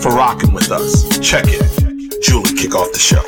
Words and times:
for 0.00 0.10
rocking 0.10 0.52
with 0.52 0.70
us. 0.70 1.18
Check 1.20 1.44
it. 1.48 2.22
Julie, 2.22 2.54
kick 2.54 2.74
off 2.74 2.90
the 2.92 2.98
show. 2.98 3.22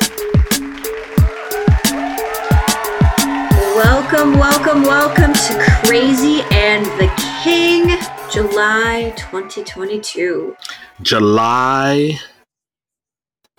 Welcome, 3.75 4.39
welcome, 4.39 4.81
welcome 4.83 5.33
to 5.33 5.65
Crazy 5.85 6.41
and 6.51 6.85
the 6.99 7.11
King, 7.43 7.97
July 8.31 9.13
2022. 9.17 10.55
July 11.01 12.19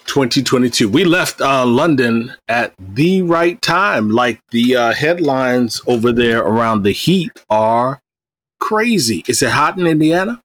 2022. 0.06 0.88
We 0.88 1.04
left 1.04 1.40
uh, 1.40 1.64
London 1.64 2.32
at 2.48 2.74
the 2.78 3.22
right 3.22 3.60
time. 3.62 4.10
Like 4.10 4.40
the 4.50 4.76
uh, 4.76 4.92
headlines 4.92 5.80
over 5.86 6.10
there 6.10 6.40
around 6.40 6.82
the 6.82 6.92
heat 6.92 7.44
are 7.48 8.00
crazy. 8.58 9.24
Is 9.28 9.42
it 9.42 9.50
hot 9.50 9.78
in 9.78 9.86
Indiana? 9.86 10.40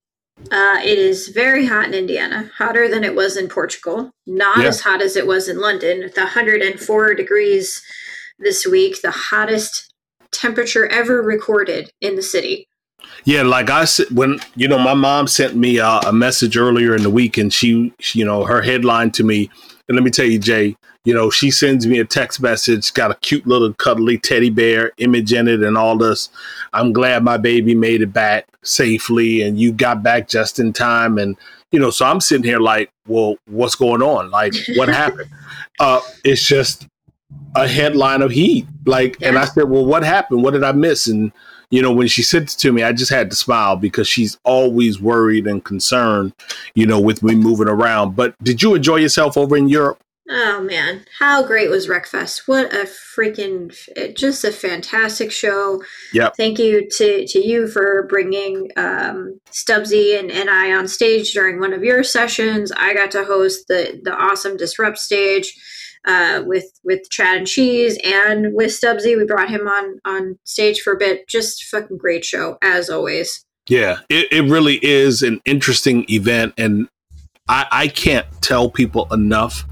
Uh, 0.52 0.80
it 0.84 0.98
is 0.98 1.28
very 1.28 1.66
hot 1.66 1.86
in 1.86 1.94
Indiana, 1.94 2.50
hotter 2.58 2.88
than 2.88 3.04
it 3.04 3.16
was 3.16 3.38
in 3.38 3.48
Portugal. 3.48 4.12
Not 4.26 4.60
yeah. 4.60 4.68
as 4.68 4.82
hot 4.82 5.02
as 5.02 5.16
it 5.16 5.28
was 5.28 5.48
in 5.48 5.60
London. 5.60 6.10
The 6.16 6.22
104 6.22 7.14
degrees 7.14 7.84
this 8.40 8.66
week, 8.66 9.02
the 9.02 9.12
hottest 9.12 9.94
temperature 10.32 10.88
ever 10.88 11.22
recorded 11.22 11.92
in 12.02 12.16
the 12.16 12.22
city. 12.22 12.68
Yeah, 13.26 13.44
like 13.44 13.70
I 13.70 13.86
said, 13.86 14.08
when 14.12 14.40
you 14.56 14.68
know, 14.68 14.80
my 14.80 14.94
mom 14.94 15.28
sent 15.28 15.56
me 15.56 15.80
uh, 15.80 16.02
a 16.08 16.14
message 16.14 16.58
earlier 16.58 16.96
in 16.96 17.04
the 17.04 17.10
week, 17.10 17.38
and 17.38 17.52
she, 17.52 17.94
she, 18.00 18.20
you 18.20 18.26
know, 18.26 18.46
her 18.46 18.62
headline 18.62 19.12
to 19.12 19.24
me. 19.24 19.50
And 19.88 19.96
let 19.96 20.04
me 20.04 20.12
tell 20.12 20.26
you, 20.26 20.40
Jay, 20.40 20.76
you 21.10 21.16
know, 21.16 21.32
she 21.32 21.50
sends 21.50 21.88
me 21.88 21.98
a 21.98 22.06
text 22.06 22.40
message, 22.40 22.94
got 22.94 23.10
a 23.10 23.16
cute 23.16 23.48
little 23.48 23.74
cuddly 23.74 24.20
teddy 24.20 24.52
bear 24.52 24.92
image 24.98 25.34
in 25.34 25.48
it, 25.48 25.64
and 25.64 25.76
all 25.76 25.98
this. 25.98 26.30
I'm 26.72 26.94
glad 26.94 27.24
my 27.24 27.36
baby 27.36 27.74
made 27.74 28.04
it 28.04 28.14
back 28.14 28.46
safely, 28.62 29.42
and 29.42 29.60
you 29.60 29.72
got 29.72 30.04
back 30.04 30.28
just 30.28 30.60
in 30.60 30.72
time. 30.72 31.18
And 31.18 31.36
you 31.72 31.80
know, 31.80 31.90
so 31.90 32.06
I'm 32.06 32.22
sitting 32.22 32.44
here 32.44 32.60
like, 32.60 32.92
well, 33.08 33.38
what's 33.48 33.74
going 33.74 34.04
on? 34.04 34.30
Like, 34.30 34.54
what 34.76 34.88
happened? 35.04 35.32
Uh, 35.80 36.00
it's 36.24 36.46
just 36.46 36.86
a 37.56 37.68
headline 37.68 38.22
of 38.22 38.30
heat. 38.30 38.68
Like, 38.86 39.20
yeah. 39.20 39.30
and 39.30 39.40
I 39.40 39.46
said, 39.46 39.64
well, 39.64 39.88
what 39.88 40.04
happened? 40.04 40.44
What 40.44 40.52
did 40.52 40.64
I 40.64 40.74
miss? 40.74 41.08
And 41.08 41.32
you 41.72 41.82
know, 41.82 41.92
when 41.92 42.08
she 42.08 42.22
said 42.22 42.44
it 42.44 42.50
to 42.50 42.72
me, 42.72 42.84
I 42.84 42.92
just 42.92 43.10
had 43.10 43.32
to 43.32 43.36
smile 43.36 43.78
because 43.78 44.08
she's 44.08 44.38
always 44.44 45.02
worried 45.02 45.48
and 45.48 45.66
concerned, 45.66 46.34
you 46.76 46.86
know, 46.86 47.00
with 47.00 47.24
me 47.24 47.34
moving 47.34 47.68
around. 47.68 48.16
But 48.16 48.36
did 48.44 48.62
you 48.62 48.76
enjoy 48.76 48.98
yourself 48.98 49.38
over 49.38 49.58
in 49.58 49.70
Europe? 49.70 49.98
Oh 50.32 50.62
man, 50.62 51.06
how 51.18 51.42
great 51.42 51.72
was 51.72 51.88
RecFest? 51.88 52.48
What 52.48 52.72
a 52.72 52.86
freaking 52.86 53.74
just 54.16 54.44
a 54.44 54.52
fantastic 54.52 55.32
show. 55.32 55.82
Yeah. 56.14 56.30
Thank 56.38 56.60
you 56.60 56.88
to 56.98 57.26
to 57.26 57.40
you 57.40 57.68
for 57.68 58.04
bringing 58.04 58.70
um, 58.78 59.40
Stubbsy 59.52 60.20
and, 60.20 60.30
and 60.30 60.48
I 60.48 60.72
on 60.74 60.88
stage 60.88 61.34
during 61.34 61.60
one 61.60 61.74
of 61.74 61.84
your 61.84 62.04
sessions. 62.04 62.72
I 62.72 62.94
got 62.94 63.10
to 63.12 63.26
host 63.26 63.68
the 63.68 64.00
the 64.04 64.14
awesome 64.14 64.56
Disrupt 64.56 65.00
stage 65.00 65.52
uh, 66.06 66.44
with 66.46 66.80
with 66.84 67.10
Chad 67.10 67.38
and 67.40 67.48
Cheese 67.48 67.98
and 68.06 68.54
with 68.54 68.70
Stubbsy. 68.70 69.18
We 69.18 69.26
brought 69.26 69.50
him 69.50 69.68
on 69.68 70.00
on 70.06 70.38
stage 70.44 70.82
for 70.82 70.94
a 70.94 70.98
bit. 70.98 71.28
Just 71.28 71.64
fucking 71.64 71.98
great 71.98 72.24
show 72.24 72.60
as 72.62 72.88
always. 72.88 73.46
Yeah, 73.68 73.98
it, 74.10 74.32
it 74.32 74.44
really 74.44 74.84
is 74.84 75.24
an 75.24 75.42
interesting 75.46 76.06
event, 76.08 76.54
and 76.56 76.88
I, 77.48 77.66
I 77.72 77.88
can't 77.88 78.28
tell 78.42 78.70
people 78.70 79.12
enough 79.12 79.66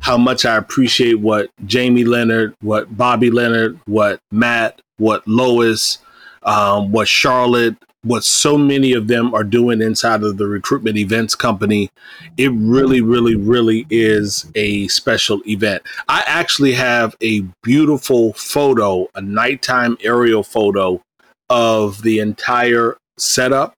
how 0.00 0.16
much 0.16 0.44
I 0.44 0.56
appreciate 0.56 1.20
what 1.20 1.50
Jamie 1.66 2.04
Leonard, 2.04 2.54
what 2.60 2.96
Bobby 2.96 3.30
Leonard, 3.30 3.78
what 3.86 4.20
Matt, 4.30 4.80
what 4.96 5.26
Lois, 5.28 5.98
um, 6.42 6.90
what 6.90 7.06
Charlotte, 7.06 7.76
what 8.02 8.24
so 8.24 8.56
many 8.56 8.94
of 8.94 9.08
them 9.08 9.34
are 9.34 9.44
doing 9.44 9.82
inside 9.82 10.22
of 10.22 10.38
the 10.38 10.46
recruitment 10.46 10.96
events 10.96 11.34
company, 11.34 11.90
it 12.38 12.50
really, 12.52 13.02
really, 13.02 13.36
really 13.36 13.86
is 13.90 14.50
a 14.54 14.88
special 14.88 15.42
event. 15.46 15.82
I 16.08 16.24
actually 16.26 16.72
have 16.72 17.14
a 17.20 17.42
beautiful 17.62 18.32
photo, 18.32 19.06
a 19.14 19.20
nighttime 19.20 19.98
aerial 20.02 20.42
photo 20.42 21.02
of 21.50 22.02
the 22.02 22.20
entire 22.20 22.96
setup. 23.18 23.74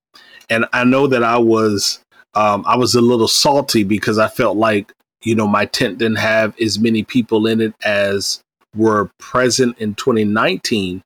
And 0.48 0.66
I 0.72 0.84
know 0.84 1.06
that 1.08 1.24
I 1.24 1.38
was 1.38 1.98
um, 2.34 2.64
I 2.66 2.76
was 2.76 2.94
a 2.94 3.00
little 3.00 3.28
salty 3.28 3.84
because 3.84 4.18
I 4.18 4.28
felt 4.28 4.56
like, 4.56 4.92
you 5.22 5.34
know, 5.34 5.46
my 5.46 5.66
tent 5.66 5.98
didn't 5.98 6.18
have 6.18 6.58
as 6.60 6.78
many 6.78 7.02
people 7.02 7.46
in 7.46 7.60
it 7.60 7.74
as 7.84 8.40
were 8.74 9.10
present 9.18 9.78
in 9.78 9.94
2019 9.94 11.02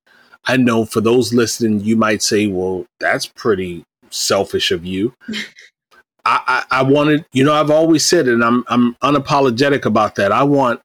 I 0.47 0.57
know 0.57 0.85
for 0.85 1.01
those 1.01 1.35
listening, 1.35 1.81
you 1.81 1.97
might 1.97 2.23
say, 2.23 2.47
well, 2.47 2.87
that's 3.01 3.27
pretty 3.27 3.85
selfish 4.11 4.71
of 4.71 4.87
you. 4.87 5.15
I, 6.25 6.65
I, 6.71 6.81
I 6.81 6.83
wanted, 6.83 7.25
you 7.33 7.45
know, 7.45 7.53
I've 7.53 7.71
always 7.71 8.05
said 8.05 8.27
it, 8.27 8.35
and 8.35 8.43
I'm 8.43 8.65
I'm 8.67 8.97
unapologetic 8.97 9.85
about 9.85 10.17
that. 10.17 10.33
I 10.33 10.43
want 10.43 10.81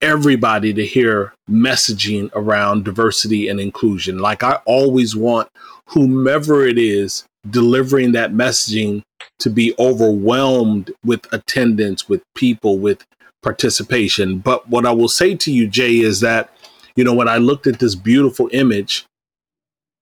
everybody 0.00 0.72
to 0.72 0.86
hear 0.86 1.34
messaging 1.50 2.30
around 2.34 2.84
diversity 2.84 3.48
and 3.48 3.60
inclusion. 3.60 4.18
Like 4.18 4.42
I 4.42 4.60
always 4.64 5.14
want 5.14 5.48
whomever 5.88 6.66
it 6.66 6.78
is 6.78 7.24
delivering 7.50 8.12
that 8.12 8.32
messaging 8.32 9.02
to 9.40 9.50
be 9.50 9.74
overwhelmed 9.78 10.90
with 11.04 11.32
attendance, 11.32 12.08
with 12.08 12.22
people, 12.34 12.78
with 12.78 13.04
participation. 13.42 14.38
But 14.38 14.68
what 14.68 14.86
I 14.86 14.92
will 14.92 15.08
say 15.08 15.34
to 15.36 15.52
you, 15.52 15.68
Jay, 15.68 15.98
is 15.98 16.20
that 16.20 16.50
you 16.98 17.04
know, 17.04 17.14
when 17.14 17.28
I 17.28 17.36
looked 17.36 17.68
at 17.68 17.78
this 17.78 17.94
beautiful 17.94 18.50
image, 18.52 19.06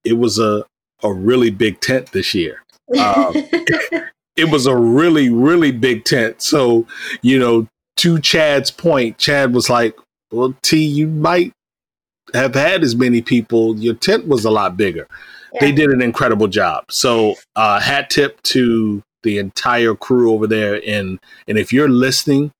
it 0.02 0.14
was 0.14 0.38
a 0.38 0.64
a 1.02 1.12
really 1.12 1.50
big 1.50 1.80
tent 1.80 2.12
this 2.12 2.32
year. 2.32 2.64
Um, 2.98 3.32
it 4.36 4.50
was 4.50 4.64
a 4.66 4.74
really 4.74 5.28
really 5.28 5.72
big 5.72 6.04
tent. 6.04 6.40
So 6.40 6.86
you 7.20 7.38
know, 7.38 7.68
to 7.98 8.18
Chad's 8.18 8.70
point, 8.70 9.18
Chad 9.18 9.52
was 9.52 9.68
like, 9.68 9.94
"Well, 10.30 10.56
T, 10.62 10.82
you 10.82 11.08
might 11.08 11.52
have 12.32 12.54
had 12.54 12.82
as 12.82 12.96
many 12.96 13.20
people. 13.20 13.76
Your 13.76 13.94
tent 13.94 14.26
was 14.26 14.46
a 14.46 14.50
lot 14.50 14.78
bigger." 14.78 15.06
They 15.60 15.72
did 15.72 15.90
an 15.90 16.02
incredible 16.02 16.48
job. 16.48 16.84
So 16.90 17.36
uh, 17.54 17.80
hat 17.80 18.10
tip 18.10 18.42
to 18.44 19.02
the 19.22 19.38
entire 19.38 19.94
crew 19.94 20.32
over 20.32 20.46
there. 20.46 20.80
And 20.86 21.18
and 21.48 21.58
if 21.58 21.72
you're 21.72 21.88
listening 21.88 22.52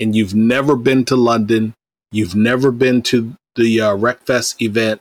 and 0.00 0.14
you've 0.14 0.34
never 0.34 0.76
been 0.76 1.04
to 1.06 1.16
London, 1.16 1.74
you've 2.10 2.34
never 2.34 2.70
been 2.70 3.02
to 3.02 3.34
the 3.54 3.80
uh, 3.80 3.96
RecFest 3.96 4.60
event, 4.62 5.00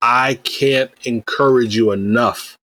I 0.00 0.34
can't 0.42 0.90
encourage 1.04 1.76
you 1.76 1.92
enough 1.92 2.56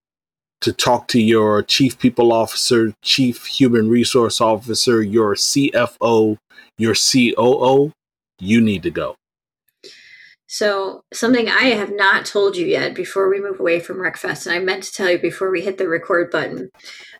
to 0.61 0.73
talk 0.73 1.07
to 1.09 1.21
your 1.21 1.63
chief 1.63 1.97
people 1.97 2.33
officer, 2.33 2.93
chief 3.01 3.45
human 3.45 3.89
resource 3.89 4.41
officer, 4.41 5.01
your 5.01 5.35
CFO, 5.35 6.38
your 6.77 6.93
COO. 6.93 7.91
You 8.39 8.61
need 8.61 8.83
to 8.83 8.91
go. 8.91 9.15
So, 10.51 11.03
something 11.13 11.47
I 11.47 11.65
have 11.65 11.91
not 11.93 12.25
told 12.25 12.57
you 12.57 12.65
yet 12.65 12.95
before 12.95 13.29
we 13.29 13.39
move 13.39 13.59
away 13.59 13.79
from 13.79 13.97
RecFest, 13.97 14.47
and 14.47 14.55
I 14.55 14.57
meant 14.57 14.81
to 14.81 14.91
tell 14.91 15.07
you 15.07 15.19
before 15.19 15.51
we 15.51 15.61
hit 15.61 15.77
the 15.77 15.87
record 15.87 16.31
button. 16.31 16.71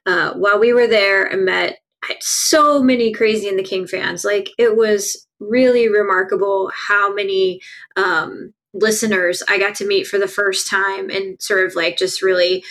Uh, 0.04 0.34
while 0.34 0.58
we 0.60 0.74
were 0.74 0.88
there, 0.88 1.32
I 1.32 1.36
met 1.36 1.78
I 2.04 2.16
so 2.22 2.82
many 2.82 3.14
Crazy 3.14 3.48
and 3.48 3.60
the 3.60 3.64
King 3.64 3.86
fans. 3.86 4.26
Like, 4.26 4.50
it 4.58 4.76
was 4.76 5.28
really 5.40 5.88
remarkable 5.88 6.72
how 6.74 7.14
many 7.14 7.62
um, 7.96 8.52
listeners 8.74 9.44
I 9.48 9.60
got 9.60 9.76
to 9.76 9.86
meet 9.86 10.08
for 10.08 10.18
the 10.18 10.28
first 10.28 10.68
time 10.68 11.12
and 11.12 11.40
sort 11.40 11.68
of 11.68 11.76
like 11.76 11.98
just 11.98 12.24
really. 12.24 12.64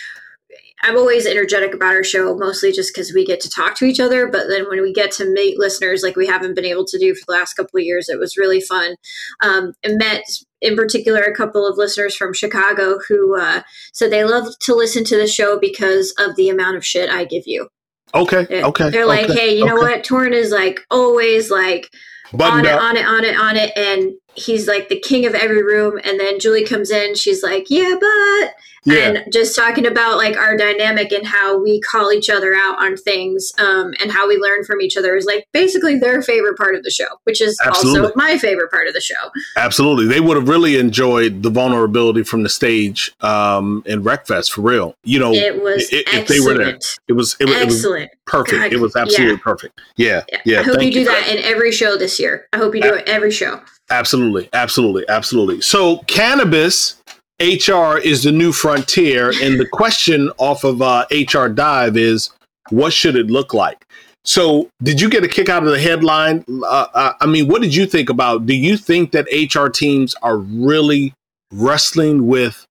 I'm 0.80 0.96
always 0.96 1.26
energetic 1.26 1.74
about 1.74 1.94
our 1.96 2.04
show, 2.04 2.36
mostly 2.36 2.70
just 2.70 2.94
because 2.94 3.12
we 3.12 3.26
get 3.26 3.40
to 3.40 3.50
talk 3.50 3.74
to 3.76 3.84
each 3.84 3.98
other. 3.98 4.28
But 4.28 4.46
then 4.46 4.68
when 4.68 4.80
we 4.80 4.92
get 4.92 5.10
to 5.12 5.28
meet 5.32 5.58
listeners, 5.58 6.04
like 6.04 6.14
we 6.14 6.26
haven't 6.28 6.54
been 6.54 6.64
able 6.64 6.84
to 6.86 6.98
do 7.00 7.16
for 7.16 7.24
the 7.26 7.32
last 7.32 7.54
couple 7.54 7.78
of 7.78 7.84
years, 7.84 8.08
it 8.08 8.18
was 8.18 8.36
really 8.36 8.60
fun. 8.60 8.94
Um, 9.42 9.72
and 9.82 9.98
met 9.98 10.22
in 10.60 10.76
particular 10.76 11.20
a 11.20 11.34
couple 11.34 11.66
of 11.66 11.76
listeners 11.76 12.16
from 12.16 12.34
Chicago 12.34 12.98
who 13.08 13.38
uh, 13.38 13.62
said 13.92 14.10
they 14.10 14.24
love 14.24 14.58
to 14.60 14.74
listen 14.74 15.04
to 15.04 15.16
the 15.16 15.26
show 15.26 15.58
because 15.58 16.12
of 16.18 16.36
the 16.36 16.48
amount 16.48 16.76
of 16.76 16.84
shit 16.84 17.10
I 17.10 17.24
give 17.24 17.44
you. 17.46 17.68
Okay. 18.14 18.62
Okay. 18.62 18.90
They're 18.90 19.06
like, 19.06 19.28
okay, 19.28 19.34
hey, 19.34 19.56
you 19.56 19.64
okay. 19.64 19.74
know 19.74 19.80
what? 19.80 20.02
Torin 20.02 20.32
is 20.32 20.50
like 20.50 20.80
always 20.90 21.50
like 21.50 21.90
on 22.32 22.64
it, 22.64 22.72
on 22.72 22.96
it, 22.96 23.04
on 23.04 23.24
it, 23.24 23.36
on 23.36 23.56
it, 23.56 23.76
and 23.76 24.12
he's 24.38 24.66
like 24.68 24.88
the 24.88 25.00
king 25.00 25.26
of 25.26 25.34
every 25.34 25.62
room. 25.62 25.98
And 26.04 26.18
then 26.18 26.38
Julie 26.38 26.64
comes 26.64 26.90
in, 26.90 27.14
she's 27.14 27.42
like, 27.42 27.66
yeah, 27.68 27.96
but, 27.98 28.54
yeah. 28.84 29.08
and 29.08 29.32
just 29.32 29.56
talking 29.56 29.86
about 29.86 30.16
like 30.16 30.36
our 30.36 30.56
dynamic 30.56 31.12
and 31.12 31.26
how 31.26 31.60
we 31.60 31.80
call 31.80 32.12
each 32.12 32.30
other 32.30 32.54
out 32.54 32.82
on 32.82 32.96
things 32.96 33.52
um, 33.58 33.94
and 34.00 34.10
how 34.10 34.28
we 34.28 34.36
learn 34.36 34.64
from 34.64 34.80
each 34.80 34.96
other 34.96 35.16
is 35.16 35.26
like 35.26 35.46
basically 35.52 35.98
their 35.98 36.22
favorite 36.22 36.56
part 36.56 36.74
of 36.74 36.82
the 36.82 36.90
show, 36.90 37.06
which 37.24 37.40
is 37.40 37.58
Absolutely. 37.64 38.00
also 38.00 38.12
my 38.16 38.38
favorite 38.38 38.70
part 38.70 38.86
of 38.86 38.94
the 38.94 39.00
show. 39.00 39.30
Absolutely, 39.56 40.06
they 40.06 40.20
would 40.20 40.36
have 40.36 40.48
really 40.48 40.78
enjoyed 40.78 41.42
the 41.42 41.50
vulnerability 41.50 42.22
from 42.22 42.42
the 42.42 42.48
stage 42.48 43.12
um, 43.20 43.82
in 43.86 44.02
RecFest 44.02 44.52
for 44.52 44.62
real. 44.62 44.94
You 45.04 45.18
know, 45.18 45.32
it 45.32 45.62
was 45.62 45.92
it, 45.92 46.08
if 46.08 46.28
they 46.28 46.40
were 46.40 46.56
there, 46.56 46.78
it 47.08 47.12
was 47.12 47.36
it, 47.40 47.48
excellent. 47.48 48.04
It 48.04 48.10
was 48.10 48.18
perfect. 48.26 48.62
God, 48.62 48.72
it 48.72 48.80
was 48.80 48.96
absolutely 48.96 49.34
yeah. 49.34 49.42
perfect. 49.42 49.80
Yeah, 49.96 50.24
yeah. 50.30 50.38
yeah. 50.44 50.60
I 50.60 50.62
hope 50.62 50.82
you 50.82 50.92
do 50.92 51.00
you 51.00 51.04
that 51.06 51.28
in 51.28 51.38
every 51.44 51.72
show 51.72 51.96
this 51.96 52.18
year. 52.18 52.46
I 52.52 52.58
hope 52.58 52.74
you 52.74 52.80
do 52.80 52.94
it 52.94 53.08
every 53.08 53.30
show. 53.30 53.60
Absolutely, 53.90 54.48
absolutely, 54.52 55.04
absolutely. 55.08 55.60
So 55.60 55.98
cannabis 56.06 57.00
HR 57.40 57.98
is 57.98 58.24
the 58.24 58.32
new 58.32 58.52
frontier, 58.52 59.32
and 59.42 59.60
the 59.60 59.66
question 59.66 60.30
off 60.38 60.64
of 60.64 60.82
uh, 60.82 61.06
HR 61.12 61.46
Dive 61.46 61.96
is, 61.96 62.30
what 62.70 62.92
should 62.92 63.14
it 63.14 63.28
look 63.28 63.54
like? 63.54 63.86
So, 64.24 64.68
did 64.82 65.00
you 65.00 65.08
get 65.08 65.22
a 65.22 65.28
kick 65.28 65.48
out 65.48 65.62
of 65.62 65.70
the 65.70 65.78
headline? 65.78 66.44
Uh, 66.48 66.86
uh 66.92 67.12
I 67.20 67.26
mean, 67.26 67.46
what 67.46 67.62
did 67.62 67.74
you 67.74 67.86
think 67.86 68.10
about? 68.10 68.44
Do 68.44 68.54
you 68.54 68.76
think 68.76 69.12
that 69.12 69.26
HR 69.32 69.68
teams 69.68 70.16
are 70.20 70.36
really 70.36 71.14
wrestling 71.52 72.26
with 72.26 72.66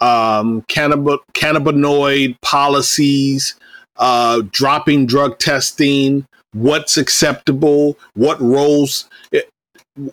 um, 0.00 0.62
cannab- 0.62 1.18
cannabinoid 1.34 2.40
policies, 2.40 3.56
uh, 3.96 4.42
dropping 4.50 5.06
drug 5.06 5.38
testing, 5.38 6.24
what's 6.52 6.96
acceptable, 6.96 7.98
what 8.14 8.40
roles? 8.40 9.08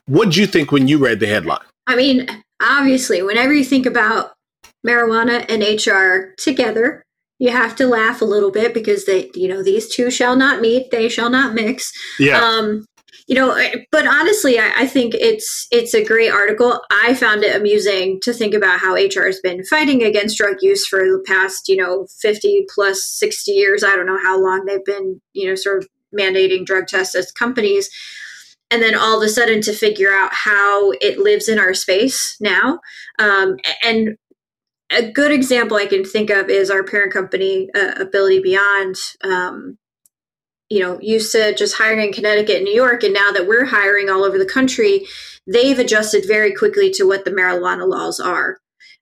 What 0.05 0.25
did 0.25 0.37
you 0.37 0.45
think 0.45 0.71
when 0.71 0.87
you 0.87 0.97
read 0.97 1.19
the 1.19 1.27
headline? 1.27 1.59
I 1.87 1.95
mean, 1.95 2.27
obviously, 2.61 3.21
whenever 3.21 3.53
you 3.53 3.63
think 3.63 3.85
about 3.85 4.33
marijuana 4.85 5.45
and 5.49 5.63
HR 5.63 6.33
together, 6.37 7.03
you 7.39 7.49
have 7.49 7.75
to 7.77 7.87
laugh 7.87 8.21
a 8.21 8.25
little 8.25 8.51
bit 8.51 8.73
because 8.73 9.05
they, 9.05 9.31
you 9.33 9.47
know, 9.47 9.63
these 9.63 9.93
two 9.93 10.11
shall 10.11 10.35
not 10.35 10.61
meet, 10.61 10.91
they 10.91 11.09
shall 11.09 11.29
not 11.29 11.55
mix. 11.55 11.91
Yeah. 12.19 12.39
Um, 12.39 12.85
you 13.27 13.35
know, 13.35 13.57
but 13.91 14.05
honestly, 14.05 14.59
I, 14.59 14.71
I, 14.79 14.87
think 14.87 15.13
it's 15.15 15.67
it's 15.71 15.93
a 15.93 16.03
great 16.03 16.31
article. 16.31 16.81
I 16.91 17.13
found 17.13 17.43
it 17.43 17.55
amusing 17.55 18.19
to 18.23 18.33
think 18.33 18.53
about 18.53 18.79
how 18.79 18.95
HR 18.95 19.25
has 19.25 19.39
been 19.39 19.63
fighting 19.65 20.03
against 20.03 20.37
drug 20.37 20.57
use 20.61 20.85
for 20.85 20.99
the 20.99 21.23
past, 21.25 21.69
you 21.69 21.77
know, 21.77 22.07
fifty 22.19 22.65
plus 22.73 23.03
sixty 23.03 23.53
years. 23.53 23.83
I 23.83 23.95
don't 23.95 24.07
know 24.07 24.21
how 24.21 24.41
long 24.41 24.65
they've 24.65 24.83
been, 24.83 25.21
you 25.33 25.47
know, 25.47 25.55
sort 25.55 25.77
of 25.77 25.87
mandating 26.17 26.65
drug 26.65 26.87
tests 26.87 27.15
as 27.15 27.31
companies 27.31 27.89
and 28.71 28.81
then 28.81 28.95
all 28.95 29.17
of 29.17 29.23
a 29.23 29.29
sudden 29.29 29.61
to 29.61 29.73
figure 29.73 30.11
out 30.11 30.31
how 30.33 30.91
it 31.01 31.19
lives 31.19 31.49
in 31.49 31.59
our 31.59 31.73
space 31.73 32.37
now. 32.39 32.79
Um, 33.19 33.57
and 33.83 34.15
a 34.89 35.11
good 35.11 35.31
example 35.31 35.77
I 35.77 35.85
can 35.85 36.05
think 36.05 36.29
of 36.29 36.49
is 36.49 36.71
our 36.71 36.83
parent 36.83 37.13
company, 37.13 37.69
uh, 37.75 37.93
Ability 37.97 38.39
Beyond. 38.41 38.95
Um, 39.23 39.77
you 40.69 40.79
know, 40.79 40.97
used 41.01 41.33
to 41.33 41.53
just 41.53 41.77
hiring 41.77 41.99
in 41.99 42.13
Connecticut 42.13 42.55
and 42.55 42.63
New 42.63 42.73
York, 42.73 43.03
and 43.03 43.13
now 43.13 43.29
that 43.31 43.45
we're 43.45 43.65
hiring 43.65 44.09
all 44.09 44.23
over 44.23 44.37
the 44.37 44.45
country, 44.45 45.05
they've 45.45 45.77
adjusted 45.77 46.25
very 46.25 46.53
quickly 46.53 46.89
to 46.91 47.03
what 47.03 47.25
the 47.25 47.31
marijuana 47.31 47.85
laws 47.85 48.21
are 48.21 48.60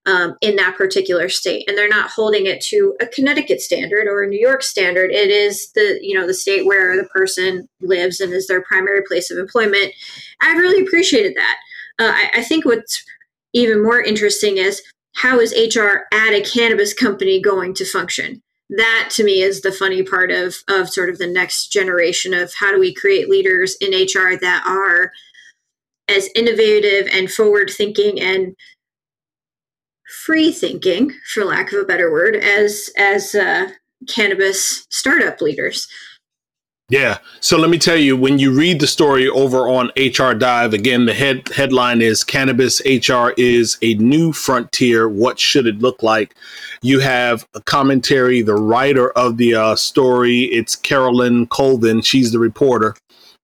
um, 0.10 0.36
in 0.42 0.56
that 0.56 0.76
particular 0.76 1.30
state. 1.30 1.70
And 1.70 1.78
they're 1.78 1.88
not 1.88 2.10
holding 2.10 2.48
it 2.48 2.62
to 2.62 2.96
a 3.00 3.06
connecticut 3.06 3.62
standard 3.62 4.08
or 4.08 4.24
a 4.24 4.28
new 4.28 4.40
york 4.40 4.64
standard. 4.64 5.12
It 5.12 5.30
is 5.30 5.72
the 5.76 6.00
you 6.02 6.18
know 6.18 6.26
the 6.26 6.34
state 6.34 6.66
where 6.66 6.98
the 6.98 7.08
person 7.10 7.68
lives 7.80 8.20
and 8.20 8.34
is 8.34 8.48
their 8.48 8.64
primary 8.64 9.04
place 9.08 9.30
of 9.30 9.38
employment. 9.38 9.94
I 10.42 10.54
really 10.54 10.84
appreciated 10.84 11.36
that. 11.36 11.58
Uh, 12.00 12.12
I, 12.14 12.40
I 12.40 12.44
think 12.44 12.66
what's 12.66 13.04
even 13.54 13.84
more 13.84 14.02
interesting 14.02 14.58
is 14.58 14.82
how 15.16 15.40
is 15.40 15.54
hr 15.76 16.06
at 16.12 16.34
a 16.34 16.42
cannabis 16.42 16.94
company 16.94 17.40
going 17.40 17.76
to 17.76 17.86
function? 17.86 18.42
That 18.72 19.10
to 19.14 19.24
me 19.24 19.42
is 19.42 19.62
the 19.62 19.72
funny 19.72 20.02
part 20.02 20.32
of 20.32 20.56
of 20.68 20.90
sort 20.90 21.10
of 21.10 21.20
the 21.20 21.28
next 21.28 21.68
generation 21.68 22.34
of 22.34 22.52
how 22.56 22.72
do 22.72 22.80
we 22.80 22.96
create 22.96 23.30
leaders 23.30 23.78
in 23.80 23.92
hr 23.92 24.40
that 24.42 24.64
are 24.66 25.12
as 26.08 26.30
innovative 26.34 27.08
and 27.14 27.32
forward 27.32 27.70
thinking 27.70 28.20
and 28.20 28.56
free 30.26 30.52
thinking, 30.52 31.14
for 31.34 31.46
lack 31.46 31.72
of 31.72 31.80
a 31.80 31.86
better 31.86 32.12
word, 32.12 32.36
as 32.36 32.90
as 32.98 33.36
uh, 33.36 33.70
cannabis 34.08 34.86
startup 34.90 35.42
leaders. 35.42 35.88
Yeah. 36.90 37.20
So 37.40 37.56
let 37.58 37.70
me 37.70 37.78
tell 37.78 37.98
you, 37.98 38.18
when 38.18 38.40
you 38.40 38.52
read 38.52 38.80
the 38.80 38.88
story 38.88 39.30
over 39.30 39.70
on 39.70 39.92
HR 39.96 40.34
Dive, 40.34 40.74
again, 40.74 41.06
the 41.06 41.14
head 41.14 41.48
headline 41.50 42.02
is 42.02 42.24
Cannabis 42.24 42.82
HR 42.84 43.30
is 43.38 43.78
a 43.84 43.94
new 43.96 44.34
frontier. 44.34 45.08
What 45.08 45.38
should 45.38 45.68
it 45.68 45.80
look 45.80 46.02
like? 46.02 46.36
You 46.82 47.00
have 47.00 47.48
a 47.54 47.62
commentary, 47.62 48.42
the 48.42 48.56
writer 48.56 49.12
of 49.12 49.38
the 49.38 49.54
uh, 49.54 49.76
story, 49.76 50.46
it's 50.46 50.76
Carolyn 50.76 51.46
Colvin. 51.48 52.02
She's 52.02 52.32
the 52.32 52.40
reporter. 52.40 52.96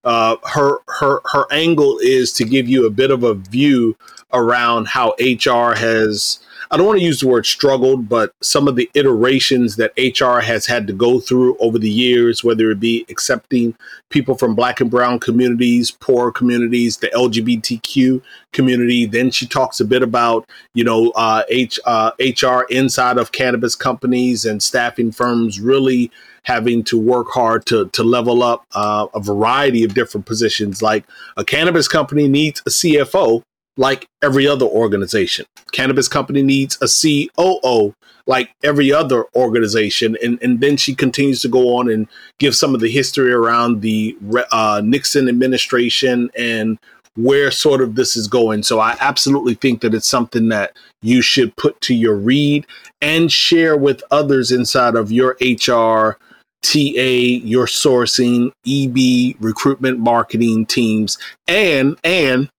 Uh, 0.03 0.37
her 0.53 0.79
her 0.87 1.21
her 1.25 1.45
angle 1.51 1.99
is 1.99 2.33
to 2.33 2.45
give 2.45 2.67
you 2.67 2.87
a 2.87 2.91
bit 2.91 3.11
of 3.11 3.23
a 3.23 3.35
view 3.35 3.95
around 4.33 4.87
how 4.87 5.15
HR 5.19 5.75
has 5.75 6.39
I 6.75 6.77
don't 6.77 6.87
want 6.87 6.99
to 6.99 7.05
use 7.05 7.21
the 7.21 7.29
word 7.29 7.45
struggled, 7.45 8.09
but 8.09 8.33
some 8.41 8.67
of 8.67 8.75
the 8.75 8.89
iterations 8.95 9.77
that 9.77 9.93
HR 9.97 10.41
has 10.41 10.65
had 10.65 10.87
to 10.87 10.93
go 10.93 11.21
through 11.21 11.55
over 11.59 11.79
the 11.79 11.89
years, 11.89 12.43
whether 12.43 12.69
it 12.69 12.81
be 12.81 13.05
accepting 13.07 13.77
people 14.09 14.35
from 14.35 14.55
black 14.55 14.81
and 14.81 14.91
brown 14.91 15.21
communities, 15.21 15.89
poor 15.89 16.33
communities, 16.33 16.97
the 16.97 17.07
LGBTQ 17.15 18.21
community. 18.51 19.05
Then 19.05 19.31
she 19.31 19.47
talks 19.47 19.79
a 19.79 19.85
bit 19.85 20.03
about, 20.03 20.49
you 20.73 20.83
know, 20.83 21.11
uh, 21.11 21.43
H, 21.47 21.79
uh, 21.85 22.11
HR 22.19 22.63
inside 22.69 23.17
of 23.17 23.31
cannabis 23.31 23.73
companies 23.73 24.43
and 24.43 24.61
staffing 24.61 25.13
firms 25.13 25.61
really 25.61 26.11
having 26.43 26.83
to 26.83 26.99
work 26.99 27.29
hard 27.29 27.65
to, 27.67 27.87
to 27.93 28.03
level 28.03 28.43
up 28.43 28.65
uh, 28.73 29.07
a 29.13 29.21
variety 29.21 29.85
of 29.85 29.93
different 29.93 30.25
positions. 30.25 30.81
Like 30.81 31.05
a 31.37 31.45
cannabis 31.45 31.87
company 31.87 32.27
needs 32.27 32.59
a 32.65 32.69
CFO 32.69 33.43
like 33.77 34.07
every 34.23 34.47
other 34.47 34.65
organization. 34.65 35.45
Cannabis 35.71 36.07
company 36.07 36.41
needs 36.41 36.77
a 36.81 36.87
COO 36.87 37.93
like 38.27 38.55
every 38.63 38.91
other 38.91 39.25
organization. 39.35 40.17
And, 40.23 40.41
and 40.41 40.59
then 40.59 40.77
she 40.77 40.95
continues 40.95 41.41
to 41.41 41.47
go 41.47 41.75
on 41.77 41.89
and 41.89 42.07
give 42.39 42.55
some 42.55 42.73
of 42.73 42.81
the 42.81 42.89
history 42.89 43.31
around 43.31 43.81
the 43.81 44.17
uh, 44.51 44.81
Nixon 44.83 45.29
administration 45.29 46.31
and 46.37 46.79
where 47.15 47.49
sort 47.51 47.81
of 47.81 47.95
this 47.95 48.17
is 48.17 48.27
going. 48.27 48.63
So 48.63 48.79
I 48.79 48.97
absolutely 48.99 49.53
think 49.53 49.81
that 49.81 49.93
it's 49.93 50.07
something 50.07 50.49
that 50.49 50.75
you 51.01 51.21
should 51.21 51.55
put 51.55 51.79
to 51.81 51.95
your 51.95 52.15
read 52.15 52.65
and 53.01 53.31
share 53.31 53.77
with 53.77 54.03
others 54.11 54.51
inside 54.51 54.95
of 54.95 55.11
your 55.11 55.37
HR, 55.39 56.17
TA, 56.61 57.39
your 57.43 57.67
sourcing, 57.67 58.51
EB, 58.67 59.37
recruitment 59.39 59.99
marketing 59.99 60.65
teams, 60.65 61.17
and 61.47 61.97
and 62.03 62.49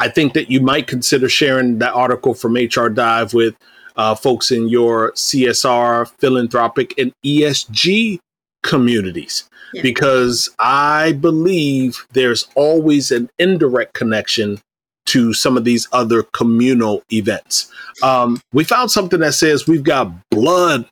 I 0.00 0.08
think 0.08 0.34
that 0.34 0.50
you 0.50 0.60
might 0.60 0.86
consider 0.86 1.28
sharing 1.28 1.78
that 1.78 1.94
article 1.94 2.34
from 2.34 2.54
HR 2.54 2.88
Dive 2.88 3.34
with 3.34 3.54
uh, 3.96 4.14
folks 4.14 4.50
in 4.50 4.68
your 4.68 5.12
CSR, 5.12 6.08
philanthropic, 6.18 6.98
and 6.98 7.12
ESG 7.24 8.18
communities. 8.62 9.48
Yeah. 9.72 9.82
Because 9.82 10.50
I 10.58 11.12
believe 11.12 12.06
there's 12.12 12.46
always 12.54 13.10
an 13.10 13.30
indirect 13.38 13.94
connection 13.94 14.60
to 15.06 15.32
some 15.32 15.56
of 15.56 15.64
these 15.64 15.88
other 15.92 16.22
communal 16.22 17.02
events. 17.12 17.70
Um, 18.02 18.40
we 18.52 18.64
found 18.64 18.90
something 18.90 19.20
that 19.20 19.34
says 19.34 19.66
we've 19.66 19.84
got 19.84 20.12
blood 20.30 20.88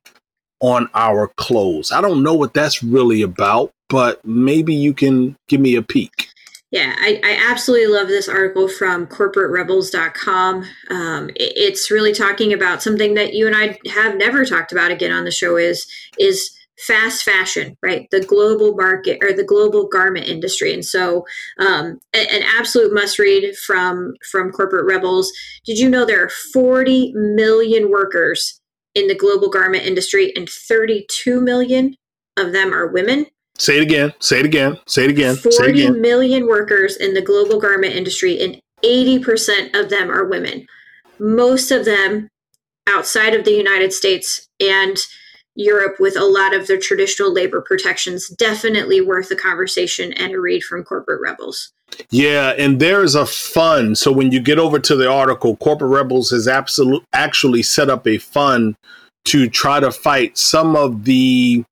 on 0.61 0.89
our 0.95 1.29
clothes. 1.37 1.93
I 1.93 2.01
don't 2.01 2.23
know 2.23 2.35
what 2.35 2.55
that's 2.55 2.83
really 2.83 3.23
about, 3.23 3.71
but 3.89 4.25
maybe 4.25 4.75
you 4.75 4.95
can 4.95 5.37
give 5.49 5.61
me 5.61 5.75
a 5.75 5.83
peek. 5.83 6.29
Yeah, 6.75 6.93
I, 6.99 7.21
I, 7.23 7.51
absolutely 7.53 7.87
love 7.87 8.09
this 8.09 8.29
article 8.29 8.67
from 8.67 9.07
corporaterebels.com. 9.07 10.65
Um, 10.91 11.29
it, 11.31 11.53
it's 11.55 11.89
really 11.89 12.13
talking 12.13 12.53
about 12.53 12.83
something 12.83 13.15
that 13.15 13.33
you 13.33 13.47
and 13.47 13.55
I 13.55 13.79
have 13.91 14.17
never 14.17 14.45
talked 14.45 14.73
about 14.73 14.91
again 14.91 15.13
on 15.13 15.23
the 15.23 15.31
show 15.31 15.57
is 15.57 15.87
is 16.19 16.51
fast 16.77 17.23
fashion, 17.23 17.77
right? 17.81 18.09
The 18.11 18.25
global 18.25 18.75
market 18.75 19.23
or 19.23 19.33
the 19.33 19.45
global 19.45 19.87
garment 19.87 20.27
industry. 20.27 20.75
And 20.75 20.85
so 20.85 21.25
um, 21.61 22.01
an 22.13 22.43
absolute 22.59 22.93
must 22.93 23.21
read 23.21 23.57
from 23.57 24.15
from 24.33 24.51
Corporate 24.51 24.87
Rebels. 24.87 25.33
Did 25.65 25.79
you 25.79 25.89
know 25.89 26.05
there 26.05 26.25
are 26.25 26.31
40 26.53 27.13
million 27.15 27.89
workers 27.89 28.61
in 28.97 29.07
the 29.07 29.15
global 29.15 29.49
garment 29.49 29.85
industry 29.85 30.33
and 30.35 30.49
32 30.49 31.41
million 31.41 31.95
of 32.37 32.51
them 32.51 32.75
are 32.75 32.89
women? 32.89 33.27
Say 33.57 33.79
it 33.79 33.83
again. 33.83 34.13
Say 34.19 34.41
it 34.41 34.47
again. 34.47 34.79
Say 34.87 35.05
it 35.05 35.11
again. 35.11 35.37
Forty 35.37 35.65
it 35.65 35.71
again. 35.71 36.01
million 36.01 36.47
workers 36.47 36.97
in 36.97 37.15
the 37.15 37.23
global 37.23 37.61
garment 37.61 37.95
industry, 37.95 38.41
and 38.41 38.61
80% 38.83 39.79
of 39.79 39.91
them 39.91 40.11
are 40.11 40.27
women. 40.27 40.67
Most 41.19 41.71
of 41.71 41.85
them 41.85 42.29
outside 42.89 43.35
of 43.35 43.45
the 43.45 43.53
United 43.53 43.93
States. 43.93 44.47
And 44.61 44.99
Europe 45.57 45.97
with 46.01 46.17
a 46.17 46.25
lot 46.25 46.55
of 46.55 46.67
their 46.67 46.79
traditional 46.79 47.33
labor 47.33 47.61
protections. 47.61 48.29
Definitely 48.29 49.01
worth 49.01 49.31
a 49.31 49.37
conversation 49.37 50.13
and 50.15 50.33
a 50.35 50.41
read 50.41 50.65
from 50.65 50.83
Corporate 50.83 51.21
Rebels. 51.21 51.73
Yeah, 52.11 52.55
and 52.59 52.81
there 52.81 53.05
is 53.05 53.15
a 53.15 53.27
fund. 53.27 53.99
So 53.99 54.11
when 54.11 54.33
you 54.33 54.41
get 54.41 54.59
over 54.59 54.79
to 54.81 54.97
the 54.97 55.09
article, 55.09 55.57
Corporate 55.57 55.91
Rebels 55.91 56.31
has 56.31 56.49
absolute 56.49 57.05
actually 57.13 57.63
set 57.63 57.89
up 57.89 58.07
a 58.07 58.19
fund 58.19 58.75
to 59.27 59.49
try 59.49 59.81
to 59.81 59.93
fight 59.93 60.37
some 60.37 60.75
of 60.77 61.05
the 61.05 61.65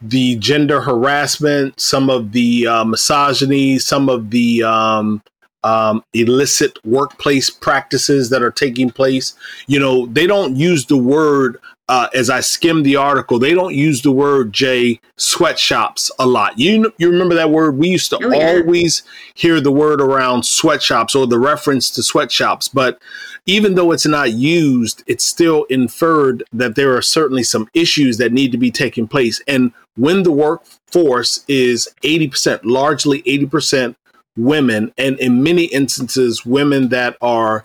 the 0.00 0.36
gender 0.36 0.80
harassment, 0.80 1.78
some 1.80 2.08
of 2.08 2.32
the 2.32 2.66
uh, 2.66 2.84
misogyny, 2.84 3.78
some 3.78 4.08
of 4.08 4.30
the 4.30 4.62
um, 4.62 5.22
um, 5.64 6.04
illicit 6.14 6.78
workplace 6.84 7.50
practices 7.50 8.30
that 8.30 8.42
are 8.42 8.50
taking 8.50 8.90
place. 8.90 9.34
You 9.66 9.80
know, 9.80 10.06
they 10.06 10.26
don't 10.26 10.56
use 10.56 10.86
the 10.86 10.96
word 10.96 11.58
uh, 11.88 12.08
as 12.12 12.28
I 12.28 12.40
skimmed 12.40 12.84
the 12.84 12.96
article, 12.96 13.38
they 13.38 13.54
don't 13.54 13.74
use 13.74 14.02
the 14.02 14.12
word 14.12 14.52
J 14.52 15.00
sweatshops 15.16 16.10
a 16.18 16.26
lot. 16.26 16.58
You 16.58 16.92
you 16.98 17.10
remember 17.10 17.34
that 17.34 17.50
word? 17.50 17.78
We 17.78 17.88
used 17.88 18.10
to 18.10 18.18
oh, 18.22 18.30
yeah. 18.30 18.60
always 18.60 19.02
hear 19.34 19.60
the 19.60 19.72
word 19.72 20.00
around 20.00 20.44
sweatshops 20.44 21.14
or 21.14 21.26
the 21.26 21.38
reference 21.38 21.90
to 21.92 22.02
sweatshops, 22.02 22.68
but 22.68 23.00
even 23.46 23.74
though 23.74 23.92
it's 23.92 24.06
not 24.06 24.32
used, 24.32 25.02
it's 25.06 25.24
still 25.24 25.64
inferred 25.64 26.44
that 26.52 26.74
there 26.74 26.94
are 26.94 27.02
certainly 27.02 27.42
some 27.42 27.66
issues 27.72 28.18
that 28.18 28.32
need 28.32 28.52
to 28.52 28.58
be 28.58 28.70
taking 28.70 29.08
place. 29.08 29.40
And 29.48 29.72
when 29.96 30.22
the 30.22 30.32
workforce 30.32 31.44
is 31.48 31.88
80%, 32.02 32.60
largely 32.64 33.22
80% 33.22 33.96
women, 34.36 34.92
and 34.98 35.18
in 35.18 35.42
many 35.42 35.64
instances, 35.64 36.44
women 36.44 36.90
that 36.90 37.16
are 37.22 37.64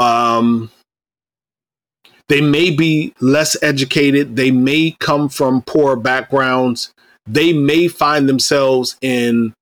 um, 0.00 0.72
they 2.30 2.40
may 2.40 2.70
be 2.70 3.12
less 3.18 3.60
educated, 3.60 4.36
they 4.36 4.52
may 4.52 4.92
come 5.00 5.28
from 5.28 5.62
poor 5.62 5.96
backgrounds, 5.96 6.94
they 7.26 7.52
may 7.52 7.88
find 7.88 8.28
themselves 8.28 8.96
in. 9.00 9.52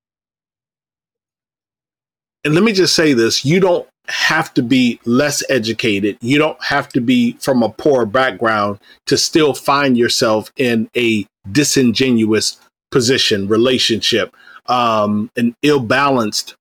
And 2.45 2.55
let 2.55 2.63
me 2.63 2.73
just 2.73 2.95
say 2.95 3.15
this 3.15 3.43
you 3.43 3.59
don't 3.59 3.89
have 4.09 4.53
to 4.55 4.63
be 4.63 5.01
less 5.07 5.43
educated, 5.49 6.19
you 6.21 6.37
don't 6.37 6.63
have 6.63 6.91
to 6.91 7.01
be 7.01 7.33
from 7.41 7.63
a 7.63 7.71
poor 7.71 8.05
background 8.05 8.79
to 9.07 9.17
still 9.17 9.55
find 9.55 9.97
yourself 9.97 10.53
in 10.59 10.91
a 10.95 11.27
disingenuous 11.51 12.61
position, 12.91 13.49
relationship, 13.49 14.37
um, 14.67 15.31
an 15.37 15.55
ill 15.63 15.81
balanced, 15.81 16.55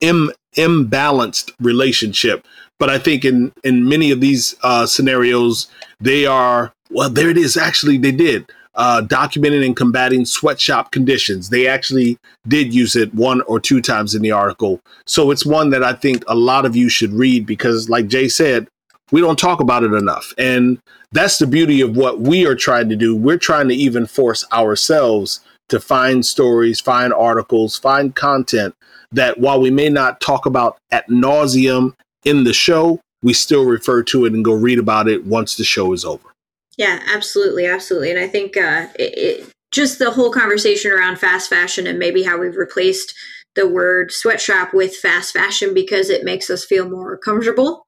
Im- 0.00 0.32
imbalanced 0.56 1.52
relationship 1.60 2.46
but 2.78 2.90
I 2.90 2.98
think 2.98 3.24
in 3.24 3.52
in 3.62 3.88
many 3.88 4.10
of 4.10 4.20
these 4.20 4.54
uh, 4.62 4.86
scenarios, 4.86 5.68
they 6.00 6.26
are 6.26 6.72
well. 6.90 7.10
There 7.10 7.30
it 7.30 7.38
is. 7.38 7.56
Actually, 7.56 7.98
they 7.98 8.12
did 8.12 8.50
uh, 8.74 9.02
documenting 9.02 9.64
and 9.64 9.76
combating 9.76 10.24
sweatshop 10.24 10.90
conditions. 10.90 11.50
They 11.50 11.66
actually 11.66 12.18
did 12.46 12.74
use 12.74 12.96
it 12.96 13.14
one 13.14 13.40
or 13.42 13.60
two 13.60 13.80
times 13.80 14.14
in 14.14 14.22
the 14.22 14.32
article. 14.32 14.80
So 15.06 15.30
it's 15.30 15.46
one 15.46 15.70
that 15.70 15.84
I 15.84 15.92
think 15.92 16.24
a 16.26 16.34
lot 16.34 16.66
of 16.66 16.74
you 16.74 16.88
should 16.88 17.12
read 17.12 17.46
because, 17.46 17.88
like 17.88 18.08
Jay 18.08 18.28
said, 18.28 18.68
we 19.12 19.20
don't 19.20 19.38
talk 19.38 19.60
about 19.60 19.84
it 19.84 19.92
enough. 19.92 20.32
And 20.38 20.78
that's 21.12 21.38
the 21.38 21.46
beauty 21.46 21.80
of 21.80 21.96
what 21.96 22.20
we 22.20 22.46
are 22.46 22.56
trying 22.56 22.88
to 22.88 22.96
do. 22.96 23.14
We're 23.14 23.38
trying 23.38 23.68
to 23.68 23.74
even 23.74 24.06
force 24.06 24.44
ourselves 24.52 25.40
to 25.68 25.78
find 25.78 26.26
stories, 26.26 26.80
find 26.80 27.12
articles, 27.12 27.78
find 27.78 28.14
content 28.14 28.74
that 29.12 29.38
while 29.38 29.60
we 29.60 29.70
may 29.70 29.88
not 29.88 30.20
talk 30.20 30.44
about 30.44 30.78
at 30.90 31.08
nauseum 31.08 31.94
in 32.24 32.44
the 32.44 32.52
show, 32.52 33.00
we 33.22 33.32
still 33.32 33.64
refer 33.64 34.02
to 34.04 34.24
it 34.24 34.32
and 34.32 34.44
go 34.44 34.52
read 34.52 34.78
about 34.78 35.08
it 35.08 35.24
once 35.24 35.56
the 35.56 35.64
show 35.64 35.92
is 35.92 36.04
over. 36.04 36.34
Yeah, 36.76 37.00
absolutely, 37.06 37.66
absolutely. 37.66 38.10
And 38.10 38.18
I 38.18 38.28
think 38.28 38.56
uh, 38.56 38.88
it, 38.98 39.18
it, 39.18 39.52
just 39.72 39.98
the 39.98 40.10
whole 40.10 40.30
conversation 40.30 40.92
around 40.92 41.18
fast 41.18 41.48
fashion 41.48 41.86
and 41.86 41.98
maybe 41.98 42.22
how 42.22 42.38
we've 42.38 42.56
replaced 42.56 43.14
the 43.54 43.68
word 43.68 44.12
sweatshop 44.12 44.74
with 44.74 44.96
fast 44.96 45.32
fashion 45.32 45.74
because 45.74 46.10
it 46.10 46.24
makes 46.24 46.50
us 46.50 46.64
feel 46.64 46.88
more 46.88 47.16
comfortable 47.16 47.86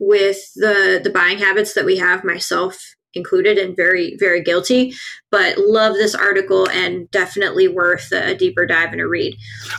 with 0.00 0.38
the 0.56 1.00
the 1.02 1.10
buying 1.10 1.38
habits 1.38 1.74
that 1.74 1.84
we 1.84 1.96
have 1.96 2.24
myself 2.24 2.94
included 3.14 3.58
and 3.58 3.76
very 3.76 4.16
very 4.18 4.42
guilty 4.42 4.92
but 5.30 5.56
love 5.56 5.94
this 5.94 6.16
article 6.16 6.68
and 6.70 7.08
definitely 7.12 7.68
worth 7.68 8.10
a 8.10 8.34
deeper 8.34 8.66
dive 8.66 8.90
and 8.90 9.00
a 9.00 9.06
read 9.06 9.36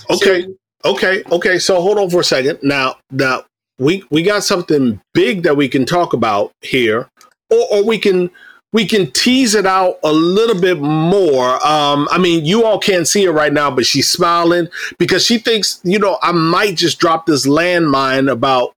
okay 0.10 0.44
so, 0.44 0.56
okay 0.86 1.22
okay 1.32 1.60
so 1.60 1.82
hold 1.82 1.98
on 1.98 2.10
for 2.10 2.22
a 2.22 2.24
second 2.24 2.58
now 2.64 2.96
now 3.12 3.44
we 3.80 4.04
we 4.10 4.24
got 4.24 4.44
something 4.44 5.02
big 5.14 5.44
that 5.44 5.58
we 5.58 5.68
can 5.68 5.86
talk 5.86 6.14
about 6.14 6.52
here, 6.62 7.08
or, 7.50 7.68
or 7.72 7.84
we 7.84 7.98
can 7.98 8.30
we 8.76 8.86
can 8.86 9.10
tease 9.12 9.56
it 9.56 9.66
out 9.66 10.00
a 10.04 10.12
little 10.12 10.60
bit 10.60 10.80
more. 10.80 11.66
Um, 11.66 12.10
I 12.12 12.18
mean, 12.18 12.44
you 12.46 12.66
all 12.66 12.78
can't 12.78 13.08
see 13.08 13.24
her 13.26 13.32
right 13.32 13.54
now, 13.54 13.72
but 13.72 13.86
she's 13.86 14.10
smiling 14.10 14.68
because 14.98 15.26
she 15.26 15.38
thinks, 15.38 15.80
you 15.84 15.98
know, 15.98 16.18
I 16.22 16.34
might 16.34 16.76
just 16.76 17.00
drop 17.00 17.26
this 17.26 17.48
landmine 17.48 18.30
about 18.30 18.74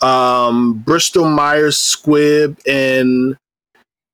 um, 0.00 0.78
Bristol 0.78 1.28
Myers 1.28 1.76
Squibb 1.76 2.58
and 2.66 3.36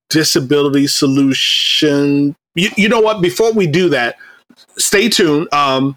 disability 0.09 0.89
solution. 0.89 2.35
You, 2.57 2.71
you 2.77 2.89
know 2.89 3.01
what? 3.01 3.23
Before 3.23 3.53
we 3.53 3.69
do 3.69 3.89
that, 3.91 4.17
stay 4.77 5.09
tuned. 5.09 5.53
Um, 5.55 5.97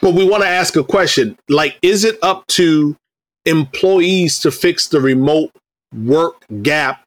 but 0.00 0.14
we 0.14 0.28
want 0.28 0.42
to 0.42 0.48
ask 0.48 0.76
a 0.76 0.84
question 0.84 1.36
like, 1.48 1.78
is 1.82 2.04
it 2.04 2.18
up 2.22 2.46
to 2.48 2.96
employees 3.44 4.38
to 4.40 4.50
fix 4.50 4.88
the 4.88 5.00
remote 5.00 5.50
work 5.94 6.44
gap 6.62 7.04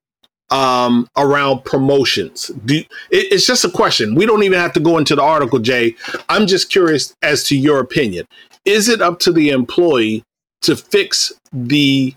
um, 0.49 1.07
around 1.17 1.65
promotions? 1.65 2.51
Do, 2.65 2.75
it, 2.75 2.87
it's 3.11 3.45
just 3.45 3.65
a 3.65 3.69
question. 3.69 4.15
We 4.15 4.25
don't 4.25 4.43
even 4.43 4.59
have 4.59 4.73
to 4.73 4.79
go 4.79 4.97
into 4.97 5.15
the 5.15 5.21
article, 5.21 5.59
Jay. 5.59 5.95
I'm 6.29 6.47
just 6.47 6.69
curious 6.69 7.13
as 7.21 7.43
to 7.45 7.57
your 7.57 7.79
opinion. 7.79 8.25
Is 8.65 8.89
it 8.89 9.01
up 9.01 9.19
to 9.19 9.31
the 9.31 9.49
employee 9.49 10.23
to 10.61 10.75
fix 10.75 11.33
the 11.51 12.13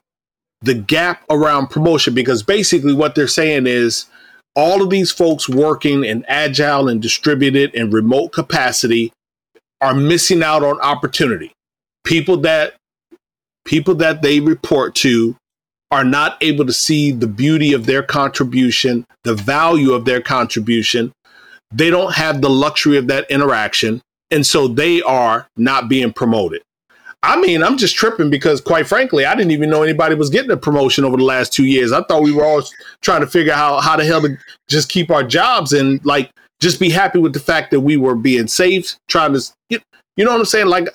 the 0.62 0.74
gap 0.74 1.24
around 1.30 1.68
promotion? 1.68 2.14
Because 2.14 2.42
basically, 2.42 2.94
what 2.94 3.14
they're 3.14 3.28
saying 3.28 3.66
is 3.66 4.06
all 4.56 4.82
of 4.82 4.90
these 4.90 5.10
folks 5.10 5.48
working 5.48 6.04
in 6.04 6.24
agile 6.26 6.88
and 6.88 7.00
distributed 7.00 7.74
and 7.74 7.92
remote 7.92 8.32
capacity 8.32 9.12
are 9.80 9.94
missing 9.94 10.42
out 10.42 10.62
on 10.62 10.80
opportunity. 10.80 11.52
People 12.04 12.38
that 12.38 12.74
people 13.64 13.94
that 13.96 14.22
they 14.22 14.40
report 14.40 14.94
to 14.96 15.36
are 15.90 16.04
not 16.04 16.36
able 16.40 16.64
to 16.64 16.72
see 16.72 17.10
the 17.10 17.26
beauty 17.26 17.72
of 17.72 17.86
their 17.86 18.02
contribution, 18.02 19.04
the 19.24 19.34
value 19.34 19.92
of 19.92 20.04
their 20.04 20.20
contribution. 20.20 21.12
They 21.72 21.90
don't 21.90 22.14
have 22.14 22.40
the 22.40 22.50
luxury 22.50 22.96
of 22.96 23.08
that 23.08 23.30
interaction. 23.30 24.00
And 24.30 24.46
so 24.46 24.68
they 24.68 25.02
are 25.02 25.48
not 25.56 25.88
being 25.88 26.12
promoted. 26.12 26.62
I 27.22 27.38
mean, 27.38 27.62
I'm 27.62 27.76
just 27.76 27.96
tripping 27.96 28.30
because, 28.30 28.60
quite 28.60 28.86
frankly, 28.86 29.26
I 29.26 29.34
didn't 29.34 29.50
even 29.50 29.68
know 29.68 29.82
anybody 29.82 30.14
was 30.14 30.30
getting 30.30 30.50
a 30.52 30.56
promotion 30.56 31.04
over 31.04 31.16
the 31.16 31.24
last 31.24 31.52
two 31.52 31.66
years. 31.66 31.92
I 31.92 32.02
thought 32.04 32.22
we 32.22 32.32
were 32.32 32.44
all 32.44 32.62
trying 33.02 33.20
to 33.20 33.26
figure 33.26 33.52
out 33.52 33.82
how, 33.82 33.96
the 33.96 34.04
hell 34.04 34.22
to 34.22 34.38
just 34.68 34.88
keep 34.88 35.10
our 35.10 35.22
jobs 35.22 35.72
and 35.72 36.02
like 36.04 36.30
just 36.60 36.78
be 36.78 36.90
happy 36.90 37.18
with 37.18 37.32
the 37.32 37.40
fact 37.40 37.70
that 37.70 37.80
we 37.80 37.96
were 37.96 38.14
being 38.14 38.46
saved, 38.46 38.96
trying 39.08 39.32
to, 39.32 39.40
you 39.68 39.80
know 40.24 40.32
what 40.32 40.40
I'm 40.40 40.46
saying? 40.46 40.66
Like, 40.66 40.88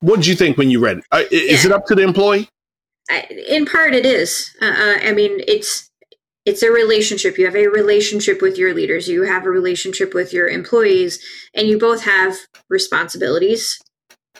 what 0.00 0.16
did 0.16 0.26
you 0.26 0.34
think 0.34 0.58
when 0.58 0.70
you 0.70 0.80
read 0.80 0.98
it? 0.98 1.04
Uh, 1.12 1.22
is 1.30 1.64
yeah. 1.64 1.70
it 1.70 1.72
up 1.72 1.86
to 1.86 1.94
the 1.94 2.02
employee? 2.02 2.48
In 3.48 3.66
part, 3.66 3.94
it 3.94 4.06
is. 4.06 4.50
Uh, 4.60 4.66
uh, 4.66 4.98
I 5.02 5.12
mean, 5.12 5.40
it's 5.46 5.88
it's 6.44 6.62
a 6.62 6.70
relationship. 6.70 7.38
You 7.38 7.44
have 7.44 7.56
a 7.56 7.68
relationship 7.68 8.42
with 8.42 8.58
your 8.58 8.74
leaders. 8.74 9.08
You 9.08 9.22
have 9.22 9.44
a 9.44 9.50
relationship 9.50 10.14
with 10.14 10.32
your 10.32 10.48
employees, 10.48 11.20
and 11.54 11.68
you 11.68 11.78
both 11.78 12.02
have 12.04 12.36
responsibilities 12.68 13.78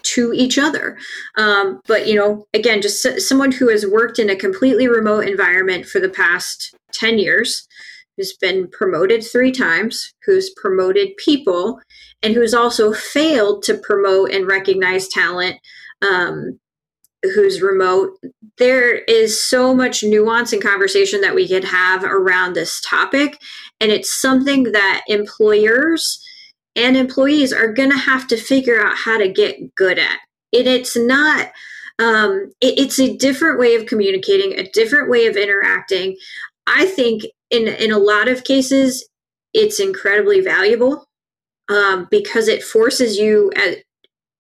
to 0.03 0.33
each 0.33 0.59
other. 0.59 0.99
Um, 1.37 1.81
but 1.87 2.07
you 2.07 2.15
know, 2.15 2.45
again, 2.55 2.83
just 2.83 3.21
someone 3.21 3.53
who 3.53 3.69
has 3.69 3.87
worked 3.87 4.19
in 4.19 4.31
a 4.31 4.37
completely 4.37 4.89
remote 4.89 5.27
environment 5.27 5.87
for 5.87 6.01
the 6.01 6.09
past 6.09 6.75
ten 6.93 7.19
years 7.19 7.67
who's 8.17 8.37
been 8.37 8.69
promoted 8.69 9.25
three 9.25 9.53
times, 9.53 10.13
who's 10.25 10.51
promoted 10.51 11.17
people, 11.17 11.81
and 12.23 12.35
who's 12.35 12.55
also 12.55 12.93
failed 12.93 13.63
to 13.65 13.75
promote 13.75 14.31
and 14.31 14.47
recognize 14.47 15.09
talent 15.09 15.57
um, 16.03 16.59
who's 17.23 17.63
remote. 17.63 18.19
There 18.59 18.99
is 18.99 19.43
so 19.43 19.75
much 19.75 20.03
nuance 20.03 20.53
and 20.53 20.63
conversation 20.63 21.21
that 21.21 21.35
we 21.35 21.49
could 21.49 21.65
have 21.65 22.05
around 22.05 22.55
this 22.55 22.81
topic. 22.81 23.41
And 23.81 23.91
it's 23.93 24.21
something 24.21 24.65
that 24.73 25.03
employers 25.07 26.21
and 26.75 26.97
employees 26.97 27.53
are 27.53 27.73
going 27.73 27.91
to 27.91 27.99
have 27.99 28.27
to 28.29 28.37
figure 28.37 28.85
out 28.85 28.97
how 28.97 29.19
to 29.19 29.29
get 29.29 29.75
good 29.75 29.99
at. 29.99 30.19
And 30.53 30.67
it's 30.67 30.97
not, 30.97 31.53
um, 31.99 32.51
it, 32.61 32.79
it's 32.79 32.99
a 32.99 33.17
different 33.17 33.59
way 33.59 33.75
of 33.75 33.87
communicating, 33.87 34.59
a 34.59 34.69
different 34.71 35.11
way 35.11 35.27
of 35.27 35.37
interacting. 35.37 36.17
I 36.67 36.87
think 36.87 37.23
in 37.53 37.69
in 37.69 37.93
a 37.93 37.99
lot 37.99 38.27
of 38.27 38.43
cases 38.43 39.09
it's 39.55 39.79
incredibly 39.79 40.41
valuable 40.41 41.05
um, 41.69 42.09
because 42.11 42.49
it 42.49 42.65
forces 42.65 43.17
you 43.17 43.53
as 43.55 43.77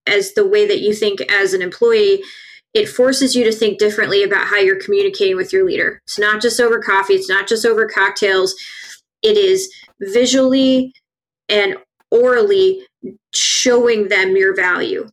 as 0.06 0.34
the 0.34 0.46
way 0.46 0.66
that 0.66 0.80
you 0.80 0.92
think 0.92 1.20
as 1.30 1.54
an 1.54 1.62
employee 1.62 2.22
it 2.74 2.88
forces 2.88 3.36
you 3.36 3.44
to 3.44 3.52
think 3.52 3.78
differently 3.78 4.22
about 4.22 4.46
how 4.46 4.56
you're 4.56 4.80
communicating 4.80 5.36
with 5.36 5.52
your 5.52 5.66
leader. 5.66 6.00
It's 6.06 6.18
not 6.18 6.40
just 6.40 6.60
over 6.60 6.80
coffee, 6.80 7.14
it's 7.14 7.28
not 7.28 7.46
just 7.46 7.66
over 7.66 7.86
cocktails. 7.86 8.54
It 9.22 9.36
is 9.36 9.72
visually 10.00 10.92
and 11.48 11.76
orally 12.10 12.86
showing 13.34 14.08
them 14.08 14.36
your 14.36 14.54
value. 14.54 15.08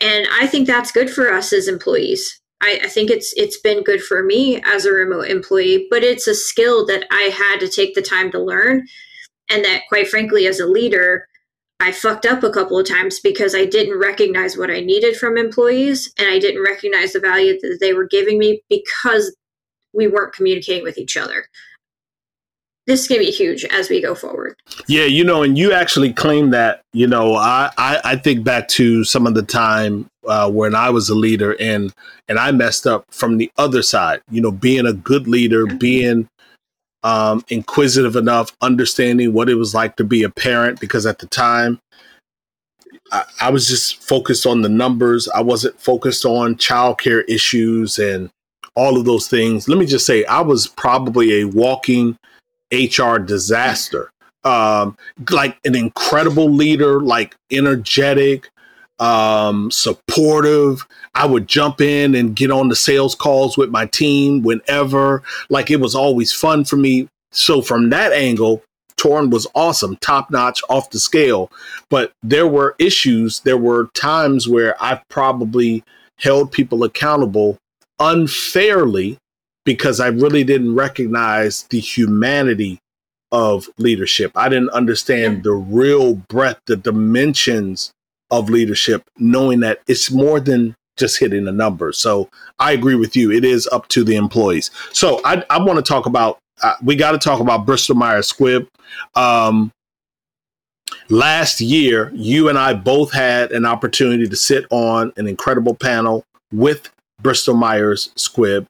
And 0.00 0.26
I 0.30 0.46
think 0.46 0.66
that's 0.66 0.92
good 0.92 1.10
for 1.10 1.32
us 1.32 1.52
as 1.52 1.68
employees. 1.68 2.40
I, 2.60 2.80
I, 2.84 2.88
think 2.88 3.10
it's 3.10 3.32
it's 3.36 3.60
been 3.60 3.84
good 3.84 4.02
for 4.02 4.22
me 4.22 4.60
as 4.62 4.84
a 4.84 4.92
remote 4.92 5.28
employee, 5.28 5.86
but 5.90 6.02
it's 6.02 6.26
a 6.26 6.34
skill 6.34 6.84
that 6.86 7.06
I 7.10 7.30
had 7.34 7.60
to 7.60 7.68
take 7.68 7.94
the 7.94 8.02
time 8.02 8.30
to 8.32 8.42
learn. 8.42 8.86
And 9.50 9.64
that 9.64 9.82
quite 9.88 10.08
frankly, 10.08 10.46
as 10.46 10.60
a 10.60 10.66
leader, 10.66 11.26
I 11.80 11.92
fucked 11.92 12.26
up 12.26 12.42
a 12.42 12.50
couple 12.50 12.78
of 12.78 12.86
times 12.86 13.20
because 13.20 13.54
I 13.54 13.64
didn't 13.64 13.98
recognize 13.98 14.56
what 14.56 14.70
I 14.70 14.80
needed 14.80 15.16
from 15.16 15.38
employees 15.38 16.12
and 16.18 16.28
I 16.28 16.38
didn't 16.40 16.64
recognize 16.64 17.12
the 17.12 17.20
value 17.20 17.58
that 17.60 17.78
they 17.80 17.92
were 17.92 18.08
giving 18.08 18.38
me 18.38 18.62
because 18.68 19.34
we 19.92 20.08
weren't 20.08 20.34
communicating 20.34 20.82
with 20.82 20.98
each 20.98 21.16
other. 21.16 21.46
This 22.88 23.02
is 23.02 23.06
going 23.08 23.20
to 23.20 23.26
be 23.26 23.30
huge 23.30 23.66
as 23.66 23.90
we 23.90 24.00
go 24.00 24.14
forward. 24.14 24.56
Yeah, 24.86 25.04
you 25.04 25.22
know, 25.22 25.42
and 25.42 25.58
you 25.58 25.74
actually 25.74 26.10
claim 26.10 26.48
that, 26.50 26.80
you 26.94 27.06
know, 27.06 27.34
I, 27.34 27.70
I, 27.76 28.00
I 28.02 28.16
think 28.16 28.44
back 28.44 28.66
to 28.68 29.04
some 29.04 29.26
of 29.26 29.34
the 29.34 29.42
time 29.42 30.06
uh, 30.26 30.50
when 30.50 30.74
I 30.74 30.88
was 30.88 31.10
a 31.10 31.14
leader 31.14 31.54
and 31.60 31.92
and 32.28 32.38
I 32.38 32.50
messed 32.50 32.86
up 32.86 33.04
from 33.10 33.36
the 33.36 33.52
other 33.58 33.82
side, 33.82 34.22
you 34.30 34.40
know, 34.40 34.50
being 34.50 34.86
a 34.86 34.94
good 34.94 35.28
leader, 35.28 35.66
mm-hmm. 35.66 35.76
being 35.76 36.28
um, 37.02 37.44
inquisitive 37.48 38.16
enough, 38.16 38.56
understanding 38.62 39.34
what 39.34 39.50
it 39.50 39.56
was 39.56 39.74
like 39.74 39.96
to 39.96 40.04
be 40.04 40.22
a 40.22 40.30
parent, 40.30 40.80
because 40.80 41.04
at 41.04 41.18
the 41.18 41.26
time, 41.26 41.80
I, 43.12 43.24
I 43.42 43.50
was 43.50 43.68
just 43.68 44.02
focused 44.02 44.46
on 44.46 44.62
the 44.62 44.68
numbers. 44.70 45.28
I 45.28 45.42
wasn't 45.42 45.78
focused 45.78 46.24
on 46.24 46.54
childcare 46.54 47.22
issues 47.28 47.98
and 47.98 48.30
all 48.74 48.96
of 48.96 49.04
those 49.04 49.28
things. 49.28 49.68
Let 49.68 49.76
me 49.76 49.84
just 49.84 50.06
say, 50.06 50.24
I 50.24 50.40
was 50.40 50.66
probably 50.66 51.40
a 51.40 51.44
walking 51.44 52.16
HR 52.72 53.18
disaster. 53.18 54.10
Um, 54.44 54.96
like 55.30 55.58
an 55.64 55.74
incredible 55.74 56.50
leader, 56.50 57.00
like 57.00 57.36
energetic, 57.50 58.50
um, 58.98 59.70
supportive. 59.70 60.86
I 61.14 61.26
would 61.26 61.46
jump 61.46 61.80
in 61.80 62.14
and 62.14 62.36
get 62.36 62.50
on 62.50 62.68
the 62.68 62.76
sales 62.76 63.14
calls 63.14 63.56
with 63.56 63.70
my 63.70 63.86
team 63.86 64.42
whenever. 64.42 65.22
Like 65.50 65.70
it 65.70 65.80
was 65.80 65.94
always 65.94 66.32
fun 66.32 66.64
for 66.64 66.76
me. 66.76 67.08
So 67.32 67.62
from 67.62 67.90
that 67.90 68.12
angle, 68.12 68.62
Torin 68.96 69.30
was 69.30 69.46
awesome, 69.54 69.96
top 69.96 70.30
notch, 70.30 70.60
off 70.68 70.90
the 70.90 70.98
scale. 70.98 71.50
But 71.88 72.12
there 72.22 72.48
were 72.48 72.74
issues. 72.78 73.40
There 73.40 73.58
were 73.58 73.90
times 73.94 74.48
where 74.48 74.82
I 74.82 75.00
probably 75.08 75.84
held 76.18 76.50
people 76.50 76.82
accountable 76.82 77.58
unfairly 78.00 79.18
because 79.68 80.00
I 80.00 80.06
really 80.06 80.44
didn't 80.44 80.74
recognize 80.74 81.64
the 81.64 81.78
humanity 81.78 82.78
of 83.30 83.68
leadership. 83.76 84.32
I 84.34 84.48
didn't 84.48 84.70
understand 84.70 85.42
the 85.42 85.52
real 85.52 86.14
breadth, 86.14 86.62
the 86.64 86.74
dimensions 86.74 87.92
of 88.30 88.48
leadership, 88.48 89.02
knowing 89.18 89.60
that 89.60 89.82
it's 89.86 90.10
more 90.10 90.40
than 90.40 90.74
just 90.96 91.18
hitting 91.18 91.46
a 91.46 91.52
number. 91.52 91.92
So 91.92 92.30
I 92.58 92.72
agree 92.72 92.94
with 92.94 93.14
you. 93.14 93.30
It 93.30 93.44
is 93.44 93.68
up 93.70 93.88
to 93.88 94.04
the 94.04 94.16
employees. 94.16 94.70
So 94.94 95.20
I, 95.22 95.44
I 95.50 95.62
want 95.62 95.76
to 95.76 95.82
talk 95.82 96.06
about, 96.06 96.38
uh, 96.62 96.76
we 96.82 96.96
got 96.96 97.12
to 97.12 97.18
talk 97.18 97.40
about 97.40 97.66
Bristol 97.66 97.94
Myers 97.94 98.32
Squibb. 98.32 98.68
Um, 99.14 99.70
last 101.10 101.60
year, 101.60 102.10
you 102.14 102.48
and 102.48 102.56
I 102.56 102.72
both 102.72 103.12
had 103.12 103.52
an 103.52 103.66
opportunity 103.66 104.26
to 104.26 104.36
sit 104.36 104.64
on 104.70 105.12
an 105.18 105.26
incredible 105.26 105.74
panel 105.74 106.24
with 106.54 106.88
Bristol 107.20 107.54
Myers 107.54 108.08
Squibb. 108.16 108.66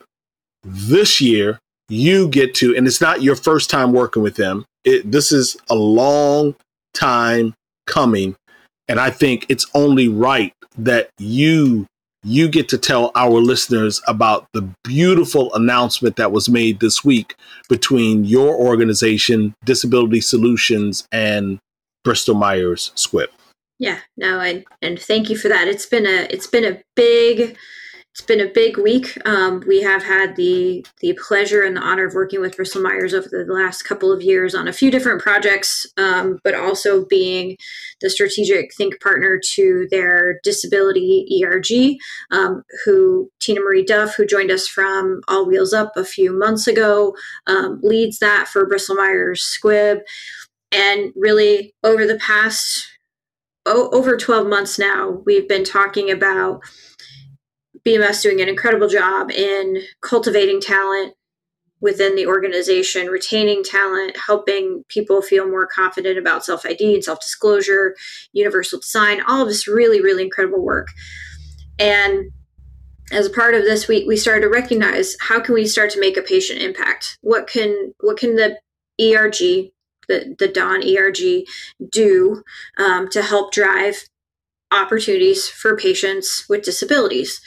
This 0.65 1.21
year, 1.21 1.59
you 1.89 2.29
get 2.29 2.55
to, 2.57 2.77
and 2.77 2.87
it's 2.87 3.01
not 3.01 3.23
your 3.23 3.37
first 3.37 3.71
time 3.71 3.93
working 3.93 4.23
with 4.23 4.37
them. 4.37 4.65
It, 4.85 5.11
this 5.11 5.33
is 5.33 5.57
a 5.71 5.75
long 5.75 6.55
time 6.95 7.55
coming 7.87 8.37
and 8.89 8.99
I 8.99 9.11
think 9.11 9.47
it's 9.49 9.67
only 9.75 10.09
right 10.09 10.53
that 10.77 11.11
you 11.19 11.87
you 12.25 12.49
get 12.49 12.69
to 12.71 12.79
tell 12.79 13.13
our 13.15 13.41
listeners 13.41 14.03
about 14.09 14.47
the 14.53 14.69
beautiful 14.83 15.55
announcement 15.55 16.17
that 16.17 16.33
was 16.33 16.49
made 16.49 16.81
this 16.81 17.05
week 17.05 17.37
between 17.69 18.25
your 18.25 18.55
organization, 18.57 19.55
Disability 19.65 20.21
Solutions, 20.21 21.07
and 21.13 21.61
Bristol 22.03 22.35
Myers 22.35 22.91
Squibb. 22.97 23.29
Yeah, 23.79 23.99
no, 24.17 24.41
and 24.41 24.65
and 24.83 24.99
thank 24.99 25.31
you 25.31 25.37
for 25.37 25.49
that. 25.49 25.69
It's 25.69 25.87
been 25.87 26.07
a 26.07 26.27
it's 26.31 26.49
been 26.49 26.65
a 26.65 26.81
big 26.97 27.57
it's 28.19 28.27
been 28.27 28.41
a 28.41 28.51
big 28.51 28.79
week. 28.79 29.17
Um, 29.25 29.63
we 29.69 29.81
have 29.83 30.03
had 30.03 30.35
the 30.35 30.85
the 31.01 31.17
pleasure 31.25 31.63
and 31.63 31.77
the 31.77 31.81
honor 31.81 32.07
of 32.07 32.15
working 32.15 32.41
with 32.41 32.57
Bristol 32.57 32.83
Myers 32.83 33.15
over 33.15 33.29
the 33.29 33.45
last 33.45 33.83
couple 33.83 34.11
of 34.11 34.23
years 34.23 34.57
on 34.57 34.67
a 34.67 34.73
few 34.73 34.91
different 34.91 35.23
projects, 35.23 35.87
um, 35.97 36.41
but 36.43 36.53
also 36.53 37.05
being 37.05 37.57
the 38.01 38.11
strategic 38.11 38.75
think 38.75 39.01
partner 39.01 39.41
to 39.53 39.87
their 39.93 40.41
disability 40.43 41.45
ERG, 41.45 41.97
um, 42.37 42.65
who 42.85 43.31
Tina 43.39 43.61
Marie 43.61 43.85
Duff, 43.85 44.17
who 44.17 44.27
joined 44.27 44.51
us 44.51 44.67
from 44.67 45.21
All 45.29 45.47
Wheels 45.47 45.73
Up 45.73 45.97
a 45.97 46.05
few 46.05 46.37
months 46.37 46.67
ago, 46.67 47.15
um, 47.47 47.79
leads 47.85 48.19
that 48.19 48.49
for 48.49 48.67
Bristol 48.67 48.97
Myers 48.97 49.45
Squibb, 49.45 50.01
and 50.73 51.13
really 51.15 51.73
over 51.85 52.05
the 52.05 52.19
past 52.19 52.85
over 53.67 54.17
12 54.17 54.47
months 54.49 54.79
now, 54.79 55.23
we've 55.27 55.47
been 55.47 55.63
talking 55.63 56.11
about 56.11 56.63
BMS 57.89 58.23
doing 58.23 58.41
an 58.41 58.49
incredible 58.49 58.89
job 58.89 59.31
in 59.31 59.83
cultivating 60.03 60.61
talent 60.61 61.15
within 61.81 62.17
the 62.17 62.27
organization, 62.27 63.07
retaining 63.07 63.63
talent, 63.63 64.17
helping 64.17 64.85
people 64.89 65.23
feel 65.23 65.49
more 65.49 65.67
confident 65.67 66.19
about 66.19 66.45
self 66.45 66.67
ID 66.67 66.95
and 66.95 67.05
self 67.05 67.21
disclosure, 67.21 67.97
universal 68.33 68.81
design, 68.81 69.23
all 69.27 69.43
of 69.43 69.49
this 69.49 69.67
really, 69.67 70.03
really 70.03 70.25
incredible 70.25 70.63
work. 70.63 70.89
And 71.79 72.31
as 73.11 73.27
a 73.27 73.31
part 73.31 73.55
of 73.55 73.63
this, 73.63 73.89
we, 73.89 74.05
we 74.07 74.17
started 74.17 74.43
to 74.43 74.51
recognize 74.51 75.17
how 75.21 75.41
can 75.41 75.55
we 75.55 75.67
start 75.67 75.91
to 75.93 76.01
make 76.01 76.19
a 76.19 76.23
patient 76.23 76.61
impact? 76.61 77.17
What 77.23 77.47
can 77.47 77.95
what 78.01 78.19
can 78.19 78.37
the 78.37 78.59
ERG, 79.01 79.71
the, 80.09 80.35
the 80.39 80.49
Dawn 80.49 80.83
ERG, 80.87 81.47
do 81.91 82.43
um, 82.77 83.09
to 83.09 83.23
help 83.23 83.53
drive 83.53 84.05
opportunities 84.71 85.49
for 85.49 85.75
patients 85.75 86.45
with 86.51 86.65
disabilities? 86.65 87.41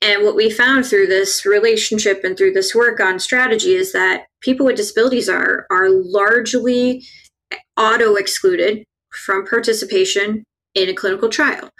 And 0.00 0.24
what 0.24 0.36
we 0.36 0.50
found 0.50 0.86
through 0.86 1.08
this 1.08 1.44
relationship 1.44 2.22
and 2.22 2.36
through 2.36 2.52
this 2.52 2.74
work 2.74 3.00
on 3.00 3.18
strategy 3.18 3.74
is 3.74 3.92
that 3.92 4.26
people 4.40 4.66
with 4.66 4.76
disabilities 4.76 5.28
are 5.28 5.66
are 5.70 5.90
largely 5.90 7.04
auto 7.76 8.14
excluded 8.14 8.84
from 9.10 9.46
participation 9.46 10.44
in 10.74 10.88
a 10.88 10.94
clinical 10.94 11.28
trial. 11.28 11.70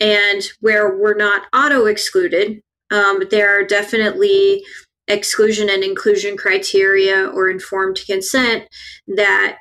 And 0.00 0.44
where 0.60 0.96
we're 0.96 1.16
not 1.16 1.46
auto 1.54 1.86
excluded, 1.86 2.60
um, 2.90 3.22
there 3.30 3.58
are 3.58 3.64
definitely 3.64 4.64
exclusion 5.08 5.68
and 5.70 5.82
inclusion 5.82 6.36
criteria 6.36 7.26
or 7.26 7.50
informed 7.50 8.00
consent 8.06 8.68
that 9.08 9.56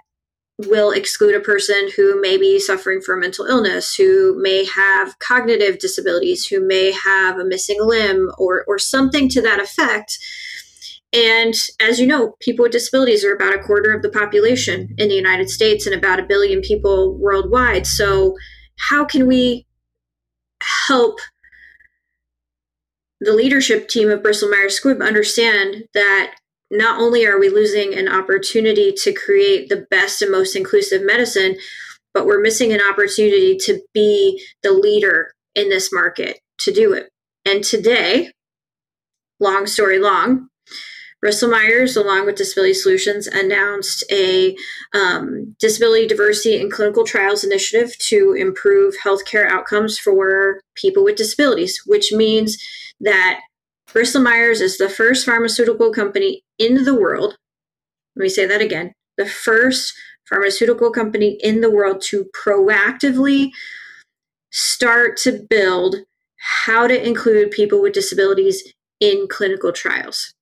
will 0.65 0.91
exclude 0.91 1.35
a 1.35 1.39
person 1.39 1.89
who 1.95 2.19
may 2.19 2.37
be 2.37 2.59
suffering 2.59 2.99
from 3.01 3.19
mental 3.19 3.45
illness, 3.45 3.95
who 3.95 4.35
may 4.41 4.65
have 4.65 5.19
cognitive 5.19 5.77
disabilities, 5.77 6.47
who 6.47 6.65
may 6.65 6.91
have 6.91 7.37
a 7.37 7.45
missing 7.45 7.77
limb 7.79 8.31
or, 8.37 8.65
or 8.67 8.79
something 8.79 9.29
to 9.29 9.41
that 9.41 9.59
effect. 9.59 10.17
And 11.13 11.53
as 11.79 11.99
you 11.99 12.07
know, 12.07 12.35
people 12.39 12.63
with 12.63 12.71
disabilities 12.71 13.23
are 13.23 13.33
about 13.33 13.53
a 13.53 13.63
quarter 13.63 13.93
of 13.93 14.01
the 14.01 14.09
population 14.09 14.93
in 14.97 15.09
the 15.09 15.15
United 15.15 15.49
States 15.49 15.85
and 15.85 15.95
about 15.95 16.19
a 16.19 16.25
billion 16.25 16.61
people 16.61 17.17
worldwide. 17.17 17.85
So, 17.85 18.35
how 18.89 19.05
can 19.05 19.25
we 19.25 19.65
help 20.87 21.19
the 23.19 23.33
leadership 23.33 23.87
team 23.87 24.09
of 24.09 24.21
Bristol 24.21 24.49
Myers 24.49 24.79
Squibb 24.79 25.05
understand 25.05 25.85
that 25.93 26.35
not 26.69 26.99
only 26.99 27.25
are 27.25 27.39
we 27.39 27.49
losing 27.49 27.93
an 27.93 28.07
opportunity 28.07 28.91
to 28.91 29.13
create 29.13 29.69
the 29.69 29.85
best 29.89 30.21
and 30.21 30.31
most 30.31 30.55
inclusive 30.55 31.01
medicine, 31.01 31.55
but 32.13 32.25
we're 32.25 32.41
missing 32.41 32.73
an 32.73 32.81
opportunity 32.81 33.57
to 33.57 33.79
be 33.93 34.43
the 34.63 34.71
leader 34.71 35.33
in 35.55 35.69
this 35.69 35.91
market 35.93 36.39
to 36.59 36.71
do 36.71 36.93
it. 36.93 37.09
And 37.45 37.63
today, 37.63 38.31
long 39.39 39.67
story 39.67 39.99
long, 39.99 40.49
Bristol 41.21 41.49
Myers, 41.49 41.97
along 41.97 42.25
with 42.25 42.35
Disability 42.35 42.75
Solutions, 42.75 43.25
announced 43.25 44.03
a 44.11 44.55
um, 44.93 45.55
disability 45.59 46.07
diversity 46.07 46.61
and 46.61 46.71
clinical 46.71 47.03
trials 47.03 47.43
initiative 47.43 47.97
to 47.99 48.33
improve 48.33 48.95
healthcare 49.03 49.49
outcomes 49.49 49.97
for 49.97 50.61
people 50.75 51.03
with 51.03 51.15
disabilities, 51.15 51.81
which 51.85 52.11
means 52.11 52.57
that 52.99 53.39
Bristol 53.93 54.21
Myers 54.21 54.61
is 54.61 54.77
the 54.77 54.89
first 54.89 55.25
pharmaceutical 55.25 55.91
company 55.91 56.43
in 56.59 56.83
the 56.83 56.95
world. 56.95 57.37
Let 58.15 58.23
me 58.23 58.29
say 58.29 58.45
that 58.45 58.61
again. 58.61 58.93
The 59.17 59.25
first 59.25 59.93
pharmaceutical 60.27 60.91
company 60.91 61.39
in 61.41 61.61
the 61.61 61.71
world 61.71 62.01
to 62.09 62.29
proactively 62.35 63.51
start 64.51 65.17
to 65.17 65.45
build 65.49 65.97
how 66.37 66.87
to 66.87 67.07
include 67.07 67.51
people 67.51 67.81
with 67.81 67.93
disabilities 67.93 68.73
in 68.99 69.27
clinical 69.29 69.71
trials. 69.71 70.33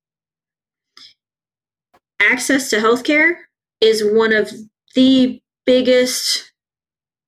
Access 2.20 2.68
to 2.70 2.76
healthcare 2.76 3.36
is 3.80 4.02
one 4.04 4.32
of 4.32 4.50
the 4.94 5.40
biggest 5.64 6.52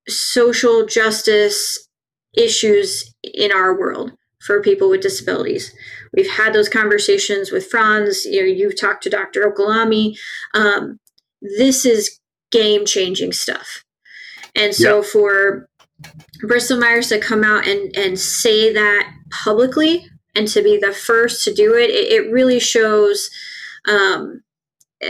social 0.08 0.86
justice 0.86 1.88
issues 2.34 3.14
in 3.22 3.52
our 3.52 3.78
world 3.78 4.12
for 4.40 4.62
people 4.62 4.88
with 4.88 5.02
disabilities. 5.02 5.74
We've 6.14 6.30
had 6.30 6.52
those 6.52 6.68
conversations 6.68 7.50
with 7.50 7.66
Franz. 7.66 8.24
You 8.24 8.40
know, 8.40 8.46
you've 8.46 8.80
talked 8.80 9.02
to 9.04 9.10
Dr. 9.10 9.42
Okulami. 9.42 10.16
Um, 10.54 10.98
this 11.40 11.84
is 11.84 12.18
game 12.50 12.84
changing 12.84 13.32
stuff. 13.32 13.84
And 14.54 14.74
so 14.74 15.02
for 15.02 15.68
Bristol 16.40 16.80
Myers 16.80 17.08
to 17.08 17.18
come 17.18 17.44
out 17.44 17.66
and, 17.66 17.94
and 17.96 18.18
say 18.18 18.72
that 18.72 19.12
publicly 19.30 20.06
and 20.34 20.48
to 20.48 20.62
be 20.62 20.78
the 20.78 20.92
first 20.92 21.44
to 21.44 21.54
do 21.54 21.74
it, 21.74 21.90
it, 21.90 22.12
it 22.12 22.32
really 22.32 22.58
shows 22.58 23.30
um, 23.86 24.42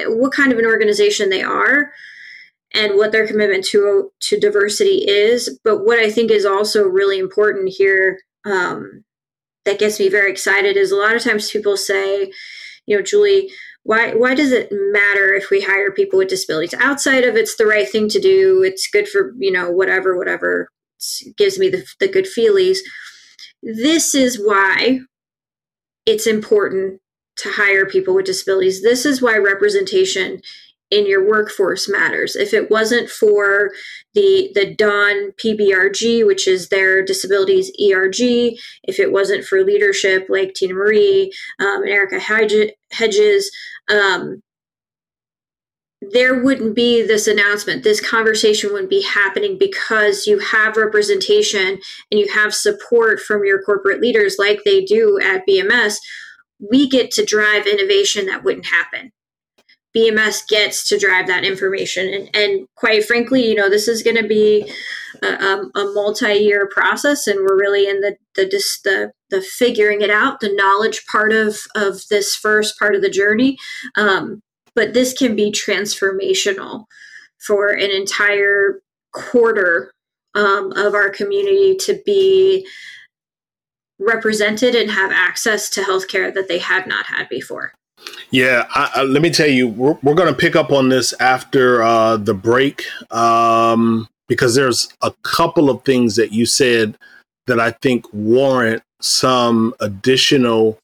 what 0.06 0.32
kind 0.32 0.52
of 0.52 0.58
an 0.58 0.66
organization 0.66 1.30
they 1.30 1.42
are 1.42 1.92
and 2.74 2.96
what 2.96 3.12
their 3.12 3.26
commitment 3.26 3.64
to 3.64 4.10
to 4.20 4.38
diversity 4.38 5.04
is. 5.08 5.58
But 5.64 5.84
what 5.84 5.98
I 5.98 6.10
think 6.10 6.30
is 6.30 6.44
also 6.44 6.84
really 6.84 7.18
important 7.18 7.70
here 7.70 8.18
um, 8.44 9.04
that 9.68 9.78
gets 9.78 10.00
me 10.00 10.08
very 10.08 10.30
excited 10.30 10.78
is 10.78 10.90
a 10.90 10.96
lot 10.96 11.14
of 11.14 11.22
times 11.22 11.50
people 11.50 11.76
say, 11.76 12.32
you 12.86 12.96
know, 12.96 13.02
Julie, 13.02 13.50
why 13.82 14.14
why 14.14 14.34
does 14.34 14.50
it 14.50 14.68
matter 14.72 15.34
if 15.34 15.50
we 15.50 15.60
hire 15.60 15.92
people 15.92 16.18
with 16.18 16.28
disabilities 16.28 16.74
outside 16.80 17.24
of 17.24 17.36
it's 17.36 17.56
the 17.56 17.66
right 17.66 17.88
thing 17.88 18.08
to 18.08 18.18
do? 18.18 18.62
It's 18.62 18.88
good 18.88 19.06
for 19.06 19.34
you 19.38 19.52
know 19.52 19.70
whatever 19.70 20.16
whatever 20.16 20.70
gives 21.36 21.58
me 21.58 21.68
the, 21.68 21.86
the 22.00 22.08
good 22.08 22.26
feelies. 22.26 22.78
This 23.62 24.14
is 24.14 24.38
why 24.42 25.00
it's 26.06 26.26
important 26.26 27.00
to 27.36 27.50
hire 27.50 27.86
people 27.86 28.14
with 28.14 28.26
disabilities. 28.26 28.82
This 28.82 29.04
is 29.04 29.22
why 29.22 29.36
representation 29.36 30.40
in 30.90 31.06
your 31.06 31.26
workforce 31.26 31.88
matters. 31.88 32.34
If 32.34 32.54
it 32.54 32.70
wasn't 32.70 33.10
for 33.10 33.72
the 34.14 34.50
the 34.54 34.74
DAWN 34.74 35.32
PBRG, 35.32 36.26
which 36.26 36.48
is 36.48 36.68
their 36.68 37.04
disabilities 37.04 37.70
ERG, 37.80 38.56
if 38.84 38.98
it 38.98 39.12
wasn't 39.12 39.44
for 39.44 39.64
leadership 39.64 40.26
like 40.28 40.54
Tina 40.54 40.74
Marie 40.74 41.32
um, 41.58 41.82
and 41.82 41.90
Erica 41.90 42.18
Hedges, 42.18 43.50
um, 43.90 44.42
there 46.00 46.42
wouldn't 46.42 46.74
be 46.74 47.02
this 47.02 47.26
announcement. 47.26 47.82
This 47.82 48.00
conversation 48.00 48.72
wouldn't 48.72 48.90
be 48.90 49.02
happening 49.02 49.58
because 49.58 50.26
you 50.26 50.38
have 50.38 50.76
representation 50.76 51.80
and 52.10 52.20
you 52.20 52.28
have 52.32 52.54
support 52.54 53.20
from 53.20 53.44
your 53.44 53.60
corporate 53.62 54.00
leaders 54.00 54.36
like 54.38 54.60
they 54.64 54.84
do 54.84 55.18
at 55.20 55.42
BMS. 55.46 55.96
We 56.60 56.88
get 56.88 57.10
to 57.12 57.24
drive 57.24 57.66
innovation 57.66 58.26
that 58.26 58.44
wouldn't 58.44 58.66
happen 58.66 59.12
BMS 59.96 60.46
gets 60.46 60.88
to 60.88 60.98
drive 60.98 61.26
that 61.26 61.44
information. 61.44 62.12
And, 62.12 62.30
and 62.34 62.66
quite 62.76 63.04
frankly, 63.04 63.46
you 63.46 63.54
know, 63.54 63.70
this 63.70 63.88
is 63.88 64.02
going 64.02 64.16
to 64.16 64.26
be 64.26 64.70
a, 65.22 65.26
a, 65.74 65.92
multi-year 65.94 66.68
process, 66.68 67.26
and 67.26 67.40
we're 67.40 67.58
really 67.58 67.88
in 67.88 68.00
the 68.00 68.16
the 68.34 68.44
the 68.84 69.12
the 69.30 69.40
figuring 69.40 70.02
it 70.02 70.10
out, 70.10 70.40
the 70.40 70.54
knowledge 70.54 71.04
part 71.10 71.32
of 71.32 71.58
of 71.74 72.02
this 72.10 72.34
first 72.34 72.78
part 72.78 72.94
of 72.94 73.02
the 73.02 73.10
journey. 73.10 73.56
Um, 73.96 74.42
but 74.74 74.94
this 74.94 75.12
can 75.12 75.34
be 75.34 75.50
transformational 75.50 76.84
for 77.38 77.68
an 77.68 77.90
entire 77.90 78.80
quarter 79.12 79.92
um, 80.34 80.72
of 80.72 80.94
our 80.94 81.10
community 81.10 81.76
to 81.76 82.00
be 82.04 82.66
represented 83.98 84.74
and 84.74 84.90
have 84.90 85.10
access 85.10 85.68
to 85.70 85.80
healthcare 85.80 86.32
that 86.32 86.46
they 86.46 86.58
have 86.58 86.86
not 86.86 87.06
had 87.06 87.28
before. 87.28 87.72
Yeah, 88.30 88.66
I, 88.70 88.90
I, 88.96 89.02
let 89.02 89.22
me 89.22 89.30
tell 89.30 89.48
you, 89.48 89.68
we're, 89.68 89.96
we're 90.02 90.14
going 90.14 90.32
to 90.32 90.38
pick 90.38 90.54
up 90.54 90.70
on 90.72 90.88
this 90.88 91.14
after 91.20 91.82
uh, 91.82 92.16
the 92.18 92.34
break 92.34 92.84
um, 93.10 94.08
because 94.28 94.54
there's 94.54 94.88
a 95.02 95.12
couple 95.22 95.70
of 95.70 95.82
things 95.84 96.16
that 96.16 96.32
you 96.32 96.44
said 96.44 96.96
that 97.46 97.58
I 97.58 97.70
think 97.70 98.04
warrant 98.12 98.82
some 99.00 99.74
additional 99.80 100.78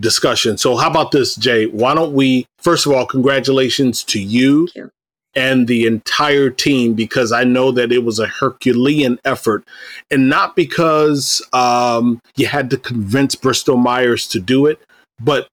discussion. 0.00 0.56
So, 0.56 0.76
how 0.76 0.90
about 0.90 1.10
this, 1.10 1.34
Jay? 1.36 1.66
Why 1.66 1.94
don't 1.94 2.14
we, 2.14 2.46
first 2.58 2.86
of 2.86 2.92
all, 2.92 3.04
congratulations 3.04 4.02
to 4.04 4.20
you, 4.20 4.68
you. 4.74 4.90
and 5.34 5.68
the 5.68 5.86
entire 5.86 6.50
team 6.50 6.94
because 6.94 7.32
I 7.32 7.44
know 7.44 7.70
that 7.72 7.92
it 7.92 8.04
was 8.04 8.18
a 8.18 8.26
Herculean 8.26 9.18
effort, 9.24 9.64
and 10.10 10.28
not 10.28 10.56
because 10.56 11.46
um, 11.52 12.20
you 12.36 12.46
had 12.46 12.70
to 12.70 12.78
convince 12.78 13.34
Bristol 13.34 13.76
Myers 13.76 14.26
to 14.28 14.40
do 14.40 14.66
it, 14.66 14.80
but 15.20 15.48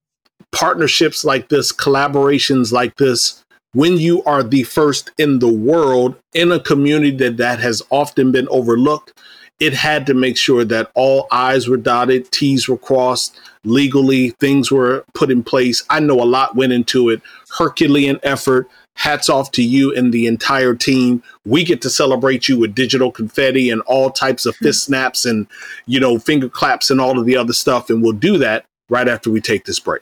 partnerships 0.56 1.26
like 1.26 1.50
this, 1.50 1.74
collaborations 1.74 2.72
like 2.72 2.96
this, 2.96 3.44
when 3.74 3.98
you 3.98 4.24
are 4.24 4.42
the 4.42 4.64
first 4.64 5.12
in 5.18 5.40
the 5.40 5.52
world 5.52 6.16
in 6.34 6.50
a 6.50 6.62
community 6.62 7.12
that, 7.18 7.36
that 7.36 7.60
has 7.60 7.84
often 7.90 8.32
been 8.32 8.48
overlooked, 8.48 9.12
it 9.60 9.74
had 9.74 10.06
to 10.06 10.14
make 10.14 10.38
sure 10.38 10.64
that 10.64 10.92
all 10.96 11.28
I's 11.30 11.68
were 11.68 11.76
dotted, 11.76 12.32
T's 12.32 12.70
were 12.70 12.78
crossed, 12.78 13.38
legally 13.66 14.30
things 14.40 14.72
were 14.72 15.04
put 15.14 15.30
in 15.30 15.44
place. 15.44 15.84
I 15.90 16.00
know 16.00 16.22
a 16.22 16.24
lot 16.24 16.56
went 16.56 16.72
into 16.72 17.10
it. 17.10 17.22
Herculean 17.58 18.20
effort. 18.24 18.70
Hats 18.98 19.28
off 19.28 19.52
to 19.52 19.64
you 19.64 19.94
and 19.94 20.14
the 20.14 20.26
entire 20.26 20.74
team. 20.74 21.22
We 21.46 21.66
get 21.66 21.82
to 21.82 21.90
celebrate 21.90 22.48
you 22.48 22.58
with 22.58 22.76
digital 22.76 23.12
confetti 23.12 23.70
and 23.70 23.82
all 23.82 24.10
types 24.10 24.46
of 24.46 24.56
fist 24.56 24.86
hmm. 24.86 24.94
snaps 24.94 25.26
and, 25.26 25.48
you 25.86 26.00
know, 26.00 26.18
finger 26.18 26.48
claps 26.48 26.90
and 26.90 27.02
all 27.02 27.20
of 27.20 27.26
the 27.26 27.36
other 27.36 27.52
stuff. 27.52 27.90
And 27.90 28.02
we'll 28.02 28.14
do 28.14 28.38
that 28.38 28.64
right 28.90 29.10
after 29.10 29.30
we 29.30 29.42
take 29.42 29.66
this 29.66 29.82
break. 29.82 30.02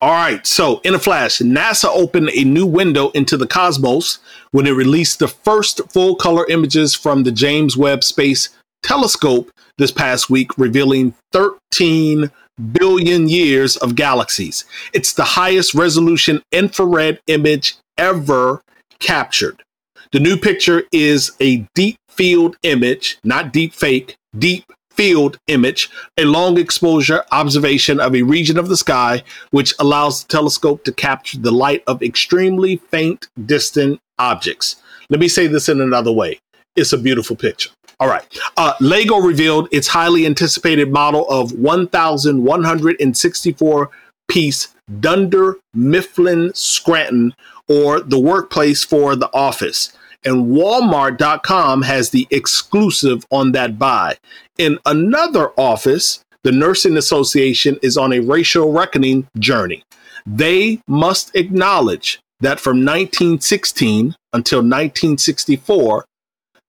All 0.00 0.12
right, 0.12 0.46
so 0.46 0.78
in 0.84 0.94
a 0.94 0.98
flash, 1.00 1.38
NASA 1.38 1.88
opened 1.92 2.30
a 2.32 2.44
new 2.44 2.66
window 2.66 3.10
into 3.10 3.36
the 3.36 3.48
cosmos 3.48 4.20
when 4.52 4.64
it 4.68 4.70
released 4.70 5.18
the 5.18 5.26
first 5.26 5.80
full 5.90 6.14
color 6.14 6.46
images 6.46 6.94
from 6.94 7.24
the 7.24 7.32
James 7.32 7.76
Webb 7.76 8.04
Space 8.04 8.50
Telescope 8.84 9.50
this 9.76 9.90
past 9.90 10.30
week, 10.30 10.56
revealing 10.56 11.14
13 11.32 12.30
billion 12.70 13.28
years 13.28 13.76
of 13.76 13.96
galaxies. 13.96 14.64
It's 14.92 15.12
the 15.14 15.24
highest 15.24 15.74
resolution 15.74 16.42
infrared 16.52 17.20
image 17.26 17.74
ever 17.96 18.62
captured. 19.00 19.64
The 20.12 20.20
new 20.20 20.36
picture 20.36 20.84
is 20.92 21.32
a 21.40 21.66
deep 21.74 21.96
field 22.08 22.56
image, 22.62 23.18
not 23.24 23.52
deep 23.52 23.74
fake, 23.74 24.14
deep 24.38 24.64
field 24.98 25.38
image, 25.46 25.88
a 26.16 26.24
long 26.24 26.58
exposure 26.58 27.22
observation 27.30 28.00
of 28.00 28.16
a 28.16 28.22
region 28.22 28.58
of 28.58 28.68
the 28.68 28.76
sky, 28.76 29.22
which 29.52 29.72
allows 29.78 30.24
the 30.24 30.28
telescope 30.28 30.82
to 30.82 30.90
capture 30.92 31.38
the 31.38 31.52
light 31.52 31.84
of 31.86 32.02
extremely 32.02 32.78
faint, 32.90 33.28
distant 33.46 34.00
objects. 34.18 34.74
Let 35.08 35.20
me 35.20 35.28
say 35.28 35.46
this 35.46 35.68
in 35.68 35.80
another 35.80 36.10
way 36.10 36.40
it's 36.74 36.92
a 36.92 36.98
beautiful 36.98 37.36
picture. 37.36 37.70
All 38.00 38.08
right. 38.08 38.24
Uh, 38.56 38.72
Lego 38.80 39.18
revealed 39.18 39.68
its 39.72 39.86
highly 39.88 40.24
anticipated 40.26 40.92
model 40.92 41.28
of 41.28 41.52
1,164 41.52 43.90
piece 44.28 44.74
Dunder 45.00 45.58
Mifflin 45.74 46.50
Scranton, 46.54 47.34
or 47.68 48.00
the 48.00 48.18
workplace 48.18 48.82
for 48.82 49.14
the 49.14 49.30
office 49.32 49.92
and 50.24 50.46
Walmart.com 50.46 51.82
has 51.82 52.10
the 52.10 52.26
exclusive 52.30 53.24
on 53.30 53.52
that 53.52 53.78
buy. 53.78 54.16
In 54.58 54.78
another 54.84 55.52
office, 55.56 56.20
the 56.42 56.50
Nursing 56.52 56.96
Association 56.96 57.78
is 57.80 57.96
on 57.96 58.12
a 58.12 58.20
racial 58.20 58.72
reckoning 58.72 59.26
journey. 59.38 59.82
they 60.26 60.80
must 60.86 61.34
acknowledge 61.34 62.20
that 62.40 62.60
from 62.60 62.84
1916 62.84 64.14
until 64.32 64.58
1964, 64.58 66.04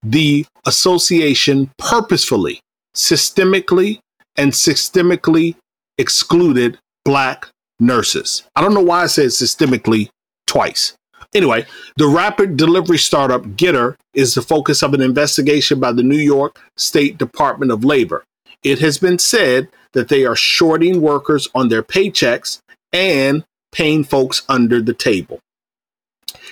the 0.02 0.46
association 0.66 1.70
purposefully, 1.78 2.62
systemically, 2.96 4.00
and 4.38 4.54
systemically 4.54 5.56
excluded 5.98 6.78
black 7.04 7.48
nurses. 7.80 8.44
I 8.56 8.62
don't 8.62 8.74
know 8.74 8.82
why 8.82 9.04
I 9.04 9.08
said 9.08 9.28
systemically 9.28 10.10
twice. 10.48 10.94
Anyway, 11.34 11.66
the 11.98 12.08
rapid 12.08 12.58
delivery 12.58 12.98
startup 12.98 13.44
Getir 13.44 13.96
is 14.14 14.34
the 14.34 14.42
focus 14.42 14.82
of 14.82 14.94
an 14.94 15.02
investigation 15.02 15.80
by 15.80 15.92
the 15.92 16.04
New 16.04 16.18
York 16.18 16.60
State 16.76 17.18
Department 17.18 17.72
of 17.72 17.84
Labor. 17.84 18.24
It 18.64 18.80
has 18.80 18.98
been 18.98 19.20
said 19.20 19.70
that 19.94 20.10
they 20.10 20.26
are 20.26 20.36
shorting 20.36 21.02
workers 21.02 21.48
on 21.54 21.70
their 21.70 21.84
paychecks 21.84 22.60
and 22.92 23.44
paying 23.72 24.04
folks 24.04 24.42
under 24.50 24.82
the 24.82 24.94
table. 24.94 25.40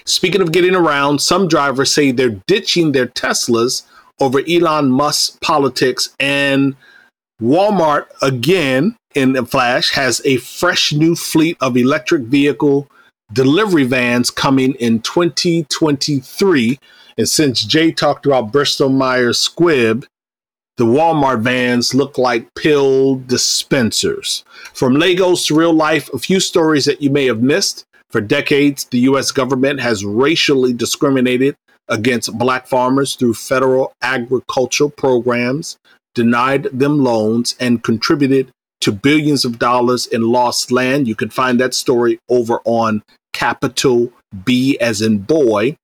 Speaking 0.06 0.42
of 0.42 0.52
getting 0.52 0.76
around, 0.76 1.22
some 1.22 1.48
drivers 1.48 1.92
say 1.92 2.12
they're 2.12 2.42
ditching 2.48 2.92
their 2.92 3.08
Teslas 3.08 3.84
over 4.20 4.42
Elon 4.48 4.90
Musk's 4.90 5.38
politics, 5.42 6.16
and 6.20 6.76
Walmart, 7.42 8.06
again 8.22 8.96
in 9.14 9.36
a 9.36 9.46
flash, 9.46 9.92
has 9.92 10.22
a 10.26 10.38
fresh 10.38 10.94
new 10.94 11.16
fleet 11.16 11.58
of 11.62 11.78
electric 11.78 12.24
vehicle 12.24 12.88
delivery 13.32 13.84
vans 13.84 14.30
coming 14.30 14.74
in 14.76 15.02
2023. 15.02 16.80
And 17.18 17.28
since 17.28 17.64
Jay 17.64 17.92
talked 17.92 18.26
about 18.26 18.52
Bristol 18.52 18.90
Myers 18.90 19.48
Squibb, 19.48 20.06
the 20.78 20.86
Walmart 20.86 21.42
vans 21.42 21.96
look 21.96 22.18
like 22.20 22.54
pill 22.54 23.16
dispensers. 23.16 24.46
From 24.74 24.94
Legos 24.94 25.48
to 25.48 25.56
real 25.56 25.74
life, 25.74 26.12
a 26.14 26.20
few 26.20 26.40
stories 26.40 26.86
that 26.86 27.02
you 27.02 27.10
may 27.10 27.26
have 27.26 27.42
missed. 27.42 27.84
For 28.12 28.22
decades, 28.22 28.86
the 28.86 29.00
U.S. 29.00 29.32
government 29.32 29.82
has 29.82 30.06
racially 30.06 30.74
discriminated 30.74 31.56
against 31.90 32.38
black 32.38 32.68
farmers 32.68 33.16
through 33.16 33.34
federal 33.34 33.94
agricultural 34.02 34.90
programs, 34.92 35.78
denied 36.14 36.68
them 36.72 37.04
loans, 37.04 37.56
and 37.60 37.84
contributed 37.84 38.52
to 38.82 38.92
billions 38.92 39.44
of 39.46 39.60
dollars 39.60 40.06
in 40.06 40.22
lost 40.22 40.72
land. 40.72 41.08
You 41.08 41.16
can 41.16 41.30
find 41.30 41.60
that 41.60 41.74
story 41.74 42.20
over 42.30 42.62
on 42.66 43.04
capital 43.38 44.12
B 44.44 44.78
as 44.80 45.00
in 45.00 45.20
boy. 45.20 45.78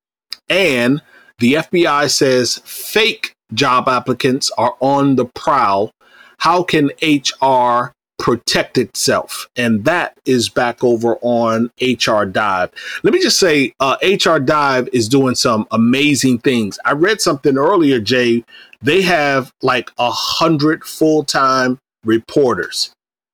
And 0.49 1.01
the 1.37 1.53
FBI 1.53 2.09
says 2.09 2.59
fake 2.65 3.33
job 3.53 3.87
applicants 3.87 4.51
are 4.57 4.75
on 4.79 5.17
the 5.17 5.25
prowl. 5.25 5.91
How 6.39 6.63
can 6.63 6.89
HR 7.01 7.93
protect 8.17 8.79
itself? 8.79 9.47
And 9.55 9.85
that 9.85 10.17
is 10.25 10.49
back 10.49 10.83
over 10.83 11.17
on 11.21 11.69
HR 11.79 12.25
Dive. 12.25 12.71
Let 13.03 13.13
me 13.13 13.21
just 13.21 13.39
say, 13.39 13.71
uh, 13.79 13.97
HR 14.01 14.39
Dive 14.39 14.89
is 14.91 15.07
doing 15.07 15.35
some 15.35 15.67
amazing 15.69 16.39
things. 16.39 16.79
I 16.85 16.93
read 16.93 17.21
something 17.21 17.55
earlier, 17.55 17.99
Jay. 17.99 18.43
They 18.81 19.03
have 19.03 19.51
like 19.61 19.91
a 19.99 20.09
hundred 20.09 20.83
full 20.83 21.23
time 21.23 21.77
reporters. 22.03 22.91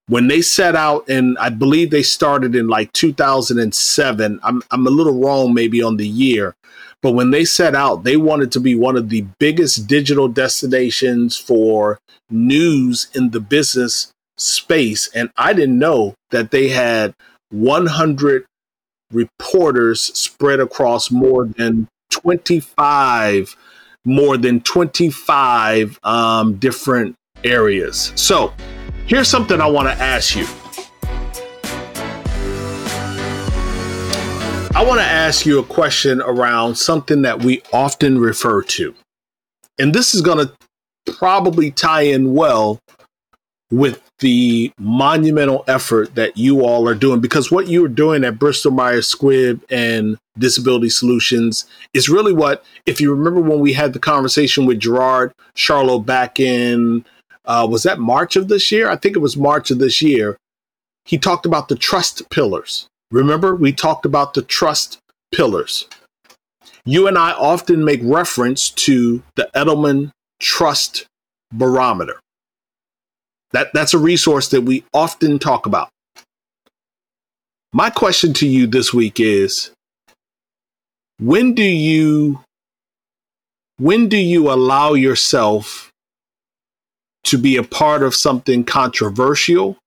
When 0.09 0.27
they 0.27 0.41
set 0.41 0.75
out, 0.75 1.07
and 1.07 1.37
I 1.37 1.49
believe 1.49 1.91
they 1.91 2.01
started 2.01 2.55
in 2.55 2.67
like 2.67 2.91
2007. 2.93 4.39
I'm, 4.41 4.63
I'm 4.71 4.87
a 4.87 4.89
little 4.89 5.21
wrong 5.21 5.53
maybe 5.53 5.83
on 5.83 5.97
the 5.97 6.07
year, 6.07 6.55
but 7.03 7.11
when 7.11 7.29
they 7.29 7.45
set 7.45 7.75
out, 7.75 8.03
they 8.03 8.17
wanted 8.17 8.51
to 8.53 8.59
be 8.59 8.73
one 8.73 8.97
of 8.97 9.09
the 9.09 9.27
biggest 9.39 9.85
digital 9.85 10.27
destinations 10.27 11.37
for 11.37 11.99
news 12.27 13.07
in 13.13 13.29
the 13.29 13.39
business 13.39 14.11
space. 14.35 15.09
And 15.13 15.29
I 15.37 15.53
didn't 15.53 15.77
know 15.77 16.15
that 16.31 16.49
they 16.49 16.69
had 16.69 17.13
100 17.51 18.45
reporters 19.11 20.01
spread 20.17 20.59
across 20.59 21.11
more 21.11 21.45
than 21.45 21.87
25 22.09 23.55
more 24.05 24.37
than 24.37 24.61
25 24.61 25.99
um, 26.03 26.55
different 26.55 27.15
areas 27.43 28.13
so 28.15 28.53
here's 29.09 29.27
something 29.27 29.59
i 29.59 29.67
want 29.67 29.87
to 29.87 29.93
ask 29.93 30.35
you 30.35 30.47
I 34.75 34.85
want 34.85 35.01
to 35.01 35.05
ask 35.05 35.45
you 35.45 35.59
a 35.59 35.63
question 35.63 36.21
around 36.21 36.75
something 36.75 37.23
that 37.23 37.43
we 37.43 37.61
often 37.73 38.17
refer 38.17 38.61
to. 38.61 38.95
And 39.77 39.93
this 39.93 40.15
is 40.15 40.21
going 40.21 40.47
to 40.47 40.53
probably 41.17 41.69
tie 41.69 42.03
in 42.03 42.33
well 42.33 42.79
with 43.71 44.01
the 44.19 44.71
monumental 44.79 45.65
effort 45.67 46.15
that 46.15 46.37
you 46.37 46.65
all 46.65 46.87
are 46.87 46.95
doing 46.95 47.19
because 47.19 47.51
what 47.51 47.67
you 47.67 47.83
are 47.83 47.89
doing 47.89 48.23
at 48.23 48.39
Bristol 48.39 48.71
Myers 48.71 49.13
Squibb 49.13 49.61
and 49.69 50.17
Disability 50.37 50.89
Solutions 50.89 51.65
is 51.93 52.07
really 52.07 52.33
what, 52.33 52.63
if 52.85 53.01
you 53.01 53.13
remember 53.13 53.41
when 53.41 53.59
we 53.59 53.73
had 53.73 53.91
the 53.91 53.99
conversation 53.99 54.65
with 54.65 54.79
Gerard 54.79 55.33
Charlo 55.55 56.03
back 56.03 56.39
in, 56.39 57.03
uh, 57.49 57.67
was 57.69 57.83
that 57.83 57.99
March 57.99 58.37
of 58.37 58.47
this 58.47 58.71
year? 58.71 58.89
I 58.89 58.95
think 58.95 59.17
it 59.17 59.19
was 59.19 59.35
March 59.35 59.71
of 59.71 59.79
this 59.79 60.01
year. 60.01 60.37
He 61.03 61.17
talked 61.17 61.45
about 61.45 61.67
the 61.67 61.75
trust 61.75 62.29
pillars 62.29 62.87
Remember, 63.11 63.55
we 63.55 63.71
talked 63.71 64.05
about 64.05 64.33
the 64.33 64.41
trust 64.41 64.99
pillars. 65.31 65.87
You 66.85 67.07
and 67.07 67.17
I 67.17 67.31
often 67.31 67.83
make 67.83 68.01
reference 68.03 68.69
to 68.71 69.23
the 69.35 69.49
Edelman 69.55 70.11
Trust 70.39 71.05
Barometer. 71.51 72.19
That, 73.51 73.73
that's 73.73 73.95
a 73.95 73.97
resource 73.97 74.49
that 74.49 74.61
we 74.61 74.83
often 74.93 75.39
talk 75.39 75.65
about. 75.65 75.89
My 77.73 77.89
question 77.89 78.33
to 78.33 78.47
you 78.47 78.67
this 78.67 78.93
week 78.93 79.19
is 79.19 79.71
when 81.19 81.53
do 81.53 81.63
you 81.63 82.43
when 83.77 84.09
do 84.09 84.17
you 84.17 84.51
allow 84.51 84.93
yourself 84.93 85.88
to 87.29 87.37
be 87.37 87.57
a 87.57 87.63
part 87.63 88.01
of 88.01 88.15
something 88.15 88.63
controversial 88.63 89.77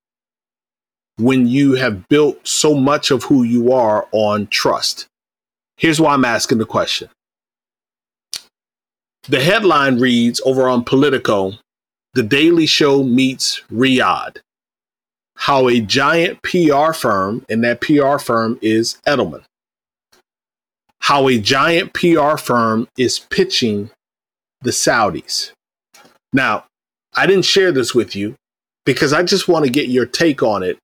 when 1.19 1.47
you 1.47 1.75
have 1.75 2.09
built 2.09 2.47
so 2.47 2.75
much 2.75 3.11
of 3.11 3.25
who 3.25 3.43
you 3.43 3.73
are 3.73 4.07
on 4.13 4.47
trust? 4.47 5.07
Here's 5.77 6.01
why 6.01 6.15
I'm 6.15 6.25
asking 6.25 6.59
the 6.59 6.67
question. 6.67 7.09
The 9.29 9.41
headline 9.41 9.99
reads 9.99 10.41
over 10.45 10.69
on 10.69 10.85
Politico 10.85 11.55
The 12.15 12.23
Daily 12.23 12.67
Show 12.67 13.03
meets 13.03 13.63
Riyadh. 13.73 14.39
How 15.37 15.69
a 15.69 15.81
giant 15.81 16.43
PR 16.43 16.93
firm, 16.93 17.45
and 17.49 17.65
that 17.65 17.81
PR 17.81 18.19
firm 18.19 18.59
is 18.63 18.99
Edelman, 19.07 19.43
how 21.01 21.29
a 21.29 21.39
giant 21.39 21.93
PR 21.93 22.37
firm 22.37 22.87
is 22.97 23.19
pitching 23.19 23.91
the 24.61 24.71
Saudis. 24.71 25.51
Now, 26.33 26.67
I 27.15 27.27
didn't 27.27 27.45
share 27.45 27.73
this 27.73 27.95
with 27.95 28.17
you 28.17 28.35
because 28.85 29.13
I 29.13 29.23
just 29.23 29.49
want 29.49 29.65
to 29.65 29.71
get 29.71 29.89
your 29.89 30.07
take 30.07 30.43
on 30.43 30.63
it 30.63 30.79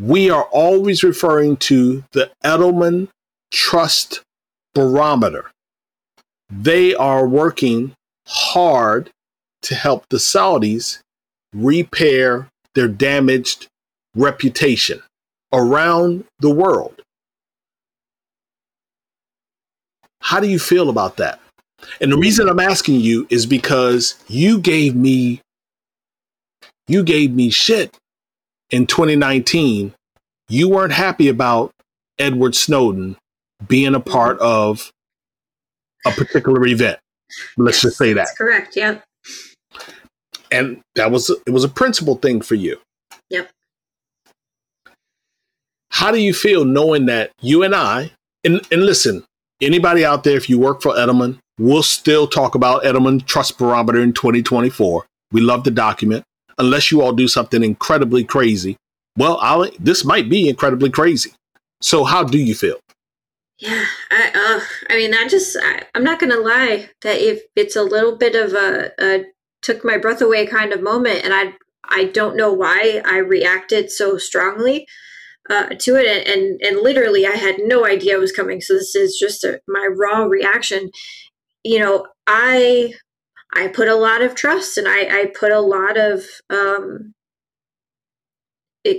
we 0.00 0.30
are 0.30 0.44
always 0.44 1.02
referring 1.02 1.58
to 1.58 2.04
the 2.12 2.30
Edelman 2.42 3.08
Trust 3.52 4.22
Barometer. 4.74 5.50
They 6.48 6.94
are 6.94 7.28
working 7.28 7.92
hard 8.26 9.10
to 9.62 9.74
help 9.74 10.06
the 10.08 10.16
Saudis 10.16 11.00
repair 11.52 12.48
their 12.74 12.88
damaged 12.88 13.66
reputation 14.16 15.02
around 15.52 16.24
the 16.38 16.50
world. 16.50 17.02
How 20.22 20.40
do 20.40 20.48
you 20.48 20.58
feel 20.58 20.88
about 20.88 21.18
that? 21.18 21.40
And 22.00 22.12
the 22.12 22.16
reason 22.16 22.48
I'm 22.48 22.60
asking 22.60 23.00
you 23.00 23.26
is 23.30 23.46
because 23.46 24.22
you 24.28 24.60
gave 24.60 24.94
me 24.94 25.40
you 26.88 27.04
gave 27.04 27.32
me 27.32 27.50
shit 27.50 27.96
in 28.70 28.86
2019, 28.86 29.94
you 30.48 30.68
weren't 30.68 30.92
happy 30.92 31.28
about 31.28 31.72
Edward 32.18 32.54
Snowden 32.54 33.16
being 33.66 33.94
a 33.94 34.00
part 34.00 34.38
of 34.40 34.90
a 36.06 36.10
particular 36.10 36.66
event. 36.66 36.98
Let's 37.56 37.76
yes, 37.78 37.82
just 37.82 37.98
say 37.98 38.12
that. 38.14 38.28
correct. 38.36 38.76
Yeah. 38.76 39.00
And 40.50 40.80
that 40.96 41.10
was 41.10 41.30
it 41.30 41.50
was 41.50 41.62
a 41.62 41.68
principal 41.68 42.16
thing 42.16 42.40
for 42.40 42.56
you. 42.56 42.80
Yep. 43.30 43.50
How 45.90 46.10
do 46.10 46.18
you 46.18 46.34
feel 46.34 46.64
knowing 46.64 47.06
that 47.06 47.30
you 47.40 47.62
and 47.62 47.74
I 47.74 48.12
and, 48.42 48.60
and 48.72 48.84
listen, 48.84 49.24
anybody 49.60 50.04
out 50.04 50.24
there, 50.24 50.36
if 50.36 50.48
you 50.48 50.58
work 50.58 50.82
for 50.82 50.92
Edelman, 50.92 51.38
we'll 51.60 51.82
still 51.82 52.26
talk 52.26 52.54
about 52.54 52.82
Edelman 52.82 53.24
Trust 53.24 53.58
Barometer 53.58 54.00
in 54.00 54.12
2024. 54.14 55.06
We 55.30 55.40
love 55.42 55.62
the 55.64 55.70
document 55.70 56.24
unless 56.58 56.90
you 56.90 57.02
all 57.02 57.12
do 57.12 57.28
something 57.28 57.62
incredibly 57.62 58.24
crazy. 58.24 58.76
Well, 59.16 59.38
I'll, 59.40 59.70
this 59.78 60.04
might 60.04 60.30
be 60.30 60.48
incredibly 60.48 60.90
crazy. 60.90 61.32
So, 61.82 62.04
how 62.04 62.24
do 62.24 62.38
you 62.38 62.54
feel? 62.54 62.78
Yeah, 63.58 63.84
I, 64.10 64.30
uh, 64.34 64.60
I 64.88 64.96
mean, 64.96 65.14
I 65.14 65.28
just, 65.28 65.56
I, 65.62 65.82
am 65.94 66.02
not 66.02 66.18
going 66.18 66.32
to 66.32 66.40
lie 66.40 66.88
that 67.02 67.20
if 67.20 67.42
it's 67.54 67.76
a 67.76 67.82
little 67.82 68.16
bit 68.16 68.34
of 68.34 68.54
a, 68.54 68.92
a 68.98 69.24
took 69.60 69.84
my 69.84 69.98
breath 69.98 70.22
away 70.22 70.46
kind 70.46 70.72
of 70.72 70.82
moment, 70.82 71.24
and 71.24 71.34
I, 71.34 71.54
I 71.84 72.04
don't 72.04 72.36
know 72.36 72.52
why 72.52 73.02
I 73.04 73.18
reacted 73.18 73.90
so 73.90 74.16
strongly, 74.16 74.86
uh, 75.50 75.70
to 75.80 75.96
it, 75.96 76.26
and 76.26 76.60
and 76.62 76.80
literally 76.80 77.26
I 77.26 77.32
had 77.32 77.56
no 77.58 77.84
idea 77.84 78.16
it 78.16 78.20
was 78.20 78.32
coming. 78.32 78.60
So 78.60 78.74
this 78.74 78.94
is 78.94 79.18
just 79.18 79.44
a, 79.44 79.60
my 79.66 79.88
raw 79.90 80.24
reaction. 80.24 80.90
You 81.64 81.78
know, 81.78 82.06
I 82.26 82.94
I 83.54 83.68
put 83.68 83.88
a 83.88 83.96
lot 83.96 84.22
of 84.22 84.34
trust 84.34 84.78
and 84.78 84.86
I, 84.88 85.22
I 85.22 85.26
put 85.38 85.50
a 85.52 85.60
lot 85.60 85.96
of 85.96 86.24
um, 86.48 87.14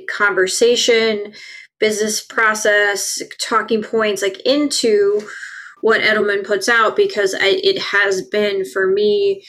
conversation, 0.09 1.33
business 1.79 2.21
process, 2.21 3.21
talking 3.41 3.81
points 3.81 4.21
like 4.21 4.39
into 4.45 5.21
what 5.81 6.01
Edelman 6.01 6.45
puts 6.45 6.69
out 6.69 6.95
because 6.95 7.33
I, 7.33 7.59
it 7.63 7.79
has 7.79 8.21
been 8.21 8.65
for 8.65 8.87
me 8.87 9.43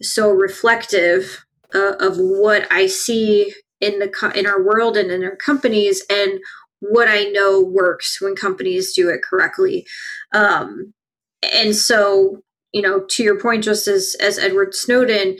so 0.00 0.30
reflective 0.30 1.44
uh, 1.74 1.96
of 2.00 2.16
what 2.16 2.66
I 2.70 2.86
see 2.86 3.52
in 3.80 3.98
the 3.98 4.32
in 4.34 4.46
our 4.46 4.62
world 4.62 4.96
and 4.96 5.10
in 5.10 5.22
our 5.24 5.36
companies 5.36 6.02
and 6.10 6.40
what 6.80 7.08
I 7.08 7.24
know 7.24 7.60
works 7.60 8.20
when 8.20 8.34
companies 8.34 8.94
do 8.94 9.08
it 9.10 9.22
correctly. 9.22 9.86
Um, 10.32 10.94
and 11.42 11.74
so, 11.74 12.42
you 12.72 12.82
know, 12.82 13.04
to 13.10 13.22
your 13.22 13.40
point, 13.40 13.64
just 13.64 13.86
as 13.88 14.16
as 14.20 14.38
Edward 14.38 14.74
Snowden, 14.74 15.38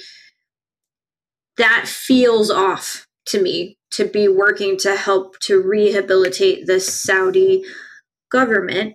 that 1.56 1.86
feels 1.86 2.50
off 2.50 3.06
to 3.26 3.42
me 3.42 3.76
to 3.92 4.04
be 4.04 4.28
working 4.28 4.76
to 4.78 4.96
help 4.96 5.38
to 5.40 5.60
rehabilitate 5.60 6.66
the 6.66 6.80
Saudi 6.80 7.64
government 8.30 8.94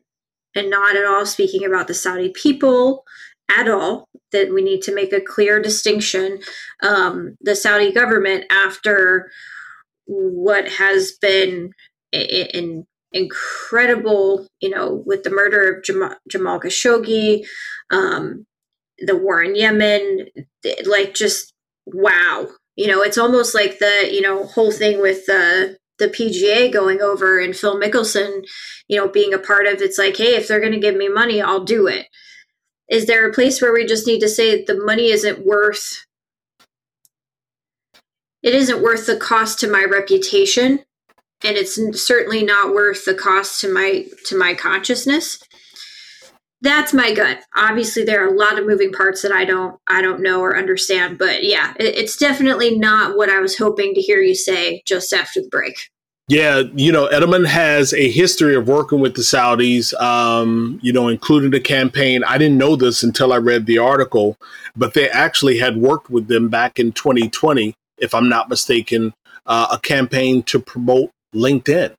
and 0.56 0.70
not 0.70 0.96
at 0.96 1.06
all 1.06 1.26
speaking 1.26 1.66
about 1.66 1.88
the 1.88 1.94
Saudi 1.94 2.30
people 2.30 3.04
at 3.50 3.70
all. 3.70 4.08
That 4.32 4.54
we 4.54 4.62
need 4.62 4.82
to 4.82 4.96
make 4.96 5.14
a 5.14 5.22
clear 5.22 5.62
distinction. 5.62 6.40
Um, 6.84 7.38
the 7.40 7.56
Saudi 7.56 7.92
government, 7.92 8.46
after 8.50 9.32
what 10.08 10.68
has 10.68 11.14
been 11.22 11.72
an 12.12 12.86
incredible, 13.16 14.46
you 14.60 14.70
know, 14.70 15.02
with 15.06 15.24
the 15.24 15.30
murder 15.32 15.74
of 15.74 15.84
Jamal, 15.84 16.16
Jamal 16.30 16.60
Khashoggi, 16.60 17.48
um, 17.90 18.46
the 19.00 19.16
war 19.16 19.42
in 19.42 19.56
Yemen, 19.56 20.28
like 20.86 21.16
just 21.16 21.54
wow. 21.88 22.48
You 22.76 22.88
know, 22.88 23.02
it's 23.02 23.18
almost 23.18 23.56
like 23.56 23.80
the 23.80 24.10
you 24.12 24.22
know 24.22 24.46
whole 24.46 24.72
thing 24.72 25.02
with 25.02 25.26
the 25.26 25.78
the 25.98 26.10
PGA 26.10 26.72
going 26.72 27.02
over 27.02 27.40
and 27.40 27.56
Phil 27.56 27.80
Mickelson, 27.80 28.46
you 28.90 28.98
know, 28.98 29.08
being 29.08 29.34
a 29.34 29.40
part 29.40 29.66
of. 29.66 29.82
It's 29.82 29.98
like, 29.98 30.18
hey, 30.18 30.36
if 30.36 30.48
they're 30.48 30.60
going 30.60 30.74
to 30.74 30.80
give 30.80 30.96
me 30.96 31.08
money, 31.08 31.42
I'll 31.42 31.64
do 31.64 31.88
it. 31.88 32.08
Is 32.90 33.06
there 33.06 33.28
a 33.28 33.34
place 33.34 33.62
where 33.62 33.74
we 33.74 33.86
just 33.86 34.06
need 34.06 34.20
to 34.20 34.28
say 34.28 34.64
the 34.64 34.78
money 34.78 35.10
isn't 35.10 35.46
worth 35.46 36.06
it 38.44 38.54
isn't 38.54 38.84
worth 38.84 39.08
the 39.08 39.18
cost 39.18 39.60
to 39.60 39.72
my 39.72 39.84
reputation 39.84 40.86
and 41.44 41.58
it's 41.58 41.80
certainly 42.02 42.44
not 42.44 42.74
worth 42.74 43.06
the 43.06 43.14
cost 43.14 43.62
to 43.62 43.72
my 43.72 44.06
to 44.26 44.38
my 44.38 44.54
consciousness. 44.54 45.42
That's 46.62 46.94
my 46.94 47.14
gut. 47.14 47.42
Obviously 47.56 48.04
there 48.04 48.24
are 48.24 48.34
a 48.34 48.38
lot 48.38 48.58
of 48.58 48.66
moving 48.66 48.92
parts 48.92 49.22
that 49.22 49.32
i 49.32 49.46
don't 49.46 49.80
i 49.88 50.02
don't 50.02 50.22
know 50.22 50.40
or 50.42 50.58
understand 50.58 51.18
but 51.18 51.44
yeah 51.44 51.74
it, 51.80 51.96
it's 51.96 52.18
definitely 52.18 52.78
not 52.78 53.18
what 53.18 53.30
i 53.30 53.40
was 53.40 53.58
hoping 53.58 53.94
to 53.94 54.02
hear 54.02 54.20
you 54.20 54.34
say 54.34 54.82
just 54.86 55.14
after 55.14 55.42
the 55.42 55.50
break. 55.50 55.76
Yeah, 56.28 56.64
you 56.74 56.92
know, 56.92 57.08
Edelman 57.08 57.46
has 57.46 57.94
a 57.94 58.10
history 58.10 58.56
of 58.56 58.68
working 58.68 59.00
with 59.00 59.16
the 59.16 59.22
Saudis, 59.22 59.94
um, 60.02 60.80
you 60.82 60.92
know, 60.92 61.08
including 61.08 61.52
the 61.52 61.60
campaign. 61.60 62.24
I 62.24 62.40
didn't 62.40 62.58
know 62.58 62.76
this 62.76 63.04
until 63.04 63.32
I 63.32 63.38
read 63.38 63.68
the 63.68 63.78
article, 63.78 64.36
but 64.76 64.96
they 64.96 65.08
actually 65.08 65.60
had 65.60 65.78
worked 65.78 66.10
with 66.10 66.28
them 66.28 66.50
back 66.50 66.80
in 66.80 66.94
2020, 66.94 67.76
if 68.00 68.16
I'm 68.16 68.28
not 68.28 68.50
mistaken, 68.50 69.14
uh, 69.46 69.68
a 69.74 69.78
campaign 69.78 70.42
to 70.44 70.60
promote 70.60 71.12
LinkedIn. 71.36 71.94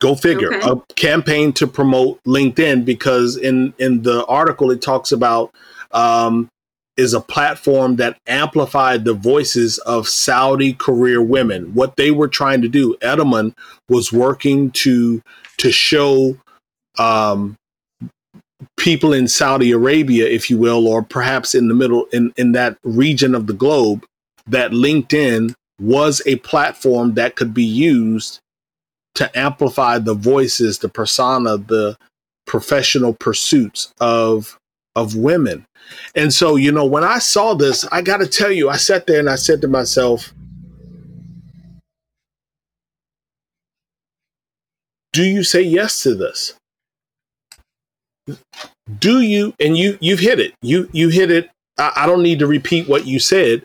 Go 0.00 0.14
figure, 0.14 0.52
okay. 0.54 0.70
a 0.70 0.94
campaign 0.94 1.52
to 1.54 1.66
promote 1.66 2.22
LinkedIn 2.24 2.84
because 2.84 3.36
in 3.36 3.72
in 3.78 4.02
the 4.02 4.26
article 4.26 4.70
it 4.70 4.82
talks 4.82 5.10
about 5.10 5.54
um, 5.92 6.48
is 6.96 7.14
a 7.14 7.20
platform 7.20 7.96
that 7.96 8.18
amplified 8.26 9.04
the 9.04 9.14
voices 9.14 9.78
of 9.78 10.08
Saudi 10.08 10.72
career 10.74 11.22
women. 11.22 11.74
What 11.74 11.96
they 11.96 12.10
were 12.10 12.28
trying 12.28 12.62
to 12.62 12.68
do, 12.68 12.96
Edelman 13.00 13.54
was 13.88 14.12
working 14.12 14.70
to 14.72 15.22
to 15.58 15.72
show 15.72 16.36
um, 16.98 17.56
people 18.76 19.12
in 19.12 19.28
Saudi 19.28 19.70
Arabia, 19.70 20.26
if 20.26 20.50
you 20.50 20.58
will, 20.58 20.86
or 20.86 21.02
perhaps 21.02 21.54
in 21.54 21.68
the 21.68 21.74
middle 21.74 22.06
in, 22.12 22.32
in 22.36 22.52
that 22.52 22.78
region 22.82 23.34
of 23.34 23.46
the 23.46 23.52
globe, 23.52 24.04
that 24.46 24.70
LinkedIn 24.70 25.54
was 25.80 26.22
a 26.26 26.36
platform 26.36 27.14
that 27.14 27.36
could 27.36 27.52
be 27.52 27.64
used 27.64 28.40
to 29.14 29.38
amplify 29.38 29.98
the 29.98 30.14
voices, 30.14 30.78
the 30.78 30.88
persona, 30.88 31.58
the 31.58 31.96
professional 32.46 33.14
pursuits 33.14 33.92
of 34.00 34.58
of 34.94 35.14
women. 35.14 35.66
And 36.14 36.32
so, 36.32 36.56
you 36.56 36.72
know, 36.72 36.86
when 36.86 37.04
I 37.04 37.18
saw 37.18 37.54
this, 37.54 37.86
I 37.92 38.02
got 38.02 38.18
to 38.18 38.26
tell 38.26 38.50
you, 38.50 38.70
I 38.70 38.76
sat 38.76 39.06
there 39.06 39.20
and 39.20 39.28
I 39.28 39.36
said 39.36 39.60
to 39.60 39.68
myself, 39.68 40.32
do 45.12 45.22
you 45.22 45.44
say 45.44 45.60
yes 45.60 46.02
to 46.02 46.14
this? 46.14 46.54
Do 48.98 49.20
you 49.20 49.54
and 49.60 49.76
you 49.76 49.98
you've 50.00 50.20
hit 50.20 50.40
it. 50.40 50.54
You 50.62 50.88
you 50.92 51.08
hit 51.08 51.30
it. 51.30 51.50
I, 51.78 51.92
I 51.96 52.06
don't 52.06 52.22
need 52.22 52.38
to 52.40 52.46
repeat 52.46 52.88
what 52.88 53.06
you 53.06 53.18
said. 53.18 53.64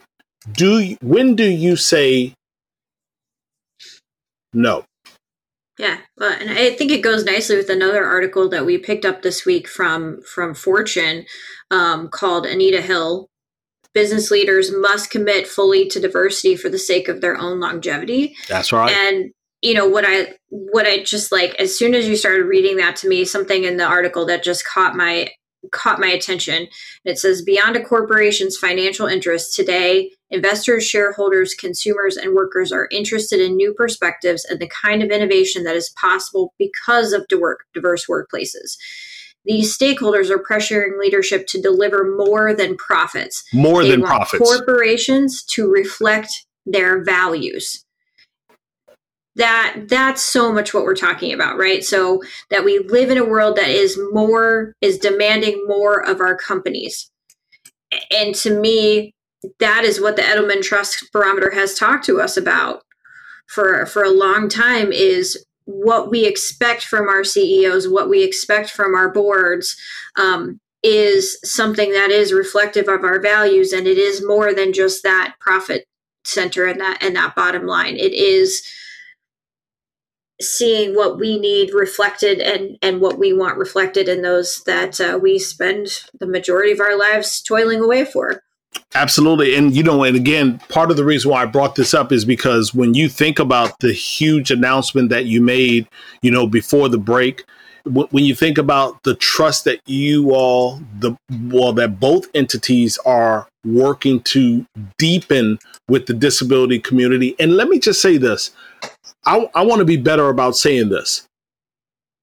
Do 0.49 0.95
when 1.01 1.35
do 1.35 1.43
you 1.43 1.75
say 1.75 2.33
no? 4.53 4.85
Yeah, 5.77 5.97
well, 6.17 6.35
and 6.39 6.51
I 6.51 6.75
think 6.75 6.91
it 6.91 7.01
goes 7.01 7.25
nicely 7.25 7.55
with 7.55 7.69
another 7.69 8.05
article 8.05 8.49
that 8.49 8.65
we 8.65 8.77
picked 8.77 9.05
up 9.05 9.21
this 9.21 9.45
week 9.45 9.67
from 9.67 10.21
from 10.21 10.53
Fortune 10.53 11.25
um, 11.69 12.09
called 12.09 12.45
Anita 12.45 12.81
Hill. 12.81 13.27
Business 13.93 14.31
leaders 14.31 14.71
must 14.71 15.09
commit 15.09 15.47
fully 15.47 15.87
to 15.89 15.99
diversity 15.99 16.55
for 16.55 16.69
the 16.69 16.77
sake 16.77 17.07
of 17.07 17.19
their 17.19 17.37
own 17.37 17.59
longevity. 17.59 18.35
That's 18.47 18.71
right. 18.71 18.91
And 18.91 19.31
you 19.61 19.73
know 19.73 19.87
what 19.87 20.05
I 20.07 20.35
what 20.49 20.85
I 20.85 21.03
just 21.03 21.31
like 21.31 21.55
as 21.55 21.77
soon 21.77 21.93
as 21.93 22.07
you 22.07 22.15
started 22.15 22.45
reading 22.45 22.77
that 22.77 22.95
to 22.97 23.07
me, 23.07 23.25
something 23.25 23.63
in 23.63 23.77
the 23.77 23.85
article 23.85 24.25
that 24.25 24.43
just 24.43 24.65
caught 24.65 24.95
my 24.95 25.29
caught 25.71 25.99
my 25.99 26.07
attention. 26.07 26.67
It 27.05 27.19
says 27.19 27.41
beyond 27.41 27.75
a 27.75 27.83
corporation's 27.83 28.57
financial 28.57 29.07
interests 29.07 29.55
today, 29.55 30.11
investors, 30.31 30.87
shareholders, 30.87 31.53
consumers, 31.53 32.17
and 32.17 32.33
workers 32.33 32.71
are 32.71 32.87
interested 32.91 33.39
in 33.39 33.55
new 33.55 33.73
perspectives 33.73 34.45
and 34.45 34.59
the 34.59 34.69
kind 34.69 35.03
of 35.03 35.11
innovation 35.11 35.63
that 35.63 35.75
is 35.75 35.89
possible 35.89 36.53
because 36.57 37.13
of 37.13 37.27
diverse 37.27 38.07
workplaces. 38.07 38.77
These 39.45 39.77
stakeholders 39.77 40.29
are 40.29 40.37
pressuring 40.37 40.99
leadership 40.99 41.47
to 41.47 41.61
deliver 41.61 42.15
more 42.15 42.53
than 42.53 42.77
profits. 42.77 43.43
More 43.53 43.83
they 43.83 43.91
than 43.91 44.03
profits. 44.03 44.43
Corporations 44.43 45.43
to 45.45 45.69
reflect 45.69 46.45
their 46.65 47.03
values 47.03 47.85
that 49.35 49.83
that's 49.87 50.21
so 50.21 50.51
much 50.51 50.73
what 50.73 50.83
we're 50.83 50.95
talking 50.95 51.33
about 51.33 51.57
right 51.57 51.83
so 51.83 52.21
that 52.49 52.65
we 52.65 52.79
live 52.79 53.09
in 53.09 53.17
a 53.17 53.25
world 53.25 53.55
that 53.55 53.69
is 53.69 53.99
more 54.11 54.73
is 54.81 54.97
demanding 54.97 55.63
more 55.67 56.05
of 56.05 56.19
our 56.19 56.35
companies 56.35 57.09
and 58.11 58.35
to 58.35 58.59
me 58.59 59.13
that 59.59 59.83
is 59.83 59.99
what 59.99 60.15
the 60.15 60.21
edelman 60.21 60.61
trust 60.61 61.11
barometer 61.11 61.51
has 61.51 61.73
talked 61.73 62.05
to 62.05 62.21
us 62.21 62.37
about 62.37 62.83
for 63.47 63.85
for 63.85 64.03
a 64.03 64.11
long 64.11 64.47
time 64.47 64.91
is 64.91 65.45
what 65.65 66.09
we 66.09 66.25
expect 66.25 66.83
from 66.83 67.07
our 67.07 67.23
ceos 67.23 67.87
what 67.87 68.09
we 68.09 68.23
expect 68.23 68.69
from 68.69 68.93
our 68.95 69.11
boards 69.11 69.75
um, 70.17 70.59
is 70.83 71.37
something 71.43 71.91
that 71.91 72.09
is 72.09 72.33
reflective 72.33 72.87
of 72.87 73.03
our 73.03 73.19
values 73.19 73.71
and 73.71 73.87
it 73.87 73.97
is 73.97 74.25
more 74.25 74.53
than 74.53 74.73
just 74.73 75.03
that 75.03 75.35
profit 75.39 75.85
center 76.25 76.65
and 76.65 76.79
that 76.79 77.01
and 77.01 77.15
that 77.15 77.35
bottom 77.35 77.65
line. 77.65 77.97
It 77.97 78.13
is 78.13 78.65
seeing 80.41 80.95
what 80.95 81.19
we 81.19 81.39
need 81.39 81.73
reflected 81.73 82.39
and 82.39 82.77
and 82.81 82.99
what 82.99 83.19
we 83.19 83.31
want 83.31 83.57
reflected 83.57 84.09
in 84.09 84.21
those 84.21 84.63
that 84.65 84.99
uh, 84.99 85.19
we 85.21 85.37
spend 85.37 85.87
the 86.19 86.25
majority 86.25 86.71
of 86.71 86.79
our 86.79 86.97
lives 86.97 87.41
toiling 87.41 87.79
away 87.79 88.05
for 88.05 88.41
absolutely. 88.95 89.55
And 89.55 89.75
you 89.75 89.83
know 89.83 90.03
and 90.03 90.15
again 90.15 90.59
part 90.69 90.91
of 90.91 90.97
the 90.97 91.05
reason 91.05 91.31
why 91.31 91.43
i 91.43 91.45
brought 91.45 91.75
this 91.75 91.93
up 91.93 92.11
is 92.11 92.25
because 92.25 92.73
when 92.73 92.93
you 92.93 93.09
think 93.09 93.39
about 93.39 93.79
the 93.79 93.93
huge 93.93 94.51
announcement 94.51 95.09
that 95.09 95.25
you 95.25 95.41
made 95.41 95.87
you 96.21 96.31
know 96.31 96.47
before 96.47 96.89
the 96.89 96.97
break 96.97 97.43
when 97.83 98.23
you 98.23 98.35
think 98.35 98.57
about 98.57 99.01
the 99.03 99.15
trust 99.15 99.65
that 99.65 99.79
you 99.87 100.33
all 100.33 100.79
the 100.99 101.15
well 101.45 101.73
that 101.73 101.99
both 101.99 102.27
entities 102.33 102.97
are 103.05 103.47
working 103.65 104.21
to 104.21 104.65
deepen 104.97 105.59
with 105.87 106.05
the 106.05 106.13
disability 106.13 106.79
community. 106.79 107.35
And 107.39 107.55
let 107.55 107.67
me 107.67 107.79
just 107.79 108.01
say 108.01 108.17
this. 108.17 108.51
I, 109.25 109.49
I 109.53 109.63
want 109.63 109.79
to 109.79 109.85
be 109.85 109.97
better 109.97 110.29
about 110.29 110.55
saying 110.55 110.89
this. 110.89 111.27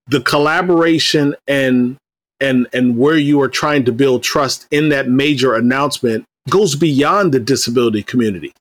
The 0.07 0.21
collaboration 0.21 1.35
and 1.47 1.97
and 2.41 2.67
and 2.73 2.97
where 2.97 3.17
you 3.17 3.41
are 3.41 3.49
trying 3.49 3.85
to 3.85 3.93
build 3.93 4.23
trust 4.23 4.67
in 4.71 4.89
that 4.91 5.09
major 5.09 5.55
announcement 5.55 6.25
goes 6.51 6.77
beyond 6.77 7.33
the 7.33 7.41
disability 7.41 8.03
community 8.03 8.53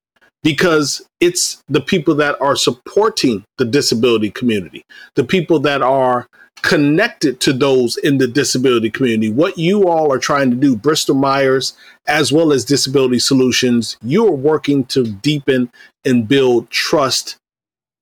because 0.44 1.08
it's 1.20 1.62
the 1.68 1.82
people 1.82 2.16
that 2.16 2.40
are 2.42 2.56
supporting 2.56 3.44
the 3.58 3.66
disability 3.66 4.30
community, 4.30 4.84
the 5.16 5.24
people 5.24 5.60
that 5.60 5.82
are 5.82 6.28
connected 6.62 7.40
to 7.40 7.54
those 7.54 7.98
in 7.98 8.18
the 8.18 8.28
disability 8.28 8.90
community. 8.90 9.32
What 9.32 9.58
you 9.58 9.88
all 9.88 10.12
are 10.12 10.20
trying 10.20 10.50
to 10.50 10.56
do, 10.56 10.76
Bristol 10.76 11.16
Myers, 11.16 11.76
as 12.08 12.32
well 12.32 12.52
as 12.52 12.66
Disability 12.66 13.20
Solutions, 13.20 13.98
you 14.02 14.28
are 14.28 14.32
working 14.36 14.86
to 14.86 15.04
deepen 15.04 15.70
and 16.06 16.28
build 16.28 16.70
trust, 16.70 17.38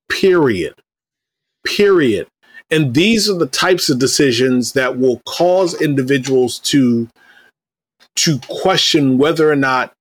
period. 0.09 0.75
Period. 1.65 2.27
And 2.71 2.93
these 2.93 3.29
are 3.29 3.37
the 3.37 3.47
types 3.47 3.89
of 3.89 3.99
decisions 3.99 4.73
that 4.73 4.97
will 4.97 5.21
cause 5.27 5.79
individuals 5.79 6.59
to 6.59 7.07
to 8.17 8.39
question 8.47 9.17
whether 9.17 9.51
or 9.51 9.55
not 9.55 9.93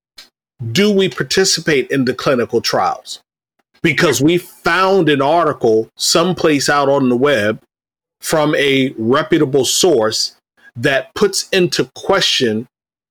do 0.73 0.91
we 0.91 1.09
participate 1.09 1.91
in 1.91 2.05
the 2.05 2.15
clinical 2.15 2.61
trials? 2.61 3.21
Because 3.83 4.23
we 4.23 4.39
found 4.39 5.09
an 5.09 5.21
article 5.21 5.89
someplace 5.97 6.69
out 6.69 6.89
on 6.89 7.09
the 7.09 7.17
web 7.17 7.61
from 8.21 8.55
a 8.55 8.95
reputable 8.97 9.65
source 9.65 10.37
that 10.77 11.15
puts 11.15 11.49
into 11.51 11.91
question 11.95 12.67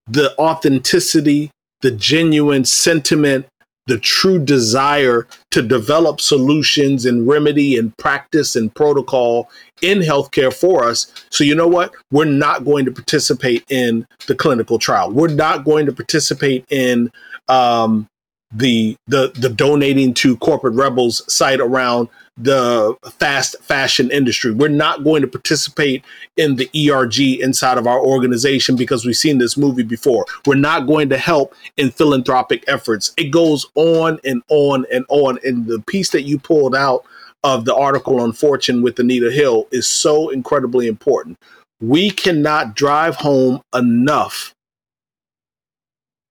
the 0.07 0.37
authenticity, 0.39 1.51
the 1.81 1.91
genuine 1.91 2.65
sentiment, 2.65 3.45
the 3.87 3.97
true 3.97 4.39
desire 4.39 5.27
to 5.51 5.61
develop 5.61 6.21
solutions 6.21 7.05
and 7.05 7.27
remedy 7.27 7.77
and 7.77 7.95
practice 7.97 8.55
and 8.55 8.73
protocol 8.73 9.49
in 9.81 9.99
healthcare 9.99 10.53
for 10.53 10.85
us. 10.85 11.11
So, 11.29 11.43
you 11.43 11.55
know 11.55 11.67
what? 11.67 11.93
We're 12.11 12.25
not 12.25 12.63
going 12.63 12.85
to 12.85 12.91
participate 12.91 13.63
in 13.69 14.07
the 14.27 14.35
clinical 14.35 14.79
trial. 14.79 15.11
We're 15.11 15.27
not 15.27 15.65
going 15.65 15.85
to 15.85 15.93
participate 15.93 16.65
in 16.69 17.11
um, 17.49 18.07
the 18.53 18.95
the 19.07 19.31
the 19.35 19.49
donating 19.49 20.13
to 20.13 20.37
corporate 20.37 20.75
rebels 20.75 21.23
site 21.31 21.59
around 21.59 22.07
the 22.37 22.95
fast 23.19 23.55
fashion 23.61 24.09
industry. 24.09 24.51
We're 24.51 24.67
not 24.67 25.03
going 25.03 25.21
to 25.21 25.27
participate 25.27 26.03
in 26.35 26.55
the 26.55 26.69
ERG 26.89 27.19
inside 27.41 27.77
of 27.77 27.85
our 27.85 27.99
organization 27.99 28.75
because 28.75 29.05
we've 29.05 29.15
seen 29.15 29.37
this 29.37 29.55
movie 29.55 29.83
before. 29.83 30.25
We're 30.45 30.55
not 30.55 30.87
going 30.87 31.09
to 31.09 31.17
help 31.17 31.53
in 31.77 31.91
philanthropic 31.91 32.63
efforts. 32.67 33.13
It 33.17 33.29
goes 33.29 33.67
on 33.75 34.19
and 34.23 34.41
on 34.49 34.85
and 34.91 35.05
on. 35.09 35.37
And 35.43 35.67
the 35.67 35.83
piece 35.85 36.09
that 36.09 36.23
you 36.23 36.39
pulled 36.39 36.75
out 36.75 37.05
of 37.43 37.65
the 37.65 37.75
article 37.75 38.19
on 38.19 38.31
Fortune 38.33 38.81
with 38.81 38.99
Anita 38.99 39.31
Hill 39.31 39.67
is 39.71 39.87
so 39.87 40.29
incredibly 40.29 40.87
important. 40.87 41.37
We 41.81 42.09
cannot 42.09 42.75
drive 42.75 43.17
home 43.17 43.61
enough 43.75 44.53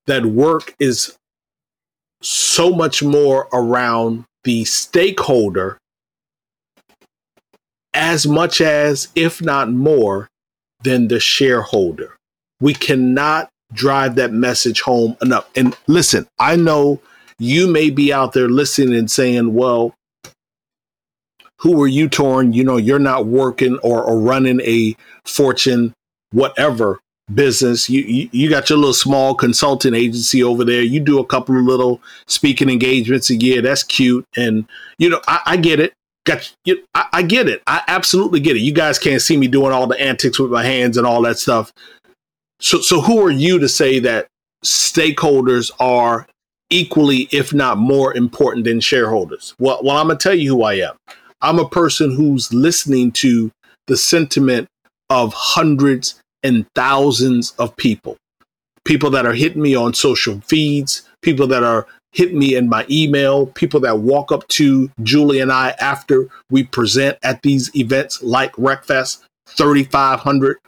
that 0.06 0.26
work 0.26 0.74
is 0.80 1.16
so 2.22 2.70
much 2.70 3.02
more 3.02 3.48
around 3.52 4.24
the 4.44 4.64
stakeholder 4.64 5.78
as 7.94 8.26
much 8.26 8.60
as, 8.60 9.08
if 9.14 9.42
not 9.42 9.70
more, 9.70 10.28
than 10.82 11.08
the 11.08 11.20
shareholder. 11.20 12.16
We 12.60 12.74
cannot 12.74 13.48
drive 13.72 14.16
that 14.16 14.32
message 14.32 14.82
home 14.82 15.16
enough. 15.22 15.48
And 15.56 15.76
listen, 15.86 16.26
I 16.38 16.56
know 16.56 17.00
you 17.38 17.66
may 17.66 17.90
be 17.90 18.12
out 18.12 18.32
there 18.32 18.48
listening 18.48 18.94
and 18.94 19.10
saying, 19.10 19.54
well, 19.54 19.94
who 21.58 21.80
are 21.80 21.88
you, 21.88 22.08
Torin? 22.08 22.52
You 22.54 22.64
know, 22.64 22.76
you're 22.76 22.98
not 22.98 23.26
working 23.26 23.78
or, 23.82 24.02
or 24.02 24.18
running 24.18 24.60
a 24.62 24.96
fortune, 25.24 25.94
whatever 26.32 26.98
business. 27.32 27.88
You, 27.88 28.02
you, 28.02 28.28
you 28.32 28.50
got 28.50 28.68
your 28.68 28.78
little 28.78 28.94
small 28.94 29.34
consulting 29.34 29.94
agency 29.94 30.42
over 30.42 30.64
there. 30.64 30.82
You 30.82 31.00
do 31.00 31.20
a 31.20 31.26
couple 31.26 31.56
of 31.56 31.64
little 31.64 32.00
speaking 32.26 32.68
engagements 32.68 33.30
a 33.30 33.36
year. 33.36 33.62
That's 33.62 33.84
cute. 33.84 34.26
And 34.36 34.66
you 34.98 35.08
know, 35.08 35.20
I, 35.28 35.40
I 35.46 35.56
get 35.56 35.80
it. 35.80 35.94
Got 36.24 36.54
you, 36.64 36.84
I, 36.94 37.08
I 37.12 37.22
get 37.22 37.48
it. 37.48 37.62
I 37.66 37.82
absolutely 37.88 38.40
get 38.40 38.56
it. 38.56 38.60
You 38.60 38.72
guys 38.72 38.98
can't 38.98 39.22
see 39.22 39.36
me 39.36 39.48
doing 39.48 39.72
all 39.72 39.86
the 39.86 40.00
antics 40.00 40.38
with 40.38 40.50
my 40.50 40.64
hands 40.64 40.96
and 40.96 41.06
all 41.06 41.22
that 41.22 41.38
stuff. 41.38 41.72
So, 42.60 42.80
so 42.80 43.00
who 43.00 43.24
are 43.24 43.30
you 43.30 43.58
to 43.58 43.68
say 43.68 43.98
that 44.00 44.28
stakeholders 44.64 45.72
are 45.80 46.26
equally, 46.70 47.28
if 47.32 47.52
not 47.52 47.78
more 47.78 48.16
important 48.16 48.64
than 48.64 48.80
shareholders? 48.80 49.54
Well, 49.58 49.80
well, 49.82 49.96
I'm 49.96 50.06
gonna 50.06 50.18
tell 50.18 50.34
you 50.34 50.56
who 50.56 50.62
I 50.62 50.74
am. 50.74 50.96
I'm 51.40 51.58
a 51.58 51.68
person 51.68 52.14
who's 52.14 52.52
listening 52.52 53.10
to 53.12 53.50
the 53.88 53.96
sentiment 53.96 54.68
of 55.10 55.34
hundreds 55.34 56.20
and 56.44 56.66
thousands 56.74 57.52
of 57.58 57.76
people. 57.76 58.16
People 58.84 59.10
that 59.10 59.26
are 59.26 59.34
hitting 59.34 59.62
me 59.62 59.74
on 59.74 59.92
social 59.92 60.40
feeds, 60.42 61.08
people 61.20 61.48
that 61.48 61.64
are 61.64 61.86
hitting 62.12 62.38
me 62.38 62.54
in 62.54 62.68
my 62.68 62.86
email, 62.90 63.46
people 63.46 63.80
that 63.80 64.00
walk 64.00 64.30
up 64.30 64.46
to 64.48 64.90
Julie 65.02 65.40
and 65.40 65.52
I 65.52 65.70
after 65.80 66.28
we 66.50 66.64
present 66.64 67.18
at 67.22 67.42
these 67.42 67.74
events 67.74 68.22
like 68.22 68.52
RecFest, 68.52 69.22
3,500 69.48 70.58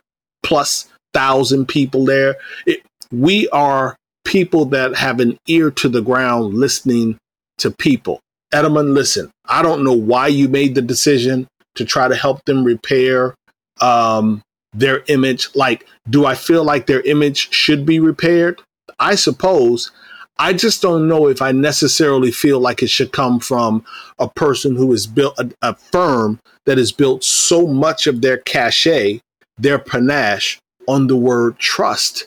plus 0.42 0.88
thousand 1.12 1.66
people 1.66 2.04
there. 2.04 2.36
It, 2.66 2.82
we 3.12 3.48
are 3.50 3.96
people 4.24 4.64
that 4.66 4.96
have 4.96 5.20
an 5.20 5.38
ear 5.46 5.70
to 5.70 5.88
the 5.88 6.02
ground 6.02 6.54
listening 6.54 7.18
to 7.58 7.70
people. 7.70 8.20
Edelman, 8.52 8.94
listen, 8.94 9.30
I 9.46 9.62
don't 9.62 9.84
know 9.84 9.92
why 9.92 10.28
you 10.28 10.48
made 10.48 10.74
the 10.74 10.82
decision 10.82 11.46
to 11.74 11.84
try 11.84 12.08
to 12.08 12.14
help 12.14 12.44
them 12.44 12.64
repair 12.64 13.34
um, 13.80 14.42
their 14.72 15.02
image. 15.08 15.48
Like, 15.54 15.86
do 16.08 16.26
I 16.26 16.34
feel 16.34 16.64
like 16.64 16.86
their 16.86 17.00
image 17.02 17.52
should 17.52 17.84
be 17.84 18.00
repaired? 18.00 18.60
I 18.98 19.14
suppose. 19.14 19.90
I 20.38 20.52
just 20.52 20.82
don't 20.82 21.06
know 21.06 21.28
if 21.28 21.40
I 21.40 21.52
necessarily 21.52 22.32
feel 22.32 22.58
like 22.58 22.82
it 22.82 22.90
should 22.90 23.12
come 23.12 23.38
from 23.38 23.84
a 24.18 24.28
person 24.28 24.74
who 24.74 24.90
has 24.90 25.06
built 25.06 25.38
a, 25.38 25.50
a 25.62 25.74
firm 25.74 26.40
that 26.66 26.78
has 26.78 26.92
built 26.92 27.22
so 27.22 27.66
much 27.66 28.06
of 28.06 28.20
their 28.20 28.38
cachet, 28.38 29.20
their 29.58 29.78
panache 29.78 30.58
on 30.88 31.06
the 31.06 31.16
word 31.16 31.58
trust. 31.58 32.26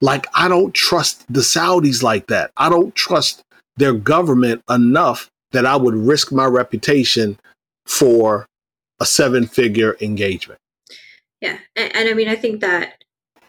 Like, 0.00 0.26
I 0.34 0.48
don't 0.48 0.72
trust 0.74 1.24
the 1.28 1.40
Saudis 1.40 2.02
like 2.02 2.28
that. 2.28 2.52
I 2.56 2.68
don't 2.68 2.94
trust 2.94 3.42
their 3.76 3.92
government 3.92 4.62
enough 4.70 5.28
that 5.52 5.66
I 5.66 5.76
would 5.76 5.94
risk 5.94 6.32
my 6.32 6.46
reputation 6.46 7.38
for 7.86 8.46
a 9.00 9.06
seven 9.06 9.46
figure 9.46 9.96
engagement. 10.00 10.60
Yeah. 11.40 11.58
And, 11.74 11.96
and 11.96 12.08
I 12.08 12.14
mean, 12.14 12.28
I 12.28 12.36
think 12.36 12.60
that 12.60 13.02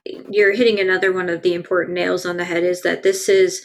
you're 0.06 0.54
hitting 0.54 0.80
another 0.80 1.12
one 1.12 1.30
of 1.30 1.43
the 1.43 1.54
important 1.54 1.93
nails 1.93 2.26
on 2.26 2.38
the 2.38 2.45
head 2.45 2.64
is 2.64 2.82
that 2.82 3.04
this 3.04 3.30
is 3.30 3.64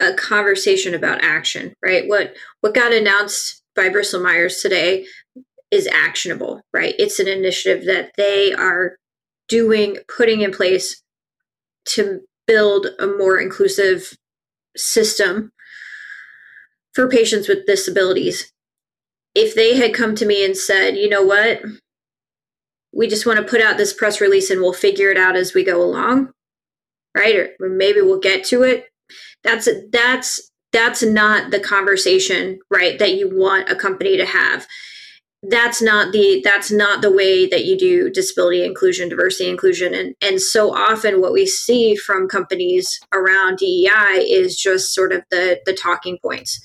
a 0.00 0.14
conversation 0.14 0.94
about 0.94 1.22
action, 1.22 1.74
right? 1.82 2.08
What 2.08 2.34
what 2.60 2.74
got 2.74 2.92
announced 2.92 3.62
by 3.76 3.88
Bristol 3.88 4.22
Myers 4.22 4.60
today 4.60 5.06
is 5.70 5.86
actionable, 5.86 6.62
right? 6.72 6.94
It's 6.98 7.18
an 7.18 7.28
initiative 7.28 7.86
that 7.86 8.12
they 8.16 8.52
are 8.52 8.96
doing, 9.48 9.98
putting 10.14 10.40
in 10.40 10.52
place 10.52 11.02
to 11.86 12.20
build 12.46 12.88
a 12.98 13.06
more 13.06 13.38
inclusive 13.38 14.16
system 14.76 15.52
for 16.94 17.08
patients 17.08 17.48
with 17.48 17.66
disabilities. 17.66 18.52
If 19.34 19.54
they 19.54 19.76
had 19.76 19.94
come 19.94 20.16
to 20.16 20.26
me 20.26 20.44
and 20.44 20.56
said, 20.56 20.96
you 20.96 21.08
know 21.08 21.22
what, 21.22 21.62
we 22.92 23.06
just 23.06 23.26
want 23.26 23.38
to 23.38 23.44
put 23.44 23.60
out 23.60 23.76
this 23.76 23.92
press 23.92 24.20
release 24.20 24.50
and 24.50 24.60
we'll 24.60 24.72
figure 24.72 25.10
it 25.10 25.16
out 25.16 25.36
as 25.36 25.54
we 25.54 25.64
go 25.64 25.82
along 25.82 26.32
right 27.14 27.36
or 27.36 27.68
maybe 27.68 28.00
we'll 28.00 28.20
get 28.20 28.44
to 28.44 28.62
it 28.62 28.89
that's 29.42 29.68
that's 29.92 30.50
that's 30.72 31.02
not 31.02 31.50
the 31.50 31.60
conversation 31.60 32.60
right 32.70 32.98
that 32.98 33.14
you 33.14 33.28
want 33.32 33.70
a 33.70 33.74
company 33.74 34.16
to 34.16 34.26
have. 34.26 34.66
That's 35.42 35.80
not 35.80 36.12
the 36.12 36.42
that's 36.44 36.70
not 36.70 37.00
the 37.00 37.10
way 37.10 37.46
that 37.46 37.64
you 37.64 37.76
do 37.78 38.10
disability 38.10 38.62
inclusion 38.62 39.08
diversity 39.08 39.48
inclusion 39.48 39.94
and 39.94 40.14
and 40.20 40.40
so 40.40 40.74
often 40.74 41.20
what 41.20 41.32
we 41.32 41.46
see 41.46 41.96
from 41.96 42.28
companies 42.28 43.00
around 43.12 43.56
DEI 43.58 44.26
is 44.28 44.56
just 44.56 44.94
sort 44.94 45.12
of 45.12 45.22
the 45.30 45.60
the 45.64 45.72
talking 45.72 46.18
points. 46.22 46.60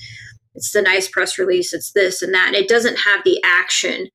It's 0.55 0.71
the 0.71 0.81
nice 0.81 1.07
press 1.07 1.37
release 1.37 1.73
it's 1.73 1.93
this 1.93 2.21
and 2.21 2.33
that 2.33 2.47
and 2.47 2.55
it 2.55 2.67
doesn't 2.67 2.99
have 2.99 3.23
the 3.23 3.41
action 3.43 4.09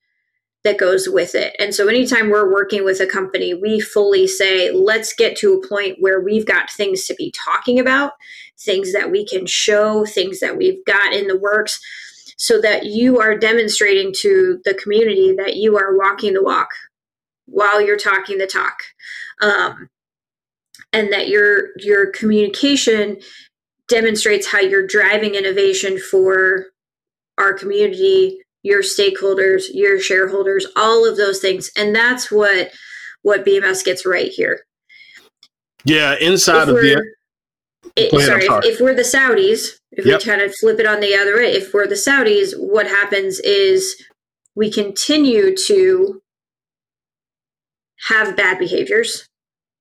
that 0.62 0.78
goes 0.78 1.08
with 1.08 1.34
it. 1.34 1.56
And 1.58 1.74
so 1.74 1.88
anytime 1.88 2.28
we're 2.28 2.52
working 2.52 2.84
with 2.84 3.00
a 3.00 3.06
company, 3.06 3.54
we 3.54 3.80
fully 3.80 4.26
say, 4.26 4.70
let's 4.70 5.14
get 5.14 5.36
to 5.38 5.54
a 5.54 5.68
point 5.68 5.96
where 6.00 6.20
we've 6.20 6.46
got 6.46 6.70
things 6.70 7.06
to 7.06 7.14
be 7.14 7.32
talking 7.32 7.78
about, 7.78 8.12
things 8.58 8.92
that 8.92 9.10
we 9.10 9.26
can 9.26 9.46
show, 9.46 10.04
things 10.04 10.40
that 10.40 10.58
we've 10.58 10.84
got 10.84 11.14
in 11.14 11.28
the 11.28 11.38
works, 11.38 11.80
so 12.36 12.60
that 12.60 12.86
you 12.86 13.20
are 13.20 13.38
demonstrating 13.38 14.12
to 14.18 14.60
the 14.64 14.74
community 14.74 15.34
that 15.36 15.56
you 15.56 15.76
are 15.78 15.96
walking 15.96 16.34
the 16.34 16.42
walk 16.42 16.68
while 17.46 17.80
you're 17.80 17.98
talking 17.98 18.38
the 18.38 18.46
talk. 18.46 18.82
Um, 19.40 19.88
and 20.92 21.12
that 21.12 21.28
your 21.28 21.68
your 21.78 22.10
communication 22.10 23.18
demonstrates 23.88 24.46
how 24.46 24.60
you're 24.60 24.86
driving 24.86 25.34
innovation 25.34 25.98
for 25.98 26.66
our 27.38 27.52
community 27.52 28.40
your 28.62 28.82
stakeholders, 28.82 29.64
your 29.72 29.98
shareholders, 29.98 30.66
all 30.76 31.08
of 31.08 31.16
those 31.16 31.40
things. 31.40 31.70
And 31.76 31.94
that's 31.94 32.30
what 32.30 32.70
what 33.22 33.44
BMS 33.44 33.84
gets 33.84 34.06
right 34.06 34.30
here. 34.30 34.60
Yeah, 35.84 36.14
inside 36.20 36.62
if 36.62 36.68
of 36.68 36.76
the 36.76 37.02
it, 37.96 38.12
ahead, 38.12 38.26
sorry, 38.26 38.46
sorry. 38.46 38.66
If, 38.66 38.74
if 38.74 38.80
we're 38.80 38.94
the 38.94 39.02
Saudis, 39.02 39.78
if 39.92 40.06
Yep. 40.06 40.20
we 40.20 40.24
kind 40.24 40.42
of 40.42 40.54
flip 40.54 40.78
it 40.78 40.86
on 40.86 41.00
the 41.00 41.14
other 41.14 41.36
way, 41.36 41.52
if 41.52 41.72
we're 41.72 41.86
the 41.86 41.94
Saudis, 41.94 42.54
what 42.56 42.86
happens 42.86 43.40
is 43.40 43.96
we 44.54 44.70
continue 44.70 45.54
to 45.66 46.22
have 48.08 48.36
bad 48.36 48.58
behaviors 48.58 49.28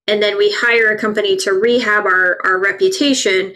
and 0.08 0.22
then 0.22 0.38
we 0.38 0.52
hire 0.52 0.90
a 0.90 0.98
company 0.98 1.38
to 1.38 1.52
rehab 1.54 2.06
our, 2.06 2.38
our 2.44 2.60
reputation. 2.60 3.54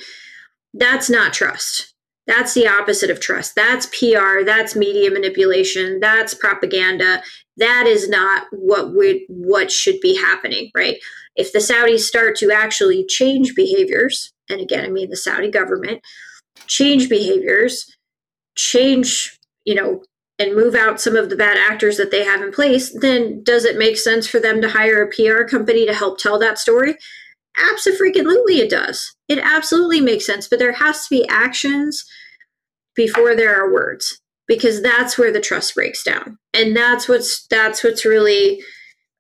That's 0.74 1.10
not 1.10 1.34
trust. 1.34 1.93
That's 2.26 2.54
the 2.54 2.68
opposite 2.68 3.10
of 3.10 3.20
trust. 3.20 3.56
That's 3.56 3.88
PR. 3.88 4.44
That's 4.46 4.76
media 4.76 5.12
manipulation. 5.12 6.00
That's 6.00 6.34
propaganda. 6.34 7.22
That 7.58 7.86
is 7.86 8.08
not 8.08 8.48
what 8.52 8.96
we 8.96 9.26
what 9.28 9.72
should 9.72 10.00
be 10.02 10.18
happening, 10.18 10.72
right? 10.76 10.98
If 11.36 11.52
the 11.52 11.60
Saudis 11.60 12.02
start 12.02 12.36
to 12.38 12.52
actually 12.52 13.06
change 13.06 13.56
behaviors, 13.56 14.34
and 14.50 14.62
again, 14.62 14.86
I 14.86 14.90
mean 14.90 15.10
the 15.10 15.18
Saudi 15.18 15.52
government, 15.52 16.02
change 16.68 17.10
behaviors, 17.10 17.86
change, 18.56 19.38
you 19.66 19.76
know, 19.76 20.04
and 20.40 20.56
move 20.56 20.76
out 20.76 21.02
some 21.02 21.16
of 21.16 21.30
the 21.30 21.36
bad 21.36 21.58
actors 21.58 21.98
that 21.98 22.12
they 22.12 22.24
have 22.24 22.42
in 22.42 22.52
place, 22.52 22.96
then 23.02 23.44
does 23.44 23.66
it 23.66 23.78
make 23.78 23.98
sense 23.98 24.28
for 24.28 24.40
them 24.40 24.62
to 24.62 24.70
hire 24.70 25.04
a 25.04 25.10
PR 25.10 25.44
company 25.44 25.86
to 25.86 25.94
help 25.94 26.18
tell 26.18 26.40
that 26.40 26.58
story? 26.58 26.96
Absolutely, 27.58 28.60
it 28.60 28.70
does. 28.70 29.16
It 29.28 29.40
absolutely 29.40 30.02
makes 30.02 30.26
sense, 30.26 30.48
but 30.48 30.60
there 30.60 30.74
has 30.74 31.08
to 31.08 31.16
be 31.16 31.28
actions 31.28 32.04
before 32.96 33.36
there 33.36 33.56
are 33.56 33.72
words 33.72 34.20
because 34.48 34.82
that's 34.82 35.18
where 35.18 35.32
the 35.32 35.40
trust 35.40 35.76
breaks 35.76 36.04
down, 36.04 36.38
and 36.54 36.76
that's 36.76 37.08
what's 37.08 37.46
that's 37.48 37.84
what's 37.84 38.06
really, 38.06 38.62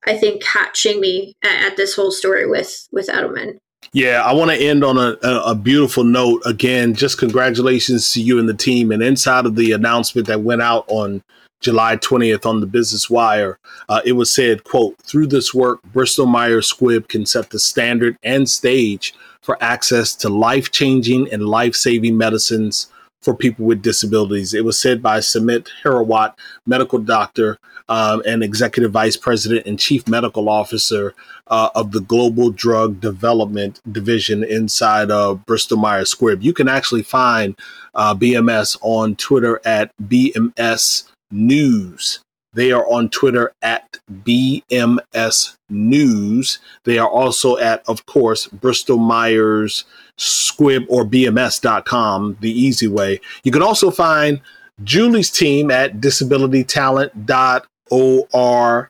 I 0.05 0.17
think, 0.17 0.43
catching 0.43 0.99
me 0.99 1.33
at, 1.43 1.71
at 1.71 1.77
this 1.77 1.95
whole 1.95 2.11
story 2.11 2.47
with 2.47 2.87
with 2.91 3.07
Edelman. 3.07 3.57
Yeah, 3.91 4.23
I 4.23 4.33
want 4.33 4.49
to 4.49 4.57
end 4.57 4.83
on 4.83 4.97
a, 4.97 5.17
a, 5.23 5.51
a 5.51 5.55
beautiful 5.55 6.03
note. 6.03 6.41
Again, 6.45 6.95
just 6.95 7.17
congratulations 7.17 8.13
to 8.13 8.21
you 8.21 8.39
and 8.39 8.47
the 8.47 8.53
team. 8.53 8.91
And 8.91 9.03
inside 9.03 9.45
of 9.45 9.55
the 9.55 9.73
announcement 9.73 10.27
that 10.27 10.41
went 10.41 10.61
out 10.61 10.85
on 10.87 11.21
July 11.63 11.97
20th 11.97 12.45
on 12.45 12.59
the 12.59 12.67
Business 12.67 13.09
Wire, 13.09 13.57
uh, 13.89 14.01
it 14.05 14.13
was 14.13 14.31
said, 14.31 14.63
quote, 14.63 14.97
through 15.01 15.27
this 15.27 15.53
work, 15.53 15.81
Bristol 15.83 16.25
Myers 16.25 16.71
Squibb 16.71 17.07
can 17.07 17.25
set 17.25 17.49
the 17.49 17.59
standard 17.59 18.17
and 18.21 18.49
stage 18.49 19.15
for 19.41 19.57
access 19.61 20.13
to 20.15 20.29
life-changing 20.29 21.31
and 21.31 21.47
life-saving 21.47 22.17
medicines 22.17 22.87
for 23.21 23.33
people 23.33 23.65
with 23.65 23.81
disabilities. 23.81 24.53
It 24.53 24.65
was 24.65 24.77
said 24.77 25.01
by 25.01 25.21
Samit 25.21 25.69
Hirawat, 25.83 26.35
medical 26.65 26.99
doctor 26.99 27.57
um, 27.89 28.21
and 28.25 28.43
executive 28.43 28.91
vice 28.91 29.17
president 29.17 29.65
and 29.65 29.79
chief 29.79 30.07
medical 30.07 30.49
officer 30.49 31.13
uh, 31.47 31.69
of 31.75 31.91
the 31.91 32.01
Global 32.01 32.49
Drug 32.51 32.99
Development 32.99 33.79
Division 33.89 34.43
inside 34.43 35.11
of 35.11 35.45
Bristol 35.45 35.77
Myers 35.77 36.13
Squibb. 36.13 36.43
You 36.43 36.53
can 36.53 36.67
actually 36.67 37.03
find 37.03 37.57
uh, 37.95 38.13
BMS 38.13 38.77
on 38.81 39.15
Twitter 39.15 39.61
at 39.65 39.91
BMS 40.01 41.09
News. 41.33 42.19
They 42.53 42.71
are 42.71 42.87
on 42.87 43.09
Twitter 43.09 43.51
at 43.61 43.99
BMS 44.11 45.55
News. 45.69 46.59
They 46.83 46.99
are 46.99 47.09
also 47.09 47.57
at, 47.57 47.83
of 47.87 48.05
course, 48.05 48.45
Bristol 48.47 48.99
Myers 48.99 49.85
Squibb 50.19 50.85
or 50.87 51.03
BMS.com, 51.03 52.37
the 52.41 52.51
easy 52.51 52.87
way. 52.87 53.19
You 53.43 53.51
can 53.51 53.63
also 53.63 53.89
find 53.89 54.39
Julie's 54.83 55.31
team 55.31 55.71
at 55.71 55.99
disabilitytalent.org. 55.99 58.87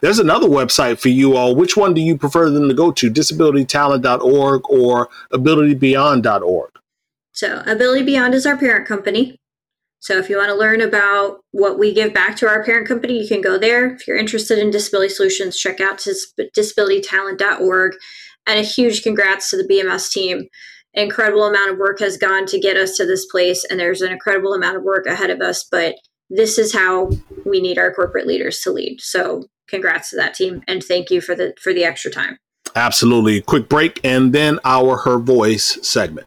There's 0.00 0.18
another 0.18 0.48
website 0.48 0.98
for 0.98 1.08
you 1.08 1.36
all. 1.36 1.56
Which 1.56 1.78
one 1.78 1.94
do 1.94 2.02
you 2.02 2.18
prefer 2.18 2.50
them 2.50 2.68
to 2.68 2.74
go 2.74 2.92
to? 2.92 3.10
Disabilitytalent.org 3.10 4.70
or 4.70 5.08
abilitybeyond.org? 5.32 6.70
So, 7.32 7.62
Ability 7.66 8.04
Beyond 8.04 8.34
is 8.34 8.46
our 8.46 8.56
parent 8.56 8.86
company. 8.86 9.36
So, 10.04 10.18
if 10.18 10.28
you 10.28 10.36
want 10.36 10.50
to 10.50 10.54
learn 10.54 10.82
about 10.82 11.38
what 11.52 11.78
we 11.78 11.94
give 11.94 12.12
back 12.12 12.36
to 12.36 12.46
our 12.46 12.62
parent 12.62 12.86
company, 12.86 13.18
you 13.18 13.26
can 13.26 13.40
go 13.40 13.56
there. 13.56 13.94
If 13.94 14.06
you're 14.06 14.18
interested 14.18 14.58
in 14.58 14.70
disability 14.70 15.14
solutions, 15.14 15.56
check 15.56 15.80
out 15.80 15.96
dis- 15.96 16.30
disabilitytalent.org. 16.38 17.92
And 18.46 18.58
a 18.58 18.62
huge 18.62 19.02
congrats 19.02 19.48
to 19.48 19.56
the 19.56 19.66
BMS 19.66 20.10
team. 20.10 20.40
An 20.92 21.04
incredible 21.04 21.44
amount 21.44 21.70
of 21.70 21.78
work 21.78 22.00
has 22.00 22.18
gone 22.18 22.44
to 22.48 22.60
get 22.60 22.76
us 22.76 22.98
to 22.98 23.06
this 23.06 23.24
place, 23.24 23.64
and 23.64 23.80
there's 23.80 24.02
an 24.02 24.12
incredible 24.12 24.52
amount 24.52 24.76
of 24.76 24.82
work 24.82 25.06
ahead 25.06 25.30
of 25.30 25.40
us. 25.40 25.66
But 25.70 25.94
this 26.28 26.58
is 26.58 26.74
how 26.74 27.08
we 27.46 27.62
need 27.62 27.78
our 27.78 27.90
corporate 27.90 28.26
leaders 28.26 28.60
to 28.60 28.72
lead. 28.72 29.00
So, 29.00 29.44
congrats 29.68 30.10
to 30.10 30.16
that 30.16 30.34
team, 30.34 30.60
and 30.68 30.84
thank 30.84 31.10
you 31.10 31.22
for 31.22 31.34
the 31.34 31.54
for 31.58 31.72
the 31.72 31.84
extra 31.84 32.10
time. 32.10 32.36
Absolutely. 32.76 33.40
Quick 33.40 33.70
break, 33.70 34.00
and 34.04 34.34
then 34.34 34.58
our 34.66 34.98
Her 34.98 35.18
Voice 35.18 35.78
segment. 35.80 36.26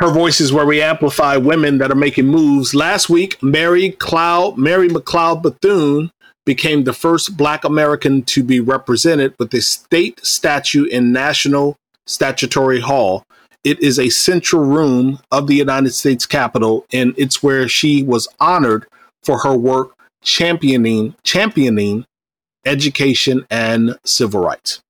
Her 0.00 0.10
voice 0.10 0.40
is 0.40 0.50
where 0.50 0.64
we 0.64 0.80
amplify 0.80 1.36
women 1.36 1.76
that 1.76 1.92
are 1.92 1.94
making 1.94 2.26
moves. 2.26 2.74
Last 2.74 3.10
week, 3.10 3.40
Mary 3.42 3.90
Cloud, 3.90 4.56
Mary 4.56 4.88
McLeod 4.88 5.42
Bethune 5.42 6.10
became 6.46 6.84
the 6.84 6.94
first 6.94 7.36
Black 7.36 7.64
American 7.64 8.22
to 8.22 8.42
be 8.42 8.60
represented 8.60 9.34
with 9.38 9.52
a 9.52 9.60
state 9.60 10.18
statue 10.24 10.84
in 10.84 11.12
National 11.12 11.76
Statuary 12.06 12.80
Hall. 12.80 13.24
It 13.62 13.78
is 13.82 13.98
a 13.98 14.08
central 14.08 14.64
room 14.64 15.18
of 15.30 15.48
the 15.48 15.56
United 15.56 15.92
States 15.92 16.24
Capitol, 16.24 16.86
and 16.94 17.12
it's 17.18 17.42
where 17.42 17.68
she 17.68 18.02
was 18.02 18.26
honored 18.40 18.86
for 19.22 19.40
her 19.40 19.54
work 19.54 19.92
championing 20.22 21.14
championing 21.24 22.06
education 22.64 23.46
and 23.50 23.98
civil 24.06 24.40
rights. 24.40 24.80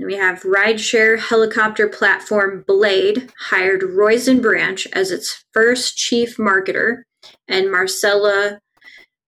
And 0.00 0.06
we 0.06 0.16
have 0.16 0.44
rideshare 0.44 1.18
helicopter 1.18 1.86
platform 1.86 2.64
Blade 2.66 3.30
hired 3.38 3.82
Royzen 3.82 4.40
Branch 4.40 4.86
as 4.94 5.10
its 5.10 5.44
first 5.52 5.98
chief 5.98 6.38
marketer, 6.38 7.02
and 7.46 7.70
Marcela 7.70 8.60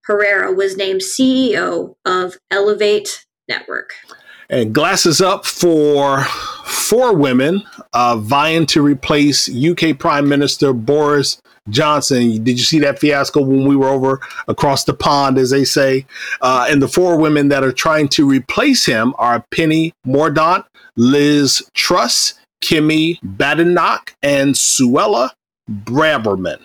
Herrera 0.07 0.51
was 0.51 0.79
named 0.79 1.03
CEO 1.03 1.97
of 2.07 2.39
Elevate 2.51 3.27
Network. 3.49 3.93
And 4.49 4.75
glasses 4.75 5.21
up 5.21 5.45
for 5.45 6.25
four 6.65 7.15
women 7.15 7.65
uh, 7.93 8.17
vying 8.17 8.65
to 8.69 8.81
replace 8.81 9.55
UK 9.55 9.99
Prime 9.99 10.27
Minister 10.27 10.73
Boris 10.73 11.39
Johnson. 11.69 12.43
Did 12.43 12.59
you 12.59 12.65
see 12.65 12.79
that 12.81 12.99
fiasco 12.99 13.43
when 13.43 13.67
we 13.67 13.77
were 13.77 13.89
over 13.89 14.21
across 14.49 14.85
the 14.85 14.95
pond, 14.95 15.39
as 15.39 15.51
they 15.51 15.65
say? 15.65 16.07
Uh, 16.41 16.67
and 16.69 16.83
the 16.83 16.89
four 16.89 17.17
women 17.17 17.49
that 17.49 17.65
are 17.65 17.73
trying 17.73 18.09
to 18.09 18.29
replace 18.29 18.85
him 18.85 19.15
are 19.19 19.45
Penny 19.51 19.93
Mordaunt, 20.07 20.65
Liz 20.97 21.63
Truss, 21.75 22.35
Kemi 22.63 23.19
Badenoch, 23.21 24.15
and 24.23 24.55
Suella 24.55 25.31
Braverman. 25.71 26.61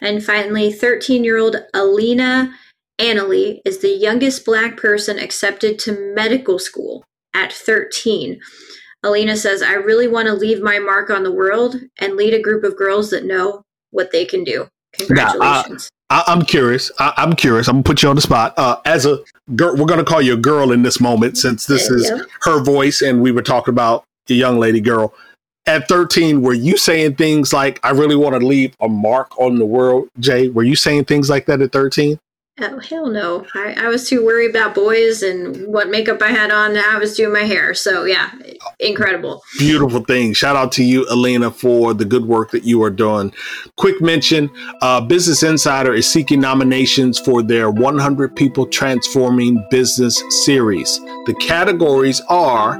And 0.00 0.22
finally, 0.24 0.72
13 0.72 1.24
year 1.24 1.38
old 1.38 1.56
Alena 1.74 2.52
Analeigh 2.98 3.60
is 3.64 3.78
the 3.78 3.90
youngest 3.90 4.44
black 4.44 4.76
person 4.76 5.18
accepted 5.18 5.78
to 5.80 6.12
medical 6.14 6.58
school 6.58 7.04
at 7.34 7.52
13. 7.52 8.40
Alena 9.04 9.36
says, 9.36 9.62
I 9.62 9.72
really 9.72 10.06
want 10.06 10.26
to 10.26 10.34
leave 10.34 10.62
my 10.62 10.78
mark 10.78 11.10
on 11.10 11.24
the 11.24 11.32
world 11.32 11.76
and 11.98 12.14
lead 12.14 12.34
a 12.34 12.42
group 12.42 12.62
of 12.62 12.76
girls 12.76 13.10
that 13.10 13.24
know 13.24 13.62
what 13.92 14.10
they 14.10 14.24
can 14.24 14.42
do. 14.44 14.68
Congratulations. 14.94 15.90
I, 16.10 16.24
I'm 16.26 16.42
curious. 16.42 16.90
I, 16.98 17.14
I'm 17.16 17.34
curious. 17.34 17.68
I'm 17.68 17.76
gonna 17.76 17.84
put 17.84 18.02
you 18.02 18.08
on 18.10 18.16
the 18.16 18.22
spot. 18.22 18.52
Uh, 18.58 18.76
as 18.84 19.06
a 19.06 19.18
girl, 19.56 19.76
we're 19.76 19.86
gonna 19.86 20.04
call 20.04 20.20
you 20.20 20.34
a 20.34 20.38
girl 20.38 20.72
in 20.72 20.82
this 20.82 21.00
moment 21.00 21.38
since 21.38 21.66
this 21.66 21.88
is 21.88 22.10
go. 22.10 22.24
her 22.42 22.62
voice, 22.62 23.00
and 23.00 23.22
we 23.22 23.32
were 23.32 23.42
talking 23.42 23.72
about 23.72 24.04
a 24.28 24.34
young 24.34 24.58
lady 24.58 24.80
girl. 24.80 25.14
At 25.64 25.88
13, 25.88 26.42
were 26.42 26.54
you 26.54 26.76
saying 26.76 27.14
things 27.14 27.52
like, 27.52 27.80
"I 27.82 27.90
really 27.90 28.16
want 28.16 28.38
to 28.38 28.46
leave 28.46 28.74
a 28.80 28.88
mark 28.88 29.38
on 29.38 29.58
the 29.58 29.64
world"? 29.64 30.08
Jay, 30.18 30.48
were 30.48 30.64
you 30.64 30.76
saying 30.76 31.04
things 31.04 31.30
like 31.30 31.46
that 31.46 31.62
at 31.62 31.72
13? 31.72 32.18
Oh 32.60 32.78
hell 32.80 33.06
no! 33.06 33.46
I, 33.54 33.72
I 33.78 33.88
was 33.88 34.06
too 34.06 34.22
worried 34.22 34.50
about 34.50 34.74
boys 34.74 35.22
and 35.22 35.66
what 35.68 35.88
makeup 35.88 36.20
I 36.20 36.28
had 36.28 36.50
on. 36.50 36.76
I 36.76 36.98
was 36.98 37.16
doing 37.16 37.32
my 37.32 37.44
hair, 37.44 37.72
so 37.72 38.04
yeah, 38.04 38.30
incredible. 38.78 39.42
Beautiful 39.58 40.04
thing. 40.04 40.34
Shout 40.34 40.54
out 40.54 40.70
to 40.72 40.84
you, 40.84 41.08
Elena, 41.08 41.50
for 41.50 41.94
the 41.94 42.04
good 42.04 42.26
work 42.26 42.50
that 42.50 42.64
you 42.64 42.82
are 42.82 42.90
doing. 42.90 43.32
Quick 43.78 44.02
mention: 44.02 44.50
uh, 44.82 45.00
Business 45.00 45.42
Insider 45.42 45.94
is 45.94 46.06
seeking 46.06 46.40
nominations 46.40 47.18
for 47.18 47.42
their 47.42 47.70
100 47.70 48.36
People 48.36 48.66
Transforming 48.66 49.66
Business 49.70 50.22
series. 50.44 50.98
The 51.24 51.34
categories 51.40 52.20
are 52.28 52.78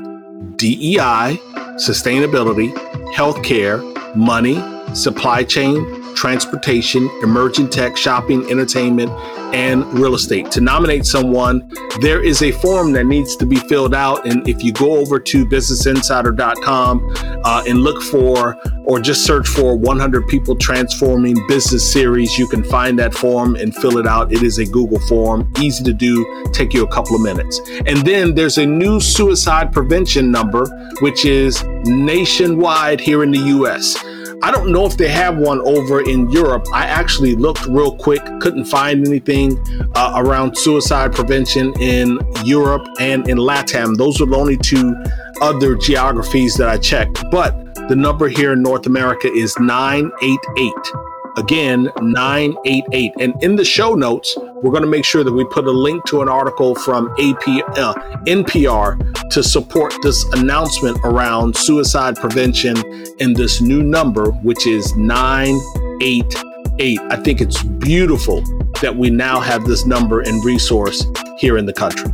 DEI, 0.56 1.38
sustainability, 1.78 2.74
healthcare, 3.14 3.80
money, 4.14 4.60
supply 4.94 5.44
chain, 5.44 6.01
transportation, 6.14 7.08
emerging 7.22 7.70
tech, 7.70 7.96
shopping, 7.96 8.48
entertainment, 8.50 9.10
and 9.54 9.84
real 9.98 10.14
estate. 10.14 10.50
To 10.52 10.60
nominate 10.60 11.04
someone, 11.04 11.70
there 12.00 12.22
is 12.22 12.42
a 12.42 12.52
form 12.52 12.92
that 12.92 13.04
needs 13.04 13.36
to 13.36 13.46
be 13.46 13.56
filled 13.56 13.94
out. 13.94 14.26
And 14.26 14.46
if 14.48 14.62
you 14.62 14.72
go 14.72 14.96
over 14.96 15.18
to 15.20 15.46
businessinsider.com 15.46 17.14
uh, 17.44 17.64
and 17.68 17.80
look 17.80 18.02
for 18.02 18.56
or 18.84 19.00
just 19.00 19.24
search 19.24 19.48
for 19.48 19.76
100 19.76 20.26
People 20.28 20.56
Transforming 20.56 21.36
Business 21.48 21.90
Series, 21.90 22.38
you 22.38 22.48
can 22.48 22.64
find 22.64 22.98
that 22.98 23.14
form 23.14 23.56
and 23.56 23.74
fill 23.74 23.98
it 23.98 24.06
out. 24.06 24.32
It 24.32 24.42
is 24.42 24.58
a 24.58 24.64
Google 24.64 25.00
form, 25.00 25.52
easy 25.60 25.84
to 25.84 25.92
do, 25.92 26.44
take 26.52 26.72
you 26.72 26.84
a 26.84 26.88
couple 26.88 27.14
of 27.14 27.22
minutes. 27.22 27.60
And 27.86 27.98
then 27.98 28.34
there's 28.34 28.58
a 28.58 28.66
new 28.66 29.00
suicide 29.00 29.72
prevention 29.72 30.30
number, 30.30 30.66
which 31.00 31.24
is 31.24 31.62
nationwide 31.84 33.00
here 33.00 33.22
in 33.22 33.30
the 33.30 33.38
US. 33.38 34.02
I 34.42 34.50
don't 34.50 34.72
know 34.72 34.86
if 34.86 34.96
they 34.96 35.08
have 35.08 35.38
one 35.38 35.60
over 35.60 36.00
in 36.00 36.28
Europe. 36.30 36.66
I 36.72 36.86
actually 36.86 37.36
looked 37.36 37.64
real 37.66 37.96
quick, 37.96 38.20
couldn't 38.40 38.64
find 38.64 39.06
anything 39.06 39.56
uh, 39.94 40.14
around 40.16 40.58
suicide 40.58 41.12
prevention 41.12 41.72
in 41.80 42.18
Europe 42.44 42.86
and 42.98 43.28
in 43.28 43.38
LATAM. 43.38 43.96
Those 43.96 44.20
are 44.20 44.26
the 44.26 44.36
only 44.36 44.56
two 44.56 44.96
other 45.40 45.76
geographies 45.76 46.56
that 46.56 46.68
I 46.68 46.78
checked. 46.78 47.22
But 47.30 47.74
the 47.88 47.94
number 47.94 48.28
here 48.28 48.52
in 48.52 48.62
North 48.62 48.86
America 48.86 49.28
is 49.28 49.56
988. 49.60 51.11
Again, 51.36 51.90
988. 52.00 53.12
And 53.20 53.42
in 53.42 53.56
the 53.56 53.64
show 53.64 53.94
notes, 53.94 54.36
we're 54.36 54.70
going 54.70 54.82
to 54.82 54.88
make 54.88 55.04
sure 55.04 55.24
that 55.24 55.32
we 55.32 55.44
put 55.46 55.66
a 55.66 55.70
link 55.70 56.04
to 56.06 56.22
an 56.22 56.28
article 56.28 56.74
from 56.74 57.08
AP, 57.12 57.48
uh, 57.78 57.94
NPR 58.26 59.30
to 59.30 59.42
support 59.42 59.94
this 60.02 60.24
announcement 60.34 60.98
around 61.04 61.56
suicide 61.56 62.16
prevention 62.16 62.76
in 63.18 63.32
this 63.32 63.60
new 63.60 63.82
number, 63.82 64.30
which 64.42 64.66
is 64.66 64.94
988. 64.96 66.98
I 67.00 67.16
think 67.16 67.40
it's 67.40 67.62
beautiful 67.62 68.42
that 68.82 68.94
we 68.94 69.10
now 69.10 69.40
have 69.40 69.64
this 69.64 69.86
number 69.86 70.20
and 70.20 70.44
resource 70.44 71.04
here 71.38 71.56
in 71.56 71.66
the 71.66 71.72
country. 71.72 72.10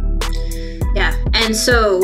Yeah. 0.94 1.14
And 1.34 1.56
so 1.56 2.00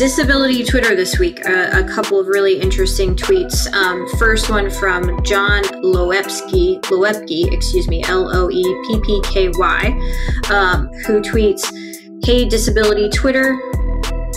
disability 0.00 0.64
Twitter 0.64 0.96
this 0.96 1.18
week. 1.18 1.46
Uh, 1.46 1.68
a 1.74 1.84
couple 1.84 2.18
of 2.18 2.26
really 2.26 2.58
interesting 2.58 3.14
tweets. 3.14 3.70
Um, 3.74 4.08
first 4.18 4.48
one 4.48 4.70
from 4.70 5.22
John 5.22 5.62
Loepsky, 5.84 6.80
Loeppky, 6.84 7.52
excuse 7.52 7.86
me, 7.86 8.02
L 8.04 8.34
O 8.34 8.50
E 8.50 8.62
P 8.62 9.00
P 9.02 9.20
K 9.24 9.50
Y, 9.50 9.88
um, 10.48 10.88
who 11.04 11.20
tweets, 11.20 11.70
"Hey, 12.24 12.48
disability 12.48 13.10
Twitter." 13.10 13.60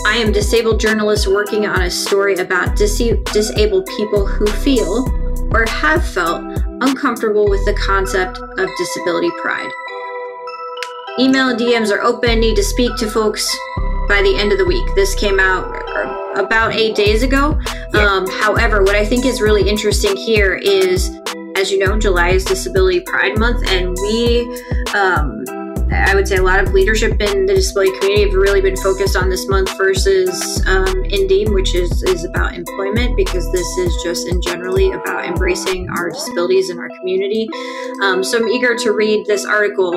I 0.06 0.18
am 0.18 0.34
disabled 0.34 0.82
journalist 0.82 1.28
working 1.28 1.66
on 1.66 1.84
a 1.84 1.90
story 1.90 2.36
about 2.36 2.76
dis- 2.76 3.14
disabled 3.32 3.86
people 3.98 4.26
who 4.26 4.46
feel 4.48 5.08
or 5.54 5.64
have 5.70 6.06
felt 6.06 6.44
uncomfortable 6.82 7.50
with 7.50 7.64
the 7.64 7.74
concept 7.76 8.38
of 8.38 8.70
disability 8.78 9.32
pride. 9.42 9.72
Email 11.18 11.56
DMs 11.56 11.90
are 11.90 12.02
open. 12.02 12.42
Need 12.42 12.58
to 12.58 12.64
speak 12.64 12.94
to 12.98 13.10
folks 13.10 13.48
by 14.08 14.22
the 14.22 14.36
end 14.38 14.52
of 14.52 14.58
the 14.58 14.66
week. 14.66 14.88
This 14.96 15.16
came 15.16 15.40
out 15.40 15.72
about 16.38 16.74
eight 16.74 16.96
days 16.96 17.24
ago. 17.24 17.60
Yeah. 17.94 18.06
Um, 18.06 18.28
however, 18.28 18.84
what 18.84 18.96
I 18.96 19.06
think 19.06 19.26
is 19.26 19.42
really 19.42 19.68
interesting 19.68 20.16
here 20.16 20.56
is, 20.56 21.10
as 21.56 21.72
you 21.72 21.80
know, 21.80 21.98
July 21.98 22.30
is 22.30 22.44
Disability 22.44 23.02
Pride 23.02 23.38
Month, 23.38 23.68
and 23.70 23.96
we, 24.02 24.42
um, 24.94 25.44
I 25.92 26.16
would 26.16 26.28
say, 26.28 26.38
a 26.38 26.42
lot 26.44 26.60
of 26.60 26.74
leadership 26.74 27.20
in 27.22 27.46
the 27.46 27.56
disability 27.56 27.98
community 28.00 28.24
have 28.24 28.34
really 28.34 28.62
been 28.62 28.78
focused 28.78 29.16
on 29.16 29.30
this 29.30 29.48
month 29.48 29.76
versus 29.78 30.62
um, 30.68 30.86
NDEAM, 30.86 31.54
which 31.54 31.76
is 31.76 32.04
is 32.04 32.26
about 32.26 32.56
employment, 32.56 33.16
because 33.16 33.52
this 33.52 33.68
is 33.78 33.94
just 34.04 34.28
in 34.28 34.42
generally 34.42 34.92
about 34.92 35.26
embracing 35.26 35.90
our 35.90 36.10
disabilities 36.10 36.70
in 36.70 36.80
our 36.80 36.90
community. 37.00 37.48
Um, 38.04 38.24
so 38.24 38.38
I'm 38.38 38.48
eager 38.48 38.76
to 38.76 38.92
read 38.92 39.26
this 39.26 39.46
article 39.46 39.96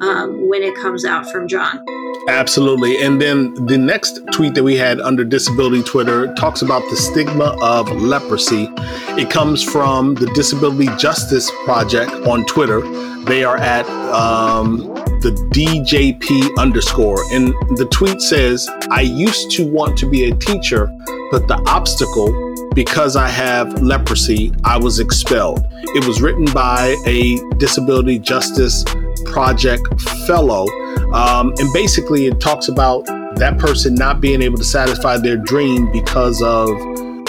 um, 0.00 0.48
when 0.48 0.62
it 0.62 0.74
comes 0.76 1.04
out 1.04 1.30
from 1.30 1.48
John. 1.48 1.84
Absolutely. 2.28 3.02
And 3.02 3.20
then 3.20 3.54
the 3.66 3.78
next 3.78 4.20
tweet 4.32 4.54
that 4.54 4.62
we 4.62 4.76
had 4.76 5.00
under 5.00 5.24
disability 5.24 5.82
Twitter 5.82 6.32
talks 6.34 6.60
about 6.60 6.82
the 6.90 6.96
stigma 6.96 7.56
of 7.62 7.90
leprosy. 8.02 8.68
It 9.16 9.30
comes 9.30 9.62
from 9.62 10.14
the 10.14 10.26
Disability 10.34 10.94
Justice 10.98 11.50
Project 11.64 12.10
on 12.26 12.44
Twitter. 12.44 12.82
They 13.24 13.44
are 13.44 13.56
at 13.56 13.86
um, 14.10 14.94
the 15.20 15.30
DJP 15.52 16.58
underscore. 16.58 17.20
And 17.32 17.48
the 17.76 17.86
tweet 17.90 18.20
says, 18.20 18.68
I 18.90 19.02
used 19.02 19.50
to 19.52 19.66
want 19.66 19.98
to 19.98 20.08
be 20.08 20.30
a 20.30 20.34
teacher, 20.36 20.86
but 21.30 21.48
the 21.48 21.62
obstacle 21.66 22.46
because 22.74 23.16
I 23.16 23.28
have 23.28 23.82
leprosy, 23.82 24.52
I 24.62 24.78
was 24.78 25.00
expelled. 25.00 25.66
It 25.72 26.06
was 26.06 26.22
written 26.22 26.44
by 26.46 26.94
a 27.06 27.38
Disability 27.56 28.20
Justice 28.20 28.84
Project 29.24 30.00
fellow 30.26 30.66
um, 31.12 31.54
and 31.58 31.72
basically, 31.72 32.26
it 32.26 32.40
talks 32.40 32.68
about 32.68 33.06
that 33.36 33.56
person 33.58 33.94
not 33.94 34.20
being 34.20 34.42
able 34.42 34.58
to 34.58 34.64
satisfy 34.64 35.16
their 35.16 35.36
dream 35.36 35.90
because 35.90 36.42
of 36.42 36.68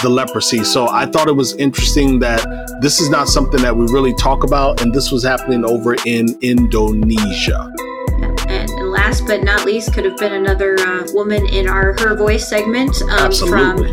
the 0.01 0.09
leprosy. 0.09 0.63
So 0.63 0.87
I 0.87 1.05
thought 1.05 1.27
it 1.27 1.35
was 1.35 1.55
interesting 1.55 2.19
that 2.19 2.45
this 2.81 2.99
is 2.99 3.09
not 3.09 3.27
something 3.27 3.61
that 3.61 3.75
we 3.75 3.85
really 3.85 4.13
talk 4.13 4.43
about, 4.43 4.81
and 4.81 4.93
this 4.93 5.11
was 5.11 5.23
happening 5.23 5.65
over 5.65 5.95
in 6.05 6.37
Indonesia. 6.41 7.71
And 8.47 8.69
last 8.89 9.25
but 9.27 9.43
not 9.43 9.65
least, 9.65 9.93
could 9.93 10.05
have 10.05 10.17
been 10.17 10.33
another 10.33 10.79
uh, 10.79 11.07
woman 11.13 11.45
in 11.47 11.67
our 11.67 11.93
Her 11.99 12.15
Voice 12.15 12.47
segment 12.47 13.01
um, 13.03 13.31
from 13.31 13.83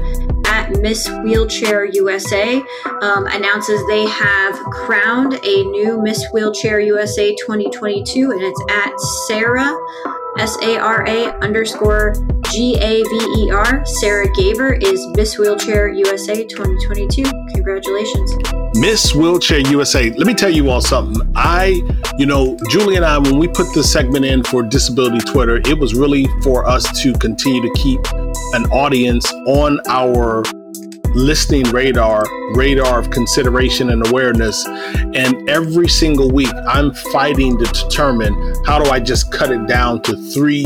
at 0.47 0.71
Miss 0.81 1.09
Wheelchair 1.25 1.85
USA 1.85 2.63
um, 3.03 3.27
announces 3.27 3.85
they 3.89 4.07
have 4.07 4.55
crowned 4.71 5.35
a 5.45 5.65
new 5.65 6.01
Miss 6.03 6.25
Wheelchair 6.33 6.81
USA 6.81 7.35
2022, 7.35 8.31
and 8.31 8.43
it's 8.43 8.65
at 8.71 8.99
Sarah, 9.27 9.77
S 10.39 10.57
A 10.63 10.79
R 10.79 11.07
A 11.07 11.35
underscore 11.41 12.15
G 12.51 12.77
A 12.77 13.03
V 13.03 13.27
E 13.39 13.51
R. 13.51 13.85
Sara 13.85 14.29
Gaver 14.29 14.83
is 14.83 15.07
Miss 15.17 15.39
Wheelchair 15.39 15.89
USA 15.89 16.45
2022. 16.45 17.25
Congratulations. 17.55 18.35
Miss 18.75 19.15
Wheelchair 19.15 19.61
USA. 19.71 20.11
Let 20.11 20.27
me 20.27 20.35
tell 20.35 20.51
you 20.51 20.71
all 20.71 20.81
something. 20.81 21.31
I, 21.35 21.83
you 22.19 22.27
know, 22.27 22.57
Julie 22.71 22.97
and 22.97 23.05
I, 23.05 23.19
when 23.19 23.39
we 23.39 23.49
put 23.49 23.73
this 23.75 23.91
segment 23.93 24.25
in 24.25 24.45
for 24.45 24.63
Disability 24.63 25.19
Twitter, 25.21 25.57
it 25.57 25.79
was 25.79 25.95
really 25.95 26.27
for 26.43 26.67
us 26.67 27.01
to 27.03 27.13
continue 27.15 27.63
to 27.63 27.73
keep 27.75 28.01
an 28.55 28.67
audience 28.67 29.31
on 29.47 29.81
our 29.89 30.43
listening 31.15 31.65
radar, 31.71 32.25
radar 32.55 32.99
of 32.99 33.11
consideration 33.11 33.91
and 33.91 34.07
awareness. 34.07 34.67
And 34.67 35.49
every 35.49 35.89
single 35.89 36.31
week, 36.31 36.53
I'm 36.69 36.93
fighting 37.13 37.59
to 37.59 37.65
determine 37.65 38.35
how 38.67 38.79
do 38.79 38.91
I 38.91 39.01
just 39.01 39.33
cut 39.33 39.51
it 39.51 39.67
down 39.67 40.03
to 40.03 40.17
three 40.17 40.65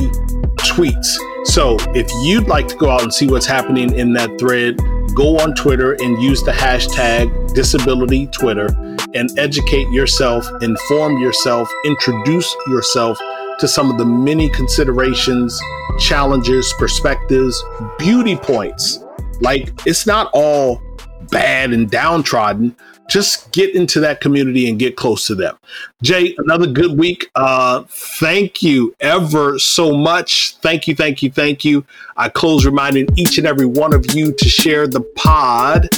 tweets. 0.59 1.19
So 1.45 1.79
if 1.95 2.11
you'd 2.23 2.49
like 2.49 2.69
to 2.69 2.77
go 2.77 2.91
out 2.91 3.03
and 3.03 3.13
see 3.13 3.27
what's 3.27 3.47
happening 3.47 3.95
in 3.95 4.13
that 4.13 4.39
thread, 4.39 4.77
go 5.15 5.39
on 5.39 5.55
Twitter 5.55 5.95
and 5.95 6.21
use 6.23 6.43
the 6.43 6.53
hashtag 6.53 7.55
disability 7.55 8.27
Twitter 8.27 8.67
and 9.15 9.31
educate 9.39 9.89
yourself, 9.91 10.47
inform 10.63 11.19
yourself, 11.19 11.71
introduce 11.85 12.55
yourself 12.67 13.19
to 13.59 13.67
some 13.67 13.91
of 13.91 13.97
the 13.97 14.05
many 14.05 14.51
considerations, 14.51 15.59
challenges, 15.99 16.75
perspectives, 16.79 17.65
beauty 17.99 18.37
points. 18.37 19.03
Like 19.41 19.71
it's 19.87 20.07
not 20.07 20.31
all 20.35 20.83
bad 21.31 21.73
and 21.73 21.91
downtrodden. 21.91 22.77
Just 23.11 23.51
get 23.51 23.75
into 23.75 23.99
that 24.01 24.21
community 24.21 24.71
and 24.71 24.79
get 24.79 24.97
close 24.97 25.27
to 25.27 25.35
them. 25.35 25.59
Jay, 26.01 26.35
another 26.39 26.67
good 26.67 26.97
week. 26.97 27.29
Uh, 27.35 27.83
thank 27.89 28.63
you 28.63 28.95
ever 29.01 29.59
so 29.59 29.97
much. 29.97 30.57
Thank 30.59 30.87
you, 30.87 30.95
thank 30.95 31.21
you, 31.21 31.31
thank 31.31 31.65
you. 31.65 31.85
I 32.17 32.29
close 32.29 32.65
reminding 32.65 33.09
each 33.17 33.37
and 33.37 33.47
every 33.49 33.67
one 33.67 33.93
of 33.93 34.15
you 34.15 34.33
to 34.33 34.49
share 34.49 34.87
the 34.87 35.01
pod 35.17 35.89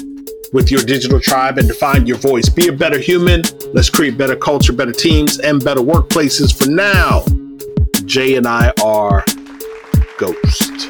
with 0.54 0.70
your 0.70 0.82
digital 0.82 1.20
tribe 1.20 1.58
and 1.58 1.68
define 1.68 2.06
your 2.06 2.18
voice. 2.18 2.48
Be 2.48 2.68
a 2.68 2.72
better 2.72 2.98
human. 2.98 3.42
Let's 3.74 3.90
create 3.90 4.16
better 4.16 4.36
culture, 4.36 4.72
better 4.72 4.92
teams, 4.92 5.38
and 5.38 5.62
better 5.62 5.80
workplaces. 5.80 6.56
For 6.56 6.70
now, 6.70 7.24
Jay 8.06 8.36
and 8.36 8.46
I 8.46 8.72
are 8.82 9.24
Ghost. 10.18 10.88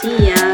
See 0.00 0.28
ya. 0.28 0.53